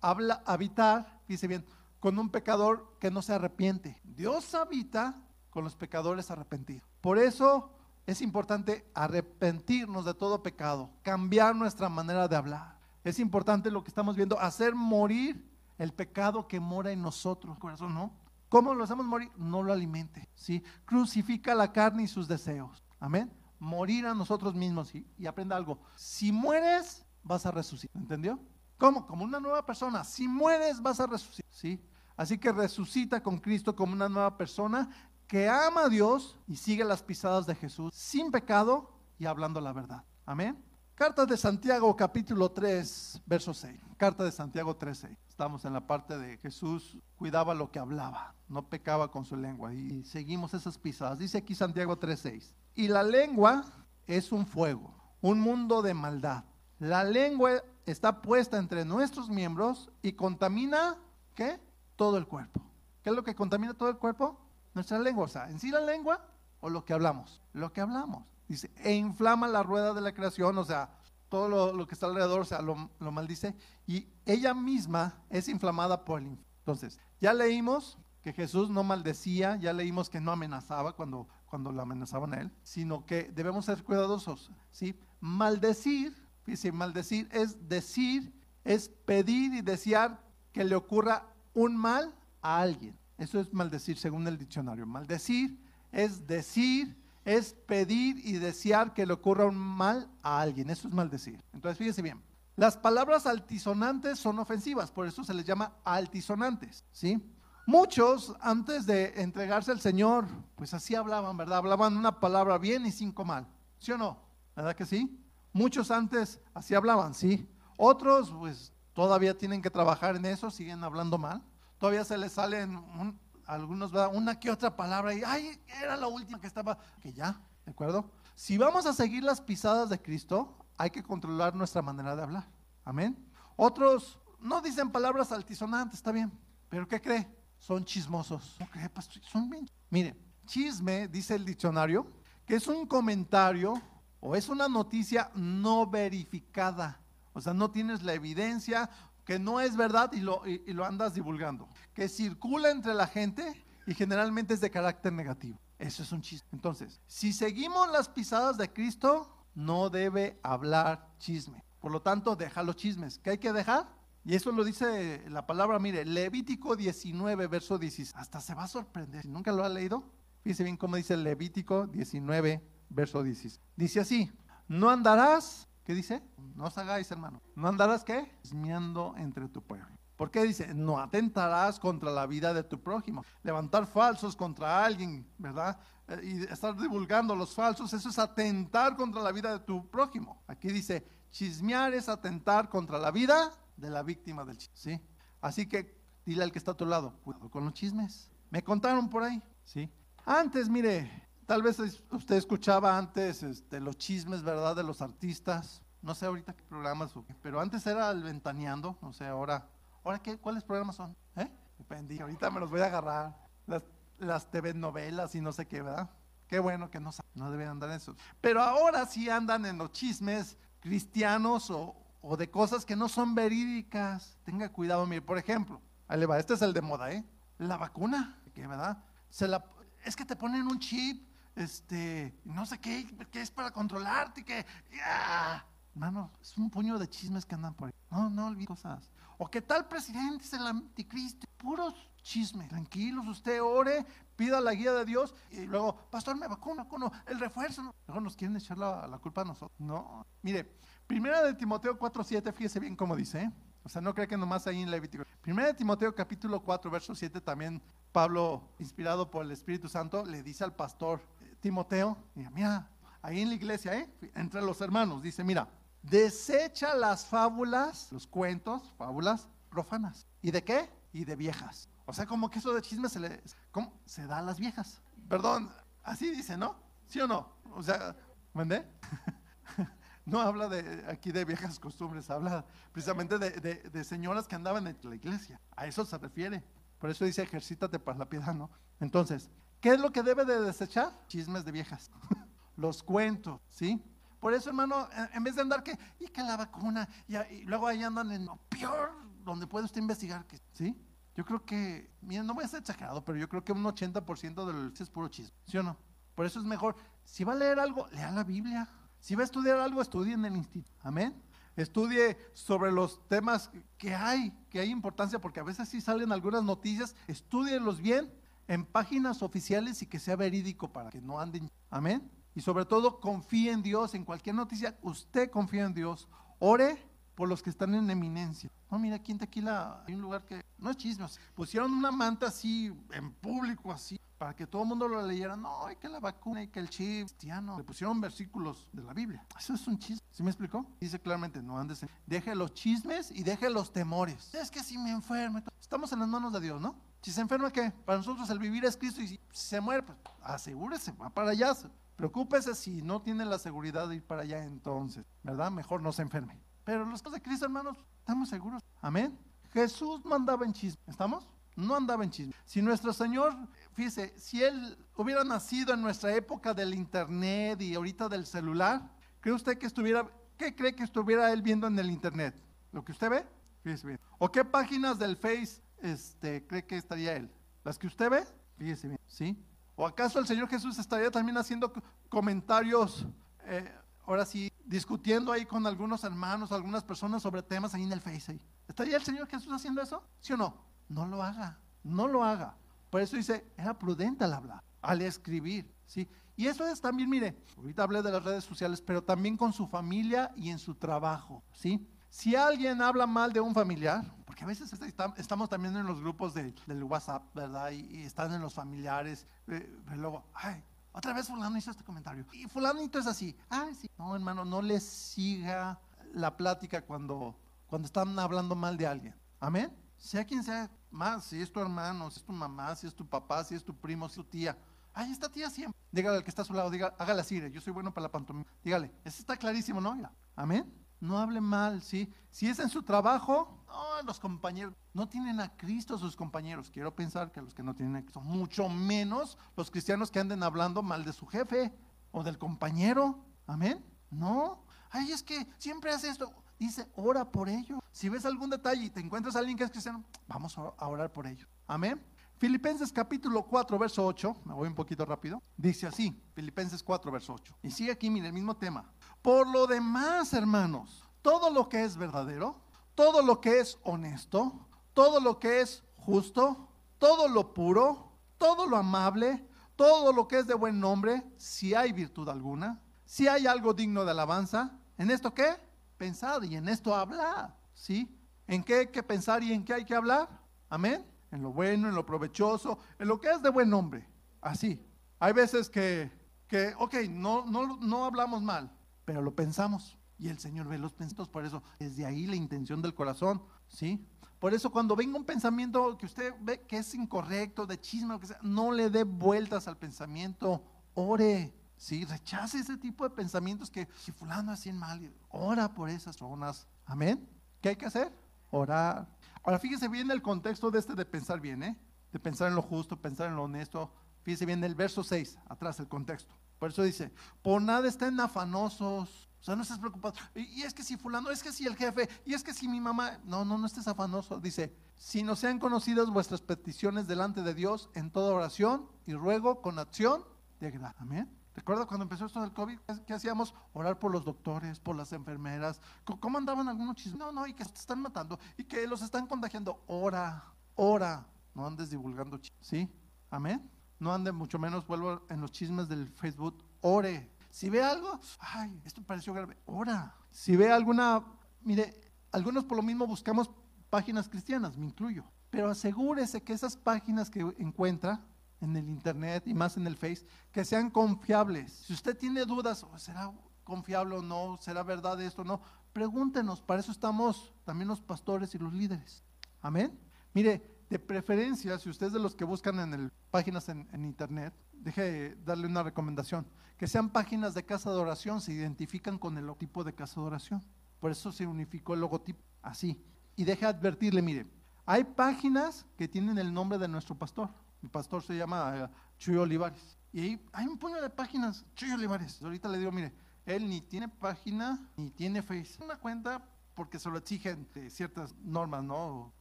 habla, 0.00 0.42
habitar, 0.46 1.20
dice 1.26 1.46
bien, 1.46 1.64
con 2.00 2.18
un 2.18 2.28
pecador 2.28 2.96
que 3.00 3.10
no 3.10 3.22
se 3.22 3.32
arrepiente. 3.32 4.00
Dios 4.04 4.54
habita 4.54 5.22
con 5.50 5.64
los 5.64 5.76
pecadores 5.76 6.30
arrepentidos. 6.30 6.82
Por 7.00 7.18
eso 7.18 7.70
es 8.06 8.20
importante 8.20 8.90
arrepentirnos 8.94 10.04
de 10.04 10.14
todo 10.14 10.42
pecado, 10.42 10.90
cambiar 11.02 11.56
nuestra 11.56 11.88
manera 11.88 12.28
de 12.28 12.36
hablar. 12.36 12.73
Es 13.04 13.18
importante 13.18 13.70
lo 13.70 13.84
que 13.84 13.88
estamos 13.88 14.16
viendo, 14.16 14.40
hacer 14.40 14.74
morir 14.74 15.48
el 15.78 15.92
pecado 15.92 16.48
que 16.48 16.58
mora 16.58 16.90
en 16.90 17.02
nosotros, 17.02 17.58
corazón, 17.58 17.94
¿no? 17.94 18.12
¿Cómo 18.48 18.74
lo 18.74 18.84
hacemos 18.84 19.04
morir? 19.04 19.30
No 19.36 19.62
lo 19.62 19.72
alimente, 19.72 20.28
¿sí? 20.34 20.62
Crucifica 20.84 21.54
la 21.54 21.72
carne 21.72 22.04
y 22.04 22.08
sus 22.08 22.28
deseos. 22.28 22.82
Amén. 23.00 23.32
Morir 23.58 24.06
a 24.06 24.14
nosotros 24.14 24.54
mismos 24.54 24.94
y, 24.94 25.26
aprenda 25.26 25.56
algo. 25.56 25.80
Si 25.96 26.32
mueres, 26.32 27.04
vas 27.22 27.44
a 27.46 27.50
resucitar. 27.50 28.00
¿Entendió? 28.00 28.38
¿Cómo? 28.78 29.06
Como 29.06 29.24
una 29.24 29.40
nueva 29.40 29.66
persona. 29.66 30.04
Si 30.04 30.28
mueres, 30.28 30.80
vas 30.80 31.00
a 31.00 31.06
resucitar. 31.06 31.50
¿Sí? 31.50 31.82
Así 32.16 32.38
que 32.38 32.52
resucita 32.52 33.22
con 33.22 33.38
Cristo 33.38 33.74
como 33.74 33.92
una 33.92 34.08
nueva 34.08 34.36
persona 34.36 34.88
que 35.26 35.48
ama 35.48 35.86
a 35.86 35.88
Dios 35.88 36.38
y 36.46 36.56
sigue 36.56 36.84
las 36.84 37.02
pisadas 37.02 37.46
de 37.46 37.54
Jesús 37.54 37.92
sin 37.92 38.30
pecado 38.30 38.92
y 39.18 39.26
hablando 39.26 39.60
la 39.60 39.72
verdad. 39.72 40.04
Amén. 40.26 40.62
Carta 40.94 41.26
de 41.26 41.36
Santiago 41.36 41.96
capítulo 41.96 42.52
3, 42.52 43.22
verso 43.26 43.52
6. 43.52 43.80
Carta 43.96 44.22
de 44.22 44.30
Santiago 44.30 44.76
3, 44.76 44.96
6. 44.96 45.18
Estamos 45.28 45.64
en 45.64 45.72
la 45.72 45.88
parte 45.88 46.16
de 46.16 46.38
Jesús 46.38 46.98
cuidaba 47.16 47.52
lo 47.52 47.72
que 47.72 47.80
hablaba, 47.80 48.36
no 48.48 48.68
pecaba 48.68 49.10
con 49.10 49.24
su 49.24 49.36
lengua 49.36 49.74
y 49.74 50.04
seguimos 50.04 50.54
esas 50.54 50.78
pisadas. 50.78 51.18
Dice 51.18 51.38
aquí 51.38 51.56
Santiago 51.56 51.98
3, 51.98 52.20
6. 52.20 52.54
Y 52.76 52.86
la 52.86 53.02
lengua 53.02 53.64
es 54.06 54.30
un 54.30 54.46
fuego, 54.46 54.94
un 55.20 55.40
mundo 55.40 55.82
de 55.82 55.94
maldad. 55.94 56.44
La 56.78 57.02
lengua 57.02 57.64
está 57.86 58.22
puesta 58.22 58.56
entre 58.58 58.84
nuestros 58.84 59.28
miembros 59.28 59.90
y 60.00 60.12
contamina, 60.12 60.96
¿qué? 61.34 61.58
Todo 61.96 62.18
el 62.18 62.28
cuerpo. 62.28 62.60
¿Qué 63.02 63.10
es 63.10 63.16
lo 63.16 63.24
que 63.24 63.34
contamina 63.34 63.74
todo 63.74 63.88
el 63.88 63.98
cuerpo? 63.98 64.38
Nuestra 64.74 65.00
lengua, 65.00 65.24
o 65.24 65.28
sea, 65.28 65.50
en 65.50 65.58
sí 65.58 65.72
la 65.72 65.80
lengua 65.80 66.24
o 66.60 66.70
lo 66.70 66.84
que 66.84 66.92
hablamos. 66.92 67.42
Lo 67.52 67.72
que 67.72 67.80
hablamos. 67.80 68.33
Dice, 68.54 68.70
e 68.76 68.94
inflama 68.94 69.48
la 69.48 69.64
rueda 69.64 69.92
de 69.94 70.00
la 70.00 70.14
creación, 70.14 70.56
o 70.58 70.64
sea, 70.64 70.90
todo 71.28 71.72
lo, 71.72 71.86
que 71.88 71.94
está 71.94 72.06
alrededor, 72.06 72.42
o 72.42 72.44
sea, 72.44 72.62
lo, 72.62 72.76
maldice, 73.10 73.56
y 73.84 74.06
ella 74.24 74.54
misma 74.54 75.20
es 75.28 75.48
inflamada 75.48 76.04
por 76.04 76.20
el 76.20 76.38
Entonces, 76.60 77.00
ya 77.20 77.34
leímos 77.34 77.98
que 78.22 78.32
Jesús 78.32 78.70
no 78.70 78.84
maldecía, 78.84 79.56
ya 79.56 79.72
leímos 79.72 80.08
que 80.08 80.20
no 80.20 80.30
amenazaba 80.30 80.94
cuando, 80.94 81.26
cuando 81.46 81.72
lo 81.72 81.82
amenazaban 81.82 82.32
a 82.34 82.40
él, 82.42 82.52
sino 82.62 83.04
que 83.04 83.24
debemos 83.34 83.64
ser 83.64 83.82
cuidadosos, 83.82 84.52
¿sí? 84.70 84.96
Maldecir, 85.18 86.14
dice, 86.46 86.70
maldecir 86.70 87.28
es 87.32 87.68
decir, 87.68 88.32
es 88.62 88.88
pedir 88.88 89.52
y 89.52 89.62
desear 89.62 90.22
que 90.52 90.62
le 90.62 90.76
ocurra 90.76 91.26
un 91.54 91.76
mal 91.76 92.14
a 92.40 92.60
alguien. 92.60 92.96
Eso 93.18 93.40
es 93.40 93.52
maldecir 93.52 93.98
según 93.98 94.28
el 94.28 94.38
diccionario. 94.38 94.86
Maldecir 94.86 95.58
es 95.90 96.26
decir, 96.26 96.96
es 97.24 97.54
pedir 97.66 98.20
y 98.24 98.34
desear 98.34 98.92
que 98.92 99.06
le 99.06 99.12
ocurra 99.12 99.46
un 99.46 99.56
mal 99.56 100.10
a 100.22 100.40
alguien. 100.40 100.70
Eso 100.70 100.88
es 100.88 100.94
maldecir. 100.94 101.42
Entonces, 101.52 101.78
fíjese 101.78 102.02
bien. 102.02 102.22
Las 102.56 102.76
palabras 102.76 103.26
altisonantes 103.26 104.18
son 104.18 104.38
ofensivas, 104.38 104.92
por 104.92 105.06
eso 105.06 105.24
se 105.24 105.34
les 105.34 105.44
llama 105.44 105.72
altisonantes, 105.84 106.84
¿sí? 106.92 107.20
Muchos, 107.66 108.34
antes 108.40 108.86
de 108.86 109.12
entregarse 109.16 109.72
al 109.72 109.80
Señor, 109.80 110.26
pues 110.54 110.72
así 110.72 110.94
hablaban, 110.94 111.36
¿verdad? 111.36 111.58
Hablaban 111.58 111.96
una 111.96 112.20
palabra 112.20 112.58
bien 112.58 112.86
y 112.86 112.92
cinco 112.92 113.24
mal, 113.24 113.48
¿sí 113.78 113.90
o 113.90 113.98
no? 113.98 114.18
¿Verdad 114.54 114.76
que 114.76 114.86
sí? 114.86 115.18
Muchos 115.52 115.90
antes 115.90 116.40
así 116.52 116.76
hablaban, 116.76 117.14
¿sí? 117.14 117.48
Otros, 117.76 118.30
pues 118.30 118.72
todavía 118.92 119.36
tienen 119.36 119.60
que 119.60 119.70
trabajar 119.70 120.14
en 120.14 120.24
eso, 120.26 120.50
siguen 120.50 120.84
hablando 120.84 121.18
mal. 121.18 121.42
Todavía 121.78 122.04
se 122.04 122.18
les 122.18 122.32
salen 122.32 122.76
un, 122.76 123.18
algunos, 123.46 123.92
Una 124.12 124.38
que 124.38 124.50
otra 124.50 124.74
palabra 124.74 125.14
y, 125.14 125.22
ay, 125.24 125.60
era 125.80 125.96
la 125.96 126.06
última 126.06 126.40
que 126.40 126.46
estaba, 126.46 126.78
que 127.00 127.12
ya, 127.12 127.40
¿de 127.64 127.72
acuerdo? 127.72 128.10
Si 128.34 128.58
vamos 128.58 128.86
a 128.86 128.92
seguir 128.92 129.22
las 129.22 129.40
pisadas 129.40 129.88
de 129.88 130.00
Cristo, 130.00 130.56
hay 130.76 130.90
que 130.90 131.02
controlar 131.02 131.54
nuestra 131.54 131.82
manera 131.82 132.16
de 132.16 132.22
hablar. 132.22 132.48
Amén. 132.84 133.16
Otros 133.56 134.18
no 134.40 134.60
dicen 134.60 134.90
palabras 134.90 135.32
altisonantes, 135.32 135.98
está 135.98 136.12
bien, 136.12 136.32
pero 136.68 136.86
¿qué 136.88 137.00
cree? 137.00 137.28
Son 137.58 137.84
chismosos. 137.84 138.56
¿No 138.60 138.66
cree, 138.68 138.90
Son 139.30 139.48
bien. 139.48 139.68
Mire, 139.90 140.16
chisme, 140.46 141.08
dice 141.08 141.34
el 141.34 141.44
diccionario, 141.44 142.06
que 142.44 142.56
es 142.56 142.66
un 142.66 142.86
comentario 142.86 143.80
o 144.20 144.34
es 144.36 144.48
una 144.48 144.68
noticia 144.68 145.30
no 145.34 145.86
verificada. 145.86 147.00
O 147.32 147.40
sea, 147.40 147.54
no 147.54 147.70
tienes 147.70 148.02
la 148.02 148.14
evidencia 148.14 148.88
que 149.24 149.38
no 149.38 149.60
es 149.60 149.76
verdad 149.76 150.12
y 150.12 150.20
lo, 150.20 150.46
y, 150.46 150.72
lo 150.72 150.84
andas 150.84 151.14
divulgando, 151.14 151.68
que 151.94 152.08
circula 152.08 152.70
entre 152.70 152.94
la 152.94 153.06
gente 153.06 153.64
y 153.86 153.94
generalmente 153.94 154.54
es 154.54 154.60
de 154.60 154.70
carácter 154.70 155.12
negativo. 155.12 155.58
Eso 155.78 156.02
es 156.02 156.12
un 156.12 156.22
chiste. 156.22 156.46
Entonces, 156.52 157.00
si 157.06 157.32
seguimos 157.32 157.90
las 157.90 158.08
pisadas 158.08 158.56
de 158.56 158.72
Cristo, 158.72 159.30
no 159.54 159.90
debe 159.90 160.38
hablar 160.42 161.08
chisme. 161.18 161.64
Por 161.80 161.92
lo 161.92 162.00
tanto, 162.00 162.36
deja 162.36 162.62
los 162.62 162.76
chismes. 162.76 163.18
¿Qué 163.18 163.30
hay 163.30 163.38
que 163.38 163.52
dejar? 163.52 163.88
Y 164.24 164.34
eso 164.34 164.52
lo 164.52 164.64
dice 164.64 165.22
la 165.28 165.46
palabra, 165.46 165.78
mire, 165.78 166.04
Levítico 166.04 166.76
19, 166.76 167.46
verso 167.46 167.78
16. 167.78 168.14
Hasta 168.16 168.40
se 168.40 168.54
va 168.54 168.64
a 168.64 168.68
sorprender. 168.68 169.22
Si 169.22 169.28
nunca 169.28 169.52
lo 169.52 169.64
ha 169.64 169.68
leído, 169.68 170.04
fíjese 170.42 170.64
bien 170.64 170.78
cómo 170.78 170.96
dice 170.96 171.16
Levítico 171.16 171.86
19, 171.86 172.62
verso 172.88 173.22
16. 173.22 173.60
Dice 173.76 174.00
así, 174.00 174.32
no 174.66 174.88
andarás 174.88 175.68
¿Qué 175.84 175.94
dice? 175.94 176.22
No 176.54 176.64
os 176.64 176.78
hagáis, 176.78 177.10
hermano. 177.10 177.42
¿No 177.54 177.68
andarás 177.68 178.04
qué? 178.04 178.30
Chismeando 178.42 179.14
entre 179.18 179.48
tu 179.48 179.62
pueblo. 179.62 179.86
¿Por 180.16 180.30
qué 180.30 180.44
dice? 180.44 180.72
No 180.74 180.98
atentarás 180.98 181.78
contra 181.78 182.10
la 182.10 182.26
vida 182.26 182.54
de 182.54 182.62
tu 182.62 182.80
prójimo. 182.80 183.24
Levantar 183.42 183.86
falsos 183.86 184.36
contra 184.36 184.84
alguien, 184.84 185.26
¿verdad? 185.38 185.78
Eh, 186.08 186.20
y 186.22 186.52
estar 186.52 186.76
divulgando 186.76 187.34
los 187.34 187.54
falsos, 187.54 187.92
eso 187.92 188.08
es 188.08 188.18
atentar 188.18 188.96
contra 188.96 189.22
la 189.22 189.32
vida 189.32 189.52
de 189.52 189.64
tu 189.64 189.88
prójimo. 189.90 190.42
Aquí 190.46 190.68
dice, 190.68 191.06
chismear 191.30 191.92
es 191.94 192.08
atentar 192.08 192.68
contra 192.68 192.98
la 192.98 193.10
vida 193.10 193.50
de 193.76 193.90
la 193.90 194.02
víctima 194.02 194.44
del 194.44 194.56
chisme. 194.58 194.76
¿sí? 194.76 195.00
Así 195.40 195.66
que 195.66 195.98
dile 196.24 196.44
al 196.44 196.52
que 196.52 196.58
está 196.58 196.72
a 196.72 196.76
tu 196.76 196.86
lado, 196.86 197.18
cuidado 197.24 197.50
con 197.50 197.64
los 197.64 197.74
chismes. 197.74 198.30
Me 198.50 198.62
contaron 198.62 199.10
por 199.10 199.24
ahí, 199.24 199.42
¿sí? 199.64 199.90
Antes, 200.24 200.68
mire, 200.68 201.28
Tal 201.46 201.62
vez 201.62 201.78
usted 201.78 202.36
escuchaba 202.36 202.96
antes 202.96 203.42
este, 203.42 203.80
los 203.80 203.98
chismes, 203.98 204.42
¿verdad?, 204.42 204.74
de 204.76 204.82
los 204.82 205.02
artistas. 205.02 205.82
No 206.00 206.14
sé 206.14 206.26
ahorita 206.26 206.54
qué 206.54 206.64
programas, 206.64 207.14
pero 207.42 207.60
antes 207.60 207.86
era 207.86 208.10
el 208.10 208.22
Ventaneando, 208.22 208.98
no 209.00 209.12
sé, 209.12 209.26
ahora, 209.26 209.68
¿ahora 210.02 210.18
qué, 210.18 210.38
cuáles 210.38 210.62
programas 210.62 210.96
son? 210.96 211.16
¿Eh? 211.36 211.50
Depende, 211.78 212.20
ahorita 212.20 212.50
me 212.50 212.60
los 212.60 212.70
voy 212.70 212.80
a 212.80 212.86
agarrar. 212.86 213.36
Las, 213.66 213.82
las 214.18 214.50
TV 214.50 214.74
novelas 214.74 215.34
y 215.34 215.40
no 215.40 215.52
sé 215.52 215.66
qué, 215.66 215.82
¿verdad? 215.82 216.10
Qué 216.46 216.58
bueno 216.58 216.90
que 216.90 217.00
no, 217.00 217.10
no 217.34 217.50
deben 217.50 217.68
andar 217.68 217.90
en 217.90 217.96
eso. 217.96 218.14
Pero 218.40 218.62
ahora 218.62 219.06
sí 219.06 219.28
andan 219.28 219.66
en 219.66 219.78
los 219.78 219.92
chismes 219.92 220.56
cristianos 220.80 221.70
o, 221.70 221.96
o 222.20 222.36
de 222.36 222.50
cosas 222.50 222.84
que 222.84 222.96
no 222.96 223.08
son 223.08 223.34
verídicas. 223.34 224.38
Tenga 224.44 224.70
cuidado, 224.70 225.06
mire, 225.06 225.22
por 225.22 225.38
ejemplo, 225.38 225.80
ahí 226.06 226.20
este 226.38 226.54
es 226.54 226.62
el 226.62 226.72
de 226.72 226.82
moda, 226.82 227.12
¿eh? 227.12 227.24
La 227.58 227.76
vacuna, 227.76 228.42
¿qué, 228.54 228.66
verdad? 228.66 229.02
Se 229.30 229.48
la, 229.48 229.64
es 230.04 230.14
que 230.14 230.24
te 230.24 230.36
ponen 230.36 230.66
un 230.66 230.78
chip 230.78 231.33
este, 231.56 232.34
no 232.44 232.66
sé 232.66 232.78
qué, 232.78 233.06
que 233.30 233.40
es 233.40 233.50
para 233.50 233.70
controlarte, 233.70 234.44
que, 234.44 234.64
ya. 234.90 235.64
Hermano, 235.94 236.32
es 236.40 236.56
un 236.58 236.70
puño 236.70 236.98
de 236.98 237.08
chismes 237.08 237.46
que 237.46 237.54
andan 237.54 237.74
por 237.74 237.88
ahí. 237.88 237.94
No, 238.10 238.28
no 238.28 238.46
olvides 238.46 238.68
cosas. 238.68 239.10
O 239.38 239.48
que 239.48 239.60
tal 239.60 239.86
presidente 239.86 240.44
es 240.44 240.52
el 240.52 240.66
anticristo. 240.66 241.46
Puros 241.56 241.94
chismes. 242.22 242.68
Tranquilos, 242.68 243.26
usted 243.28 243.62
ore, 243.62 244.04
pida 244.34 244.60
la 244.60 244.74
guía 244.74 244.92
de 244.92 245.04
Dios 245.04 245.34
y 245.50 245.66
luego, 245.66 245.96
pastor, 246.10 246.36
me 246.36 246.48
vacuno, 246.48 246.84
vacuno, 246.84 247.12
el 247.26 247.38
refuerzo. 247.38 247.94
Luego 248.08 248.20
nos 248.20 248.34
quieren 248.34 248.56
echar 248.56 248.78
la, 248.78 249.18
culpa 249.22 249.42
a 249.42 249.44
nosotros. 249.44 249.78
No. 249.78 250.26
Mire, 250.42 250.64
primera 251.06 251.42
de 251.42 251.54
Timoteo 251.54 251.96
4.7, 251.98 252.52
fíjese 252.52 252.80
bien 252.80 252.96
cómo 252.96 253.14
dice, 253.14 253.42
¿eh? 253.42 253.52
O 253.84 253.88
sea, 253.90 254.00
no 254.00 254.14
cree 254.14 254.26
que 254.26 254.36
nomás 254.36 254.66
ahí 254.66 254.80
en 254.80 254.90
Levítico. 254.90 255.24
Primera 255.42 255.68
de 255.68 255.74
Timoteo 255.74 256.14
capítulo 256.14 256.60
4, 256.60 256.90
verso 256.90 257.14
7, 257.14 257.40
también 257.42 257.82
Pablo, 258.12 258.62
inspirado 258.78 259.30
por 259.30 259.44
el 259.44 259.50
Espíritu 259.50 259.88
Santo, 259.88 260.24
le 260.24 260.42
dice 260.42 260.64
al 260.64 260.74
pastor, 260.74 261.20
Timoteo, 261.64 262.14
mira, 262.34 262.86
ahí 263.22 263.40
en 263.40 263.48
la 263.48 263.54
iglesia, 263.54 263.98
¿eh? 263.98 264.06
entre 264.34 264.60
los 264.60 264.82
hermanos, 264.82 265.22
dice, 265.22 265.42
mira, 265.42 265.66
desecha 266.02 266.94
las 266.94 267.24
fábulas, 267.24 268.12
los 268.12 268.26
cuentos, 268.26 268.92
fábulas 268.98 269.48
profanas. 269.70 270.26
¿Y 270.42 270.50
de 270.50 270.62
qué? 270.62 270.90
Y 271.14 271.24
de 271.24 271.36
viejas. 271.36 271.88
O 272.04 272.12
sea, 272.12 272.26
como 272.26 272.50
que 272.50 272.58
eso 272.58 272.74
de 272.74 272.82
chisme 272.82 273.08
se 273.08 273.18
le, 273.18 273.42
¿cómo? 273.72 273.98
Se 274.04 274.26
da 274.26 274.40
a 274.40 274.42
las 274.42 274.58
viejas. 274.58 275.00
Perdón, 275.26 275.70
así 276.02 276.30
dice, 276.32 276.58
¿no? 276.58 276.76
¿Sí 277.06 277.18
o 277.22 277.26
no? 277.26 277.50
O 277.74 277.82
sea, 277.82 278.14
¿vendé? 278.52 278.86
no 280.26 280.42
habla 280.42 280.68
de 280.68 281.06
aquí 281.08 281.32
de 281.32 281.46
viejas 281.46 281.80
costumbres, 281.80 282.28
habla 282.28 282.66
precisamente 282.92 283.38
de, 283.38 283.50
de, 283.90 284.04
señoras 284.04 284.46
que 284.46 284.54
andaban 284.54 284.86
en 284.86 284.98
la 285.02 285.14
iglesia. 285.14 285.58
A 285.74 285.86
eso 285.86 286.04
se 286.04 286.18
refiere. 286.18 286.62
Por 286.98 287.08
eso 287.08 287.24
dice 287.24 287.40
ejercítate 287.40 287.98
para 287.98 288.18
la 288.18 288.28
piedad, 288.28 288.52
¿no? 288.52 288.68
Entonces, 289.00 289.48
¿Qué 289.84 289.90
es 289.90 290.00
lo 290.00 290.10
que 290.10 290.22
debe 290.22 290.46
de 290.46 290.62
desechar? 290.62 291.12
Chismes 291.28 291.62
de 291.62 291.70
viejas. 291.70 292.10
Los 292.78 293.02
cuentos, 293.02 293.60
¿sí? 293.68 294.02
Por 294.40 294.54
eso, 294.54 294.70
hermano, 294.70 295.06
en 295.34 295.44
vez 295.44 295.56
de 295.56 295.60
andar 295.60 295.82
que, 295.82 295.98
y 296.18 296.28
que 296.28 296.42
la 296.42 296.56
vacuna, 296.56 297.06
y, 297.28 297.64
luego 297.64 297.86
ahí 297.86 298.02
andan 298.02 298.32
en 298.32 298.46
lo 298.46 298.56
peor, 298.70 299.10
donde 299.44 299.66
puede 299.66 299.84
usted 299.84 300.00
investigar, 300.00 300.46
¿sí? 300.72 300.98
Yo 301.36 301.44
creo 301.44 301.66
que, 301.66 302.10
miren, 302.22 302.46
no 302.46 302.54
voy 302.54 302.64
a 302.64 302.68
ser 302.68 302.80
exagerado, 302.80 303.22
pero 303.22 303.36
yo 303.36 303.46
creo 303.46 303.62
que 303.62 303.72
un 303.72 303.84
80% 303.84 304.64
del 304.64 304.94
es 304.98 305.10
puro 305.10 305.28
chisme, 305.28 305.54
¿sí 305.66 305.76
o 305.76 305.82
no? 305.82 305.98
Por 306.34 306.46
eso 306.46 306.60
es 306.60 306.64
mejor, 306.64 306.96
si 307.22 307.44
va 307.44 307.52
a 307.52 307.56
leer 307.56 307.78
algo, 307.78 308.08
lea 308.08 308.30
la 308.30 308.42
Biblia. 308.42 308.88
Si 309.20 309.34
va 309.34 309.42
a 309.42 309.44
estudiar 309.44 309.76
algo, 309.76 310.00
estudie 310.00 310.32
en 310.32 310.46
el 310.46 310.56
instituto. 310.56 310.96
Amén. 311.02 311.42
Estudie 311.76 312.38
sobre 312.54 312.90
los 312.90 313.20
temas 313.28 313.70
que 313.98 314.14
hay, 314.14 314.50
que 314.70 314.80
hay 314.80 314.88
importancia, 314.88 315.42
porque 315.42 315.60
a 315.60 315.62
veces 315.62 315.90
sí 315.90 316.00
salen 316.00 316.32
algunas 316.32 316.64
noticias, 316.64 317.14
estudielos 317.28 318.00
bien 318.00 318.32
en 318.68 318.84
páginas 318.84 319.42
oficiales 319.42 320.02
y 320.02 320.06
que 320.06 320.18
sea 320.18 320.36
verídico 320.36 320.92
para 320.92 321.10
que 321.10 321.20
no 321.20 321.38
anden. 321.40 321.70
Amén. 321.90 322.30
Y 322.54 322.60
sobre 322.60 322.84
todo, 322.84 323.20
confíe 323.20 323.72
en 323.72 323.82
Dios. 323.82 324.14
En 324.14 324.24
cualquier 324.24 324.54
noticia, 324.54 324.96
usted 325.02 325.50
confía 325.50 325.84
en 325.84 325.94
Dios. 325.94 326.28
Ore 326.58 326.96
por 327.34 327.48
los 327.48 327.62
que 327.62 327.70
están 327.70 327.94
en 327.94 328.08
eminencia. 328.10 328.70
No, 328.90 328.98
mira, 328.98 329.16
aquí 329.16 329.32
en 329.32 329.38
Tequila 329.38 330.04
hay 330.06 330.14
un 330.14 330.22
lugar 330.22 330.44
que 330.44 330.64
no 330.78 330.90
es 330.90 330.96
chismes. 330.96 331.40
Pusieron 331.54 331.92
una 331.92 332.12
manta 332.12 332.46
así, 332.46 332.92
en 333.10 333.32
público, 333.32 333.92
así, 333.92 334.20
para 334.38 334.54
que 334.54 334.66
todo 334.66 334.82
el 334.82 334.88
mundo 334.88 335.08
lo 335.08 335.26
leyera. 335.26 335.56
No, 335.56 335.86
hay 335.86 335.96
que 335.96 336.08
la 336.08 336.20
vacuna, 336.20 336.60
hay 336.60 336.68
que 336.68 336.78
el 336.78 336.88
chip 336.88 337.26
cristiano. 337.26 337.76
Le 337.76 337.84
pusieron 337.84 338.20
versículos 338.20 338.88
de 338.92 339.02
la 339.02 339.12
Biblia. 339.12 339.44
Eso 339.58 339.74
es 339.74 339.86
un 339.88 339.98
chisme. 339.98 340.24
¿Sí 340.30 340.42
me 340.44 340.50
explicó? 340.50 340.86
Dice 341.00 341.18
claramente, 341.18 341.60
no 341.60 341.76
andes 341.78 342.02
en... 342.04 342.10
Deje 342.26 342.54
los 342.54 342.72
chismes 342.72 343.32
y 343.32 343.42
deje 343.42 343.68
los 343.68 343.92
temores. 343.92 344.54
Es 344.54 344.70
que 344.70 344.82
si 344.84 344.96
me 344.96 345.10
enfermo... 345.10 345.60
Estamos 345.80 346.12
en 346.12 346.20
las 346.20 346.28
manos 346.28 346.52
de 346.52 346.60
Dios, 346.60 346.80
¿no? 346.80 346.94
Si 347.24 347.32
se 347.32 347.40
enferma, 347.40 347.72
¿qué? 347.72 347.90
Para 348.04 348.18
nosotros 348.18 348.50
el 348.50 348.58
vivir 348.58 348.84
es 348.84 348.98
Cristo 348.98 349.22
y 349.22 349.26
si 349.26 349.40
se 349.50 349.80
muere, 349.80 350.02
pues 350.02 350.18
asegúrese, 350.42 351.10
va 351.12 351.30
para 351.30 351.52
allá. 351.52 351.72
Preocúpese 352.16 352.74
si 352.74 353.00
no 353.00 353.22
tiene 353.22 353.46
la 353.46 353.58
seguridad 353.58 354.06
de 354.06 354.16
ir 354.16 354.22
para 354.22 354.42
allá 354.42 354.62
entonces, 354.62 355.24
¿verdad? 355.42 355.70
Mejor 355.70 356.02
no 356.02 356.12
se 356.12 356.20
enferme. 356.20 356.60
Pero 356.84 357.06
los 357.06 357.22
de 357.22 357.40
Cristo, 357.40 357.64
hermanos, 357.64 357.96
estamos 358.18 358.50
seguros. 358.50 358.82
Amén. 359.00 359.38
Jesús 359.72 360.22
no 360.22 360.34
andaba 360.34 360.66
en 360.66 360.74
chisme. 360.74 361.00
¿Estamos? 361.06 361.48
No 361.76 361.96
andaba 361.96 362.24
en 362.24 362.30
chisme. 362.30 362.52
Si 362.66 362.82
nuestro 362.82 363.14
Señor, 363.14 363.56
fíjese, 363.94 364.38
si 364.38 364.62
Él 364.62 364.98
hubiera 365.16 365.44
nacido 365.44 365.94
en 365.94 366.02
nuestra 366.02 366.34
época 366.34 366.74
del 366.74 366.92
Internet 366.92 367.80
y 367.80 367.94
ahorita 367.94 368.28
del 368.28 368.44
celular, 368.44 369.00
¿cree 369.40 369.54
usted 369.54 369.78
que 369.78 369.86
estuviera, 369.86 370.30
qué 370.58 370.76
cree 370.76 370.94
que 370.94 371.04
estuviera 371.04 371.50
Él 371.54 371.62
viendo 371.62 371.86
en 371.86 371.98
el 371.98 372.10
Internet? 372.10 372.54
¿Lo 372.92 373.02
que 373.02 373.12
usted 373.12 373.30
ve? 373.30 373.46
Fíjese 373.82 374.06
bien. 374.06 374.20
¿O 374.36 374.52
qué 374.52 374.62
páginas 374.62 375.18
del 375.18 375.38
Face 375.38 375.83
este, 376.04 376.66
cree 376.66 376.84
que 376.84 376.96
estaría 376.96 377.34
Él? 377.36 377.50
¿Las 377.82 377.98
que 377.98 378.06
usted 378.06 378.30
ve? 378.30 378.44
Fíjese 378.76 379.08
bien. 379.08 379.20
¿Sí? 379.26 379.58
¿O 379.96 380.06
acaso 380.06 380.38
el 380.38 380.46
Señor 380.46 380.68
Jesús 380.68 380.98
estaría 380.98 381.30
también 381.30 381.56
haciendo 381.56 381.92
comentarios, 382.28 383.26
eh, 383.64 383.92
ahora 384.26 384.44
sí, 384.44 384.70
discutiendo 384.84 385.52
ahí 385.52 385.64
con 385.64 385.86
algunos 385.86 386.24
hermanos, 386.24 386.72
algunas 386.72 387.04
personas 387.04 387.42
sobre 387.42 387.62
temas 387.62 387.94
ahí 387.94 388.02
en 388.02 388.12
el 388.12 388.20
Face? 388.20 388.60
¿Estaría 388.88 389.16
el 389.16 389.22
Señor 389.22 389.46
Jesús 389.48 389.72
haciendo 389.72 390.02
eso? 390.02 390.22
¿Sí 390.40 390.52
o 390.52 390.56
no? 390.56 390.76
No 391.08 391.26
lo 391.26 391.42
haga, 391.42 391.78
no 392.02 392.26
lo 392.26 392.42
haga. 392.42 392.76
Por 393.08 393.20
eso 393.20 393.36
dice, 393.36 393.64
era 393.76 393.98
prudente 393.98 394.44
al 394.44 394.54
hablar, 394.54 394.82
al 395.00 395.22
escribir, 395.22 395.88
¿sí? 396.06 396.28
Y 396.56 396.66
eso 396.66 396.86
es 396.86 397.00
también, 397.00 397.28
mire, 397.30 397.56
ahorita 397.76 398.02
hablé 398.02 398.22
de 398.22 398.32
las 398.32 398.44
redes 398.44 398.64
sociales, 398.64 399.00
pero 399.00 399.22
también 399.22 399.56
con 399.56 399.72
su 399.72 399.86
familia 399.86 400.52
y 400.56 400.70
en 400.70 400.78
su 400.78 400.94
trabajo, 400.94 401.62
¿sí? 401.72 402.06
Si 402.34 402.56
alguien 402.56 403.00
habla 403.00 403.28
mal 403.28 403.52
de 403.52 403.60
un 403.60 403.72
familiar, 403.72 404.24
porque 404.44 404.64
a 404.64 404.66
veces 404.66 404.92
estamos 405.36 405.68
también 405.68 405.96
en 405.96 406.04
los 406.04 406.20
grupos 406.20 406.52
del 406.52 406.74
WhatsApp, 407.04 407.44
¿verdad? 407.54 407.92
Y, 407.92 408.22
están 408.24 408.52
en 408.52 408.60
los 408.60 408.74
familiares, 408.74 409.46
eh, 409.68 409.96
luego, 410.16 410.42
ay, 410.52 410.82
otra 411.12 411.32
vez 411.32 411.46
fulano 411.46 411.78
hizo 411.78 411.92
este 411.92 412.02
comentario. 412.02 412.44
Y 412.52 412.64
fulanito 412.66 413.20
es 413.20 413.28
así. 413.28 413.56
Ay, 413.68 413.94
sí. 413.94 414.10
No, 414.18 414.34
hermano, 414.34 414.64
no 414.64 414.82
le 414.82 414.98
siga 414.98 416.00
la 416.32 416.56
plática 416.56 417.02
cuando, 417.02 417.56
cuando 417.86 418.06
están 418.06 418.36
hablando 418.36 418.74
mal 418.74 418.96
de 418.96 419.06
alguien. 419.06 419.34
Amén. 419.60 419.96
Sea 420.16 420.44
quien 420.44 420.64
sea, 420.64 420.90
más, 421.12 421.44
si 421.44 421.62
es 421.62 421.70
tu 421.70 421.78
hermano, 421.78 422.32
si 422.32 422.40
es 422.40 422.44
tu 422.44 422.52
mamá, 422.52 422.96
si 422.96 423.06
es 423.06 423.14
tu 423.14 423.24
papá, 423.24 423.62
si 423.62 423.76
es 423.76 423.84
tu 423.84 423.94
primo, 423.94 424.28
si 424.28 424.40
es 424.40 424.44
tu 424.44 424.50
tía. 424.50 424.76
Ay, 425.12 425.30
esta 425.30 425.48
tía 425.48 425.70
siempre. 425.70 425.96
Dígale 426.10 426.38
al 426.38 426.42
que 426.42 426.50
está 426.50 426.62
a 426.62 426.64
su 426.64 426.74
lado, 426.74 426.90
diga, 426.90 427.14
hágale 427.16 427.42
así, 427.42 427.62
yo 427.70 427.80
soy 427.80 427.92
bueno 427.92 428.12
para 428.12 428.22
la 428.22 428.32
pantomima. 428.32 428.66
Dígale, 428.82 429.12
eso 429.22 429.38
está 429.38 429.56
clarísimo, 429.56 430.00
¿no? 430.00 430.18
Amén 430.56 431.03
no 431.20 431.38
hable 431.38 431.60
mal, 431.60 432.02
¿sí? 432.02 432.32
Si 432.50 432.68
es 432.68 432.78
en 432.78 432.88
su 432.88 433.02
trabajo, 433.02 433.84
los 434.24 434.38
compañeros, 434.38 434.94
no 435.12 435.28
tienen 435.28 435.60
a 435.60 435.76
Cristo 435.76 436.18
sus 436.18 436.36
compañeros. 436.36 436.90
Quiero 436.90 437.14
pensar 437.14 437.52
que 437.52 437.60
los 437.60 437.74
que 437.74 437.82
no 437.82 437.94
tienen 437.94 438.16
a 438.16 438.22
Cristo, 438.22 438.40
mucho 438.40 438.88
menos 438.88 439.58
los 439.76 439.90
cristianos 439.90 440.30
que 440.30 440.40
anden 440.40 440.62
hablando 440.62 441.02
mal 441.02 441.24
de 441.24 441.32
su 441.32 441.46
jefe 441.46 441.92
o 442.32 442.42
del 442.42 442.58
compañero. 442.58 443.38
Amén. 443.66 444.04
No. 444.30 444.84
Ay, 445.10 445.32
es 445.32 445.42
que 445.42 445.66
siempre 445.78 446.12
hace 446.12 446.28
esto. 446.28 446.52
Dice, 446.78 447.08
ora 447.14 447.50
por 447.50 447.68
ello. 447.68 448.02
Si 448.12 448.28
ves 448.28 448.44
algún 448.44 448.70
detalle 448.70 449.04
y 449.04 449.10
te 449.10 449.20
encuentras 449.20 449.56
a 449.56 449.60
alguien 449.60 449.76
que 449.76 449.84
es 449.84 449.90
cristiano, 449.90 450.24
vamos 450.48 450.76
a 450.76 451.06
orar 451.06 451.32
por 451.32 451.46
ello. 451.46 451.66
Amén. 451.86 452.20
Filipenses 452.58 453.12
capítulo 453.12 453.62
4, 453.64 453.98
verso 453.98 454.24
8, 454.24 454.56
me 454.64 454.74
voy 454.74 454.88
un 454.88 454.94
poquito 454.94 455.24
rápido, 455.24 455.60
dice 455.76 456.06
así, 456.06 456.40
Filipenses 456.54 457.02
4, 457.02 457.30
verso 457.32 457.52
8. 457.52 457.74
Y 457.82 457.90
sigue 457.90 458.12
aquí, 458.12 458.30
mire, 458.30 458.46
el 458.46 458.52
mismo 458.52 458.76
tema. 458.76 459.10
Por 459.44 459.68
lo 459.68 459.86
demás, 459.86 460.54
hermanos, 460.54 461.22
todo 461.42 461.68
lo 461.68 461.90
que 461.90 462.02
es 462.02 462.16
verdadero, 462.16 462.80
todo 463.14 463.42
lo 463.42 463.60
que 463.60 463.78
es 463.78 463.98
honesto, 464.02 464.88
todo 465.12 465.38
lo 465.38 465.58
que 465.58 465.82
es 465.82 466.02
justo, 466.16 466.88
todo 467.18 467.46
lo 467.48 467.74
puro, 467.74 468.32
todo 468.56 468.86
lo 468.86 468.96
amable, 468.96 469.68
todo 469.96 470.32
lo 470.32 470.48
que 470.48 470.60
es 470.60 470.66
de 470.66 470.72
buen 470.72 470.98
nombre, 470.98 471.42
si 471.58 471.92
hay 471.92 472.10
virtud 472.12 472.48
alguna, 472.48 473.02
si 473.26 473.46
hay 473.46 473.66
algo 473.66 473.92
digno 473.92 474.24
de 474.24 474.30
alabanza, 474.30 474.98
¿en 475.18 475.30
esto 475.30 475.52
qué? 475.52 475.76
Pensad 476.16 476.62
y 476.62 476.76
en 476.76 476.88
esto 476.88 477.14
hablar, 477.14 477.76
¿sí? 477.92 478.34
¿En 478.66 478.82
qué 478.82 479.00
hay 479.00 479.06
que 479.08 479.22
pensar 479.22 479.62
y 479.62 479.74
en 479.74 479.84
qué 479.84 479.92
hay 479.92 480.06
que 480.06 480.14
hablar? 480.14 480.48
Amén. 480.88 481.22
En 481.50 481.60
lo 481.60 481.70
bueno, 481.70 482.08
en 482.08 482.14
lo 482.14 482.24
provechoso, 482.24 482.98
en 483.18 483.28
lo 483.28 483.38
que 483.38 483.50
es 483.50 483.60
de 483.60 483.68
buen 483.68 483.90
nombre. 483.90 484.26
Así. 484.62 485.06
Hay 485.38 485.52
veces 485.52 485.90
que, 485.90 486.32
que 486.66 486.94
ok, 486.96 487.14
no, 487.28 487.66
no, 487.66 487.98
no 487.98 488.24
hablamos 488.24 488.62
mal, 488.62 488.90
pero 489.24 489.42
lo 489.42 489.54
pensamos. 489.54 490.18
Y 490.38 490.48
el 490.48 490.58
Señor 490.58 490.88
ve 490.88 490.98
los 490.98 491.12
pensamientos, 491.12 491.48
por 491.48 491.64
eso 491.64 491.82
es 491.98 492.16
de 492.16 492.26
ahí 492.26 492.46
la 492.46 492.56
intención 492.56 493.00
del 493.00 493.14
corazón, 493.14 493.62
¿sí? 493.88 494.26
Por 494.58 494.74
eso 494.74 494.90
cuando 494.90 495.14
venga 495.14 495.36
un 495.36 495.44
pensamiento 495.44 496.16
que 496.16 496.26
usted 496.26 496.54
ve 496.60 496.80
que 496.82 496.98
es 496.98 497.14
incorrecto, 497.14 497.86
de 497.86 498.00
chisme, 498.00 498.34
o 498.34 498.40
que 498.40 498.46
sea, 498.46 498.58
no 498.62 498.92
le 498.92 499.10
dé 499.10 499.22
vueltas 499.24 499.86
al 499.86 499.96
pensamiento, 499.96 500.82
ore, 501.14 501.72
¿sí? 501.96 502.24
Rechace 502.24 502.78
ese 502.78 502.96
tipo 502.96 503.24
de 503.24 503.34
pensamientos 503.34 503.90
que 503.90 504.08
si 504.18 504.32
fulano 504.32 504.72
hace 504.72 504.92
mal, 504.92 505.32
ora 505.50 505.92
por 505.92 506.08
esas 506.08 506.36
personas, 506.36 506.88
amén. 507.06 507.48
¿Qué 507.80 507.90
hay 507.90 507.96
que 507.96 508.06
hacer? 508.06 508.32
Orar. 508.70 509.28
Ahora 509.62 509.78
fíjese 509.78 510.08
bien 510.08 510.30
el 510.30 510.42
contexto 510.42 510.90
de 510.90 510.98
este 510.98 511.14
de 511.14 511.24
pensar 511.24 511.60
bien, 511.60 511.82
¿eh? 511.82 511.96
De 512.32 512.40
pensar 512.40 512.68
en 512.68 512.74
lo 512.74 512.82
justo, 512.82 513.20
pensar 513.20 513.48
en 513.48 513.56
lo 513.56 513.64
honesto. 513.64 514.12
Fíjese 514.42 514.66
bien 514.66 514.82
el 514.82 514.94
verso 514.94 515.22
6, 515.22 515.58
atrás 515.68 516.00
el 516.00 516.08
contexto. 516.08 516.54
Por 516.78 516.90
eso 516.90 517.02
dice, 517.02 517.32
por 517.62 517.80
nada 517.80 518.08
estén 518.08 518.38
afanosos. 518.40 519.48
O 519.60 519.64
sea, 519.64 519.76
no 519.76 519.82
estés 519.82 519.98
preocupado. 519.98 520.34
Y, 520.54 520.82
es 520.82 520.92
que 520.92 521.02
si 521.02 521.16
fulano, 521.16 521.50
es 521.50 521.62
que 521.62 521.72
si 521.72 521.86
el 521.86 521.96
jefe, 521.96 522.28
y 522.44 522.52
es 522.52 522.62
que 522.62 522.74
si 522.74 522.86
mi 522.86 523.00
mamá. 523.00 523.38
No, 523.44 523.64
no, 523.64 523.78
no 523.78 523.86
estés 523.86 524.06
afanoso. 524.06 524.60
Dice, 524.60 524.94
si 525.16 525.42
no 525.42 525.56
sean 525.56 525.78
conocidas 525.78 526.28
vuestras 526.28 526.60
peticiones 526.60 527.26
delante 527.26 527.62
de 527.62 527.72
Dios 527.72 528.10
en 528.14 528.30
toda 528.30 528.52
oración 528.52 529.08
y 529.26 529.32
ruego 529.32 529.80
con 529.80 529.98
acción 529.98 530.44
de 530.80 530.90
gracia. 530.90 531.16
Amén. 531.18 531.50
¿Recuerda 531.74 532.04
cuando 532.04 532.24
empezó 532.24 532.44
esto 532.44 532.60
del 532.60 532.72
COVID? 532.72 532.98
¿Qué 533.26 533.32
hacíamos? 533.32 533.74
Orar 533.94 534.18
por 534.18 534.30
los 534.30 534.44
doctores, 534.44 535.00
por 535.00 535.16
las 535.16 535.32
enfermeras. 535.32 536.00
¿Cómo 536.40 536.58
andaban 536.58 536.88
algunos 536.88 537.16
chismes? 537.16 537.38
No, 537.38 537.50
no, 537.50 537.66
y 537.66 537.72
que 537.72 537.84
se 537.84 537.94
están 537.94 538.20
matando 538.20 538.58
y 538.76 538.84
que 538.84 539.06
los 539.06 539.22
están 539.22 539.46
contagiando. 539.46 540.04
Ora, 540.06 540.62
ora. 540.94 541.46
No 541.74 541.86
andes 541.86 542.10
divulgando 542.10 542.58
chismes. 542.58 542.86
¿Sí? 542.86 543.10
Amén 543.50 543.93
no 544.18 544.32
ande 544.32 544.52
mucho 544.52 544.78
menos, 544.78 545.06
vuelvo 545.06 545.42
en 545.48 545.60
los 545.60 545.72
chismes 545.72 546.08
del 546.08 546.28
Facebook, 546.28 546.82
ore. 547.00 547.50
Si 547.70 547.90
ve 547.90 548.02
algo, 548.02 548.38
ay, 548.60 549.00
esto 549.04 549.22
pareció 549.22 549.52
grave, 549.52 549.76
ora. 549.86 550.34
Si 550.50 550.76
ve 550.76 550.92
alguna, 550.92 551.44
mire, 551.82 552.14
algunos 552.52 552.84
por 552.84 552.96
lo 552.96 553.02
mismo 553.02 553.26
buscamos 553.26 553.70
páginas 554.10 554.48
cristianas, 554.48 554.96
me 554.96 555.06
incluyo, 555.06 555.44
pero 555.70 555.90
asegúrese 555.90 556.62
que 556.62 556.72
esas 556.72 556.96
páginas 556.96 557.50
que 557.50 557.60
encuentra 557.78 558.40
en 558.80 558.96
el 558.96 559.08
internet 559.08 559.64
y 559.66 559.74
más 559.74 559.96
en 559.96 560.06
el 560.06 560.16
Face, 560.16 560.46
que 560.70 560.84
sean 560.84 561.10
confiables. 561.10 561.92
Si 561.92 562.12
usted 562.12 562.36
tiene 562.36 562.64
dudas, 562.64 563.04
¿será 563.16 563.52
confiable 563.82 564.36
o 564.36 564.42
no? 564.42 564.78
¿Será 564.80 565.02
verdad 565.02 565.40
esto 565.42 565.62
o 565.62 565.64
no? 565.64 565.80
Pregúntenos, 566.12 566.80
para 566.80 567.00
eso 567.00 567.10
estamos 567.10 567.72
también 567.84 568.08
los 568.08 568.20
pastores 568.20 568.74
y 568.74 568.78
los 568.78 568.92
líderes. 568.92 569.42
Amén. 569.82 570.16
Mire, 570.52 570.93
de 571.10 571.18
preferencia, 571.18 571.98
si 571.98 572.08
usted 572.08 572.28
es 572.28 572.32
de 572.32 572.38
los 572.38 572.54
que 572.54 572.64
buscan 572.64 572.98
en 572.98 573.14
el, 573.14 573.32
páginas 573.50 573.88
en, 573.88 574.24
internet, 574.24 574.74
deje 574.92 575.56
darle 575.64 575.86
una 575.86 576.02
recomendación, 576.02 576.66
que 576.96 577.06
sean 577.06 577.30
páginas 577.30 577.74
de 577.74 577.84
casa 577.84 578.10
de 578.10 578.16
oración, 578.16 578.60
se 578.60 578.72
identifican 578.72 579.38
con 579.38 579.58
el 579.58 579.70
tipo 579.76 580.04
de 580.04 580.14
casa 580.14 580.40
de 580.40 580.46
oración. 580.46 580.84
Por 581.20 581.30
eso 581.30 581.52
se 581.52 581.66
unificó 581.66 582.14
el 582.14 582.20
logotipo 582.20 582.60
así. 582.82 583.20
Y 583.56 583.64
deje 583.64 583.86
advertirle, 583.86 584.42
mire, 584.42 584.66
hay 585.06 585.24
páginas 585.24 586.06
que 586.16 586.28
tienen 586.28 586.58
el 586.58 586.72
nombre 586.72 586.98
de 586.98 587.08
nuestro 587.08 587.34
pastor. 587.34 587.68
Mi 588.00 588.08
pastor 588.08 588.42
se 588.42 588.56
llama 588.56 588.94
eh, 588.96 589.08
Chuy 589.38 589.56
Olivares. 589.56 590.18
Y 590.32 590.40
ahí 590.40 590.66
hay 590.72 590.86
un 590.86 590.98
puño 590.98 591.20
de 591.20 591.30
páginas, 591.30 591.84
Chuy 591.94 592.10
Olivares. 592.12 592.62
Ahorita 592.62 592.88
le 592.88 592.98
digo, 592.98 593.12
mire, 593.12 593.32
él 593.66 593.88
ni 593.88 594.00
tiene 594.00 594.28
página 594.28 595.10
ni 595.16 595.30
tiene 595.30 595.62
Face. 595.62 596.02
Una 596.02 596.16
cuenta 596.16 596.62
porque 596.94 597.18
se 597.18 597.28
lo 597.28 597.38
exigen 597.38 597.88
de 597.94 598.10
ciertas 598.10 598.54
normas, 598.62 599.02
¿no? 599.02 599.52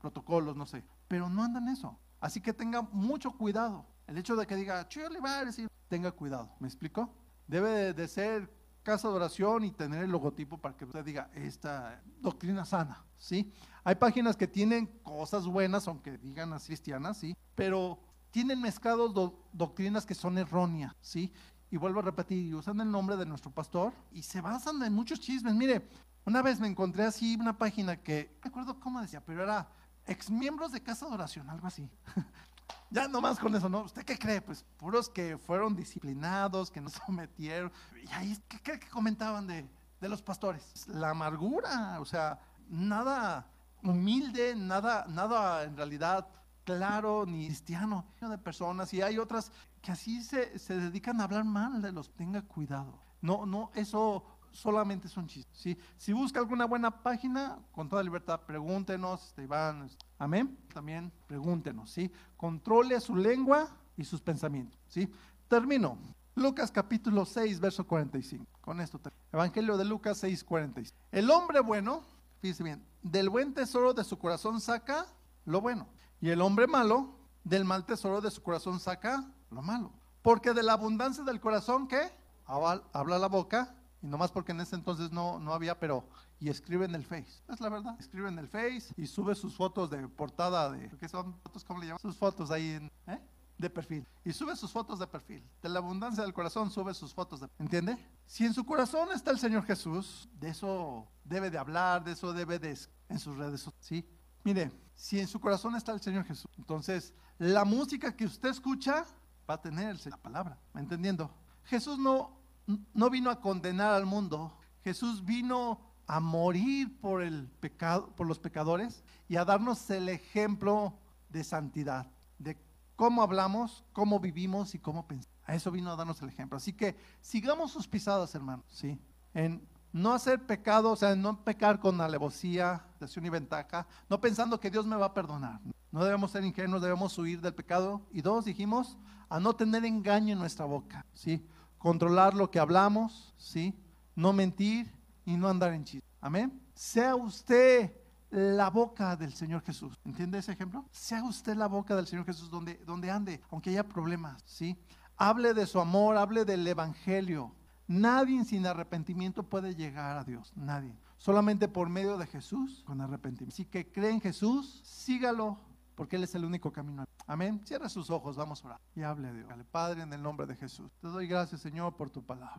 Protocolos, 0.00 0.56
no 0.56 0.66
sé. 0.66 0.84
Pero 1.08 1.28
no 1.28 1.42
andan 1.42 1.68
eso. 1.68 1.98
Así 2.20 2.40
que 2.40 2.52
tenga 2.52 2.82
mucho 2.82 3.30
cuidado. 3.32 3.86
El 4.06 4.18
hecho 4.18 4.36
de 4.36 4.46
que 4.46 4.56
diga, 4.56 4.86
Chuy 4.88 5.04
Olivares, 5.04 5.58
y 5.58 5.66
tenga 5.88 6.12
cuidado. 6.12 6.50
¿Me 6.60 6.68
explico? 6.68 7.10
Debe 7.46 7.92
de, 7.92 8.08
ser 8.08 8.50
casa 8.82 9.08
de 9.08 9.14
oración 9.14 9.64
y 9.64 9.70
tener 9.70 10.04
el 10.04 10.10
logotipo 10.10 10.58
para 10.58 10.76
que 10.76 10.84
usted 10.84 11.04
diga, 11.04 11.30
esta 11.34 12.02
doctrina 12.20 12.64
sana, 12.64 13.04
¿sí? 13.16 13.52
Hay 13.82 13.94
páginas 13.94 14.36
que 14.36 14.46
tienen 14.46 14.86
cosas 15.02 15.46
buenas, 15.46 15.88
aunque 15.88 16.18
digan 16.18 16.50
las 16.50 16.66
cristianas, 16.66 17.18
¿sí? 17.18 17.36
Pero 17.54 17.98
tienen 18.30 18.60
mezclados 18.60 19.12
do- 19.14 19.46
doctrinas 19.52 20.04
que 20.04 20.14
son 20.14 20.36
erróneas, 20.38 20.94
¿sí? 21.00 21.32
Y 21.70 21.76
vuelvo 21.76 22.00
a 22.00 22.02
repetir, 22.02 22.54
usan 22.54 22.80
el 22.80 22.90
nombre 22.90 23.16
de 23.16 23.26
nuestro 23.26 23.50
pastor 23.50 23.92
y 24.12 24.22
se 24.22 24.40
basan 24.40 24.82
en 24.82 24.92
muchos 24.92 25.18
chismes. 25.20 25.54
Mire, 25.54 25.88
una 26.26 26.40
vez 26.42 26.60
me 26.60 26.68
encontré 26.68 27.04
así 27.04 27.36
una 27.40 27.56
página 27.56 27.96
que, 27.96 28.30
no 28.36 28.40
me 28.44 28.48
acuerdo 28.48 28.80
cómo 28.80 29.00
decía, 29.00 29.22
pero 29.24 29.42
era 29.42 29.68
exmiembros 30.06 30.72
de 30.72 30.82
casa 30.82 31.06
de 31.06 31.14
oración, 31.14 31.48
algo 31.50 31.66
así. 31.66 31.88
Ya 32.90 33.08
nomás 33.08 33.40
con 33.40 33.54
eso, 33.54 33.68
¿no? 33.68 33.82
¿Usted 33.82 34.04
qué 34.04 34.16
cree? 34.16 34.40
Pues 34.40 34.64
puros 34.76 35.08
que 35.08 35.36
fueron 35.36 35.74
disciplinados, 35.74 36.70
que 36.70 36.80
no 36.80 36.88
sometieron. 37.06 37.72
Y 38.02 38.12
ahí, 38.12 38.38
¿qué 38.48 38.60
cree 38.60 38.78
que 38.78 38.88
comentaban 38.88 39.48
de, 39.48 39.68
de 40.00 40.08
los 40.08 40.22
pastores? 40.22 40.86
La 40.86 41.10
amargura, 41.10 41.98
o 42.00 42.04
sea, 42.04 42.38
nada 42.68 43.50
humilde, 43.82 44.54
nada, 44.54 45.06
nada 45.08 45.64
en 45.64 45.76
realidad 45.76 46.26
claro 46.64 47.26
ni 47.26 47.46
cristiano 47.46 48.06
de 48.20 48.38
personas. 48.38 48.92
Y 48.94 49.02
hay 49.02 49.18
otras 49.18 49.52
que 49.82 49.92
así 49.92 50.22
se, 50.22 50.58
se 50.58 50.76
dedican 50.76 51.20
a 51.20 51.24
hablar 51.24 51.44
mal 51.44 51.82
de 51.82 51.92
los. 51.92 52.10
Tenga 52.14 52.42
cuidado. 52.42 52.98
No, 53.20 53.46
no, 53.46 53.70
eso 53.74 54.24
solamente 54.54 55.08
es 55.08 55.16
un 55.16 55.26
chiste. 55.26 55.76
Si 55.98 56.12
busca 56.12 56.38
alguna 56.38 56.64
buena 56.64 57.02
página, 57.02 57.58
con 57.72 57.88
toda 57.88 58.02
libertad, 58.02 58.40
pregúntenos, 58.46 59.26
este, 59.26 59.42
Iván, 59.42 59.90
amén. 60.18 60.56
También 60.72 61.12
pregúntenos, 61.26 61.90
¿sí? 61.90 62.10
Controle 62.36 62.98
su 63.00 63.16
lengua 63.16 63.68
y 63.96 64.04
sus 64.04 64.20
pensamientos, 64.20 64.78
¿sí? 64.88 65.10
Termino. 65.48 65.98
Lucas 66.36 66.70
capítulo 66.70 67.24
6, 67.24 67.60
verso 67.60 67.86
45. 67.86 68.46
Con 68.60 68.80
esto 68.80 68.98
termino. 68.98 69.22
Evangelio 69.32 69.76
de 69.76 69.84
Lucas 69.84 70.18
6, 70.18 70.42
45. 70.44 70.98
El 71.12 71.30
hombre 71.30 71.60
bueno, 71.60 72.02
fíjese 72.40 72.62
bien, 72.62 72.84
del 73.02 73.28
buen 73.28 73.54
tesoro 73.54 73.92
de 73.92 74.04
su 74.04 74.18
corazón 74.18 74.60
saca 74.60 75.06
lo 75.44 75.60
bueno. 75.60 75.88
Y 76.20 76.30
el 76.30 76.40
hombre 76.40 76.66
malo, 76.66 77.18
del 77.44 77.64
mal 77.64 77.84
tesoro 77.84 78.20
de 78.20 78.30
su 78.30 78.42
corazón 78.42 78.80
saca 78.80 79.30
lo 79.50 79.62
malo. 79.62 79.92
Porque 80.22 80.54
de 80.54 80.62
la 80.62 80.72
abundancia 80.72 81.22
del 81.22 81.40
corazón, 81.40 81.86
¿qué? 81.86 82.10
Habla 82.46 83.18
la 83.18 83.28
boca 83.28 83.74
y 84.04 84.06
nomás 84.06 84.30
porque 84.30 84.52
en 84.52 84.60
ese 84.60 84.76
entonces 84.76 85.10
no, 85.12 85.38
no 85.38 85.54
había, 85.54 85.80
pero 85.80 86.06
y 86.38 86.50
escribe 86.50 86.84
en 86.84 86.94
el 86.94 87.06
Face. 87.06 87.42
Es 87.48 87.58
la 87.58 87.70
verdad. 87.70 87.96
Escribe 87.98 88.28
en 88.28 88.38
el 88.38 88.48
Face 88.48 88.92
y 88.98 89.06
sube 89.06 89.34
sus 89.34 89.56
fotos 89.56 89.88
de 89.88 90.06
portada 90.08 90.70
de, 90.70 90.90
¿qué 90.98 91.08
son 91.08 91.34
fotos? 91.40 91.64
¿Cómo 91.64 91.80
le 91.80 91.86
llaman? 91.86 92.00
Sus 92.00 92.14
fotos 92.14 92.50
ahí 92.50 92.72
en, 92.72 92.92
¿eh? 93.06 93.18
de 93.56 93.70
perfil. 93.70 94.06
Y 94.22 94.34
sube 94.34 94.54
sus 94.56 94.70
fotos 94.70 94.98
de 94.98 95.06
perfil. 95.06 95.42
De 95.62 95.70
la 95.70 95.78
abundancia 95.78 96.22
del 96.22 96.34
corazón 96.34 96.70
sube 96.70 96.92
sus 96.92 97.14
fotos 97.14 97.40
de 97.40 97.48
¿Entiende? 97.58 97.96
Si 98.26 98.44
en 98.44 98.52
su 98.52 98.66
corazón 98.66 99.08
está 99.14 99.30
el 99.30 99.38
Señor 99.38 99.64
Jesús, 99.64 100.28
de 100.34 100.50
eso 100.50 101.08
debe 101.24 101.50
de 101.50 101.56
hablar, 101.56 102.04
de 102.04 102.12
eso 102.12 102.34
debe 102.34 102.58
de 102.58 102.78
en 103.08 103.18
sus 103.18 103.38
redes 103.38 103.62
sociales. 103.62 103.86
¿sí? 103.86 104.06
Mire, 104.42 104.70
si 104.94 105.18
en 105.18 105.28
su 105.28 105.40
corazón 105.40 105.76
está 105.76 105.92
el 105.92 106.02
Señor 106.02 106.26
Jesús, 106.26 106.50
entonces 106.58 107.14
la 107.38 107.64
música 107.64 108.14
que 108.14 108.26
usted 108.26 108.50
escucha 108.50 109.06
va 109.48 109.54
a 109.54 109.62
tener 109.62 109.98
la 110.06 110.18
palabra. 110.18 110.58
¿Me 110.74 110.82
entendiendo? 110.82 111.30
Jesús 111.64 111.98
no, 111.98 112.43
no 112.66 113.10
vino 113.10 113.30
a 113.30 113.40
condenar 113.40 113.92
al 113.92 114.06
mundo. 114.06 114.56
Jesús 114.82 115.24
vino 115.24 115.80
a 116.06 116.20
morir 116.20 117.00
por 117.00 117.22
el 117.22 117.48
pecado, 117.60 118.14
por 118.14 118.26
los 118.26 118.38
pecadores 118.38 119.04
y 119.28 119.36
a 119.36 119.44
darnos 119.44 119.88
el 119.90 120.08
ejemplo 120.08 120.98
de 121.30 121.44
santidad, 121.44 122.10
de 122.38 122.58
cómo 122.96 123.22
hablamos, 123.22 123.84
cómo 123.92 124.20
vivimos 124.20 124.74
y 124.74 124.78
cómo 124.78 125.06
pensamos. 125.06 125.34
A 125.46 125.54
eso 125.54 125.70
vino 125.70 125.90
a 125.90 125.96
darnos 125.96 126.20
el 126.22 126.28
ejemplo. 126.28 126.56
Así 126.56 126.72
que 126.72 126.96
sigamos 127.20 127.70
sus 127.70 127.86
pisadas, 127.86 128.34
hermanos, 128.34 128.64
¿sí? 128.68 128.98
En 129.34 129.66
no 129.92 130.12
hacer 130.12 130.44
pecado, 130.44 130.90
o 130.90 130.96
sea, 130.96 131.12
en 131.12 131.22
no 131.22 131.44
pecar 131.44 131.78
con 131.78 132.00
alevosía, 132.00 132.84
presión 132.98 133.26
y 133.26 133.30
ventaja, 133.30 133.86
no 134.08 134.20
pensando 134.20 134.58
que 134.58 134.70
Dios 134.70 134.86
me 134.86 134.96
va 134.96 135.06
a 135.06 135.14
perdonar. 135.14 135.60
No 135.92 136.04
debemos 136.04 136.32
ser 136.32 136.44
ingenuos, 136.44 136.82
debemos 136.82 137.16
huir 137.18 137.40
del 137.40 137.54
pecado. 137.54 138.02
Y 138.10 138.20
dos, 138.20 138.44
dijimos, 138.44 138.98
a 139.28 139.38
no 139.38 139.54
tener 139.54 139.84
engaño 139.84 140.32
en 140.32 140.38
nuestra 140.38 140.64
boca, 140.64 141.06
¿sí? 141.12 141.46
Controlar 141.84 142.32
lo 142.32 142.50
que 142.50 142.58
hablamos, 142.58 143.34
¿sí? 143.36 143.74
No 144.16 144.32
mentir 144.32 144.90
y 145.26 145.36
no 145.36 145.50
andar 145.50 145.74
en 145.74 145.84
chisme. 145.84 146.08
Amén. 146.18 146.58
Sea 146.74 147.14
usted 147.14 147.92
la 148.30 148.70
boca 148.70 149.14
del 149.16 149.34
Señor 149.34 149.60
Jesús. 149.60 149.92
¿Entiende 150.02 150.38
ese 150.38 150.52
ejemplo? 150.52 150.86
Sea 150.90 151.22
usted 151.24 151.54
la 151.54 151.66
boca 151.66 151.94
del 151.94 152.06
Señor 152.06 152.24
Jesús 152.24 152.48
donde, 152.48 152.76
donde 152.86 153.10
ande, 153.10 153.38
aunque 153.50 153.68
haya 153.68 153.86
problemas, 153.86 154.42
¿sí? 154.46 154.78
Hable 155.18 155.52
de 155.52 155.66
su 155.66 155.78
amor, 155.78 156.16
hable 156.16 156.46
del 156.46 156.66
Evangelio. 156.66 157.54
Nadie 157.86 158.42
sin 158.46 158.64
arrepentimiento 158.64 159.42
puede 159.42 159.74
llegar 159.74 160.16
a 160.16 160.24
Dios, 160.24 160.54
nadie. 160.56 160.96
Solamente 161.18 161.68
por 161.68 161.90
medio 161.90 162.16
de 162.16 162.26
Jesús 162.26 162.82
con 162.86 163.02
arrepentimiento. 163.02 163.54
Si 163.54 163.66
que 163.66 163.92
cree 163.92 164.10
en 164.10 164.22
Jesús, 164.22 164.80
sígalo, 164.86 165.58
porque 165.94 166.16
Él 166.16 166.24
es 166.24 166.34
el 166.34 166.44
único 166.44 166.72
camino. 166.72 167.04
Amén. 167.26 167.60
Cierra 167.64 167.88
sus 167.88 168.10
ojos, 168.10 168.36
vamos 168.36 168.62
a 168.62 168.68
orar. 168.68 168.80
Y 168.94 169.02
hable 169.02 169.28
a 169.28 169.32
Dios. 169.32 169.48
Padre, 169.70 170.02
en 170.02 170.12
el 170.12 170.22
nombre 170.22 170.46
de 170.46 170.56
Jesús. 170.56 170.90
Te 171.00 171.08
doy 171.08 171.26
gracias, 171.26 171.60
Señor, 171.60 171.96
por 171.96 172.10
tu 172.10 172.24
palabra. 172.24 172.58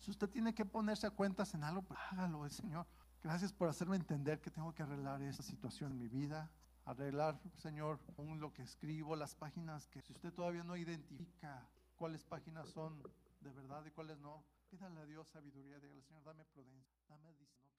Si 0.00 0.10
usted 0.10 0.28
tiene 0.28 0.54
que 0.54 0.64
ponerse 0.64 1.06
a 1.06 1.10
cuentas 1.10 1.54
en 1.54 1.64
algo, 1.64 1.82
pues 1.82 1.98
hágalo, 2.10 2.48
Señor. 2.50 2.86
Gracias 3.22 3.52
por 3.54 3.68
hacerme 3.68 3.96
entender 3.96 4.40
que 4.40 4.50
tengo 4.50 4.74
que 4.74 4.82
arreglar 4.82 5.22
esta 5.22 5.42
situación 5.42 5.92
en 5.92 5.98
mi 5.98 6.08
vida. 6.08 6.50
Arreglar, 6.84 7.40
Señor, 7.56 7.98
aún 8.18 8.38
lo 8.38 8.52
que 8.52 8.62
escribo, 8.62 9.16
las 9.16 9.34
páginas 9.34 9.88
que 9.88 10.02
si 10.02 10.12
usted 10.12 10.30
todavía 10.34 10.62
no 10.62 10.76
identifica 10.76 11.66
cuáles 11.96 12.22
páginas 12.22 12.68
son 12.68 13.02
de 13.40 13.50
verdad 13.50 13.82
y 13.86 13.90
cuáles 13.92 14.18
no, 14.18 14.44
pídale 14.68 15.00
a 15.00 15.06
Dios 15.06 15.26
sabiduría. 15.28 15.78
Dígale, 15.78 16.02
Señor, 16.02 16.22
dame 16.24 16.44
prudencia, 16.44 17.00
dame 17.08 17.32
discernimiento. 17.36 17.73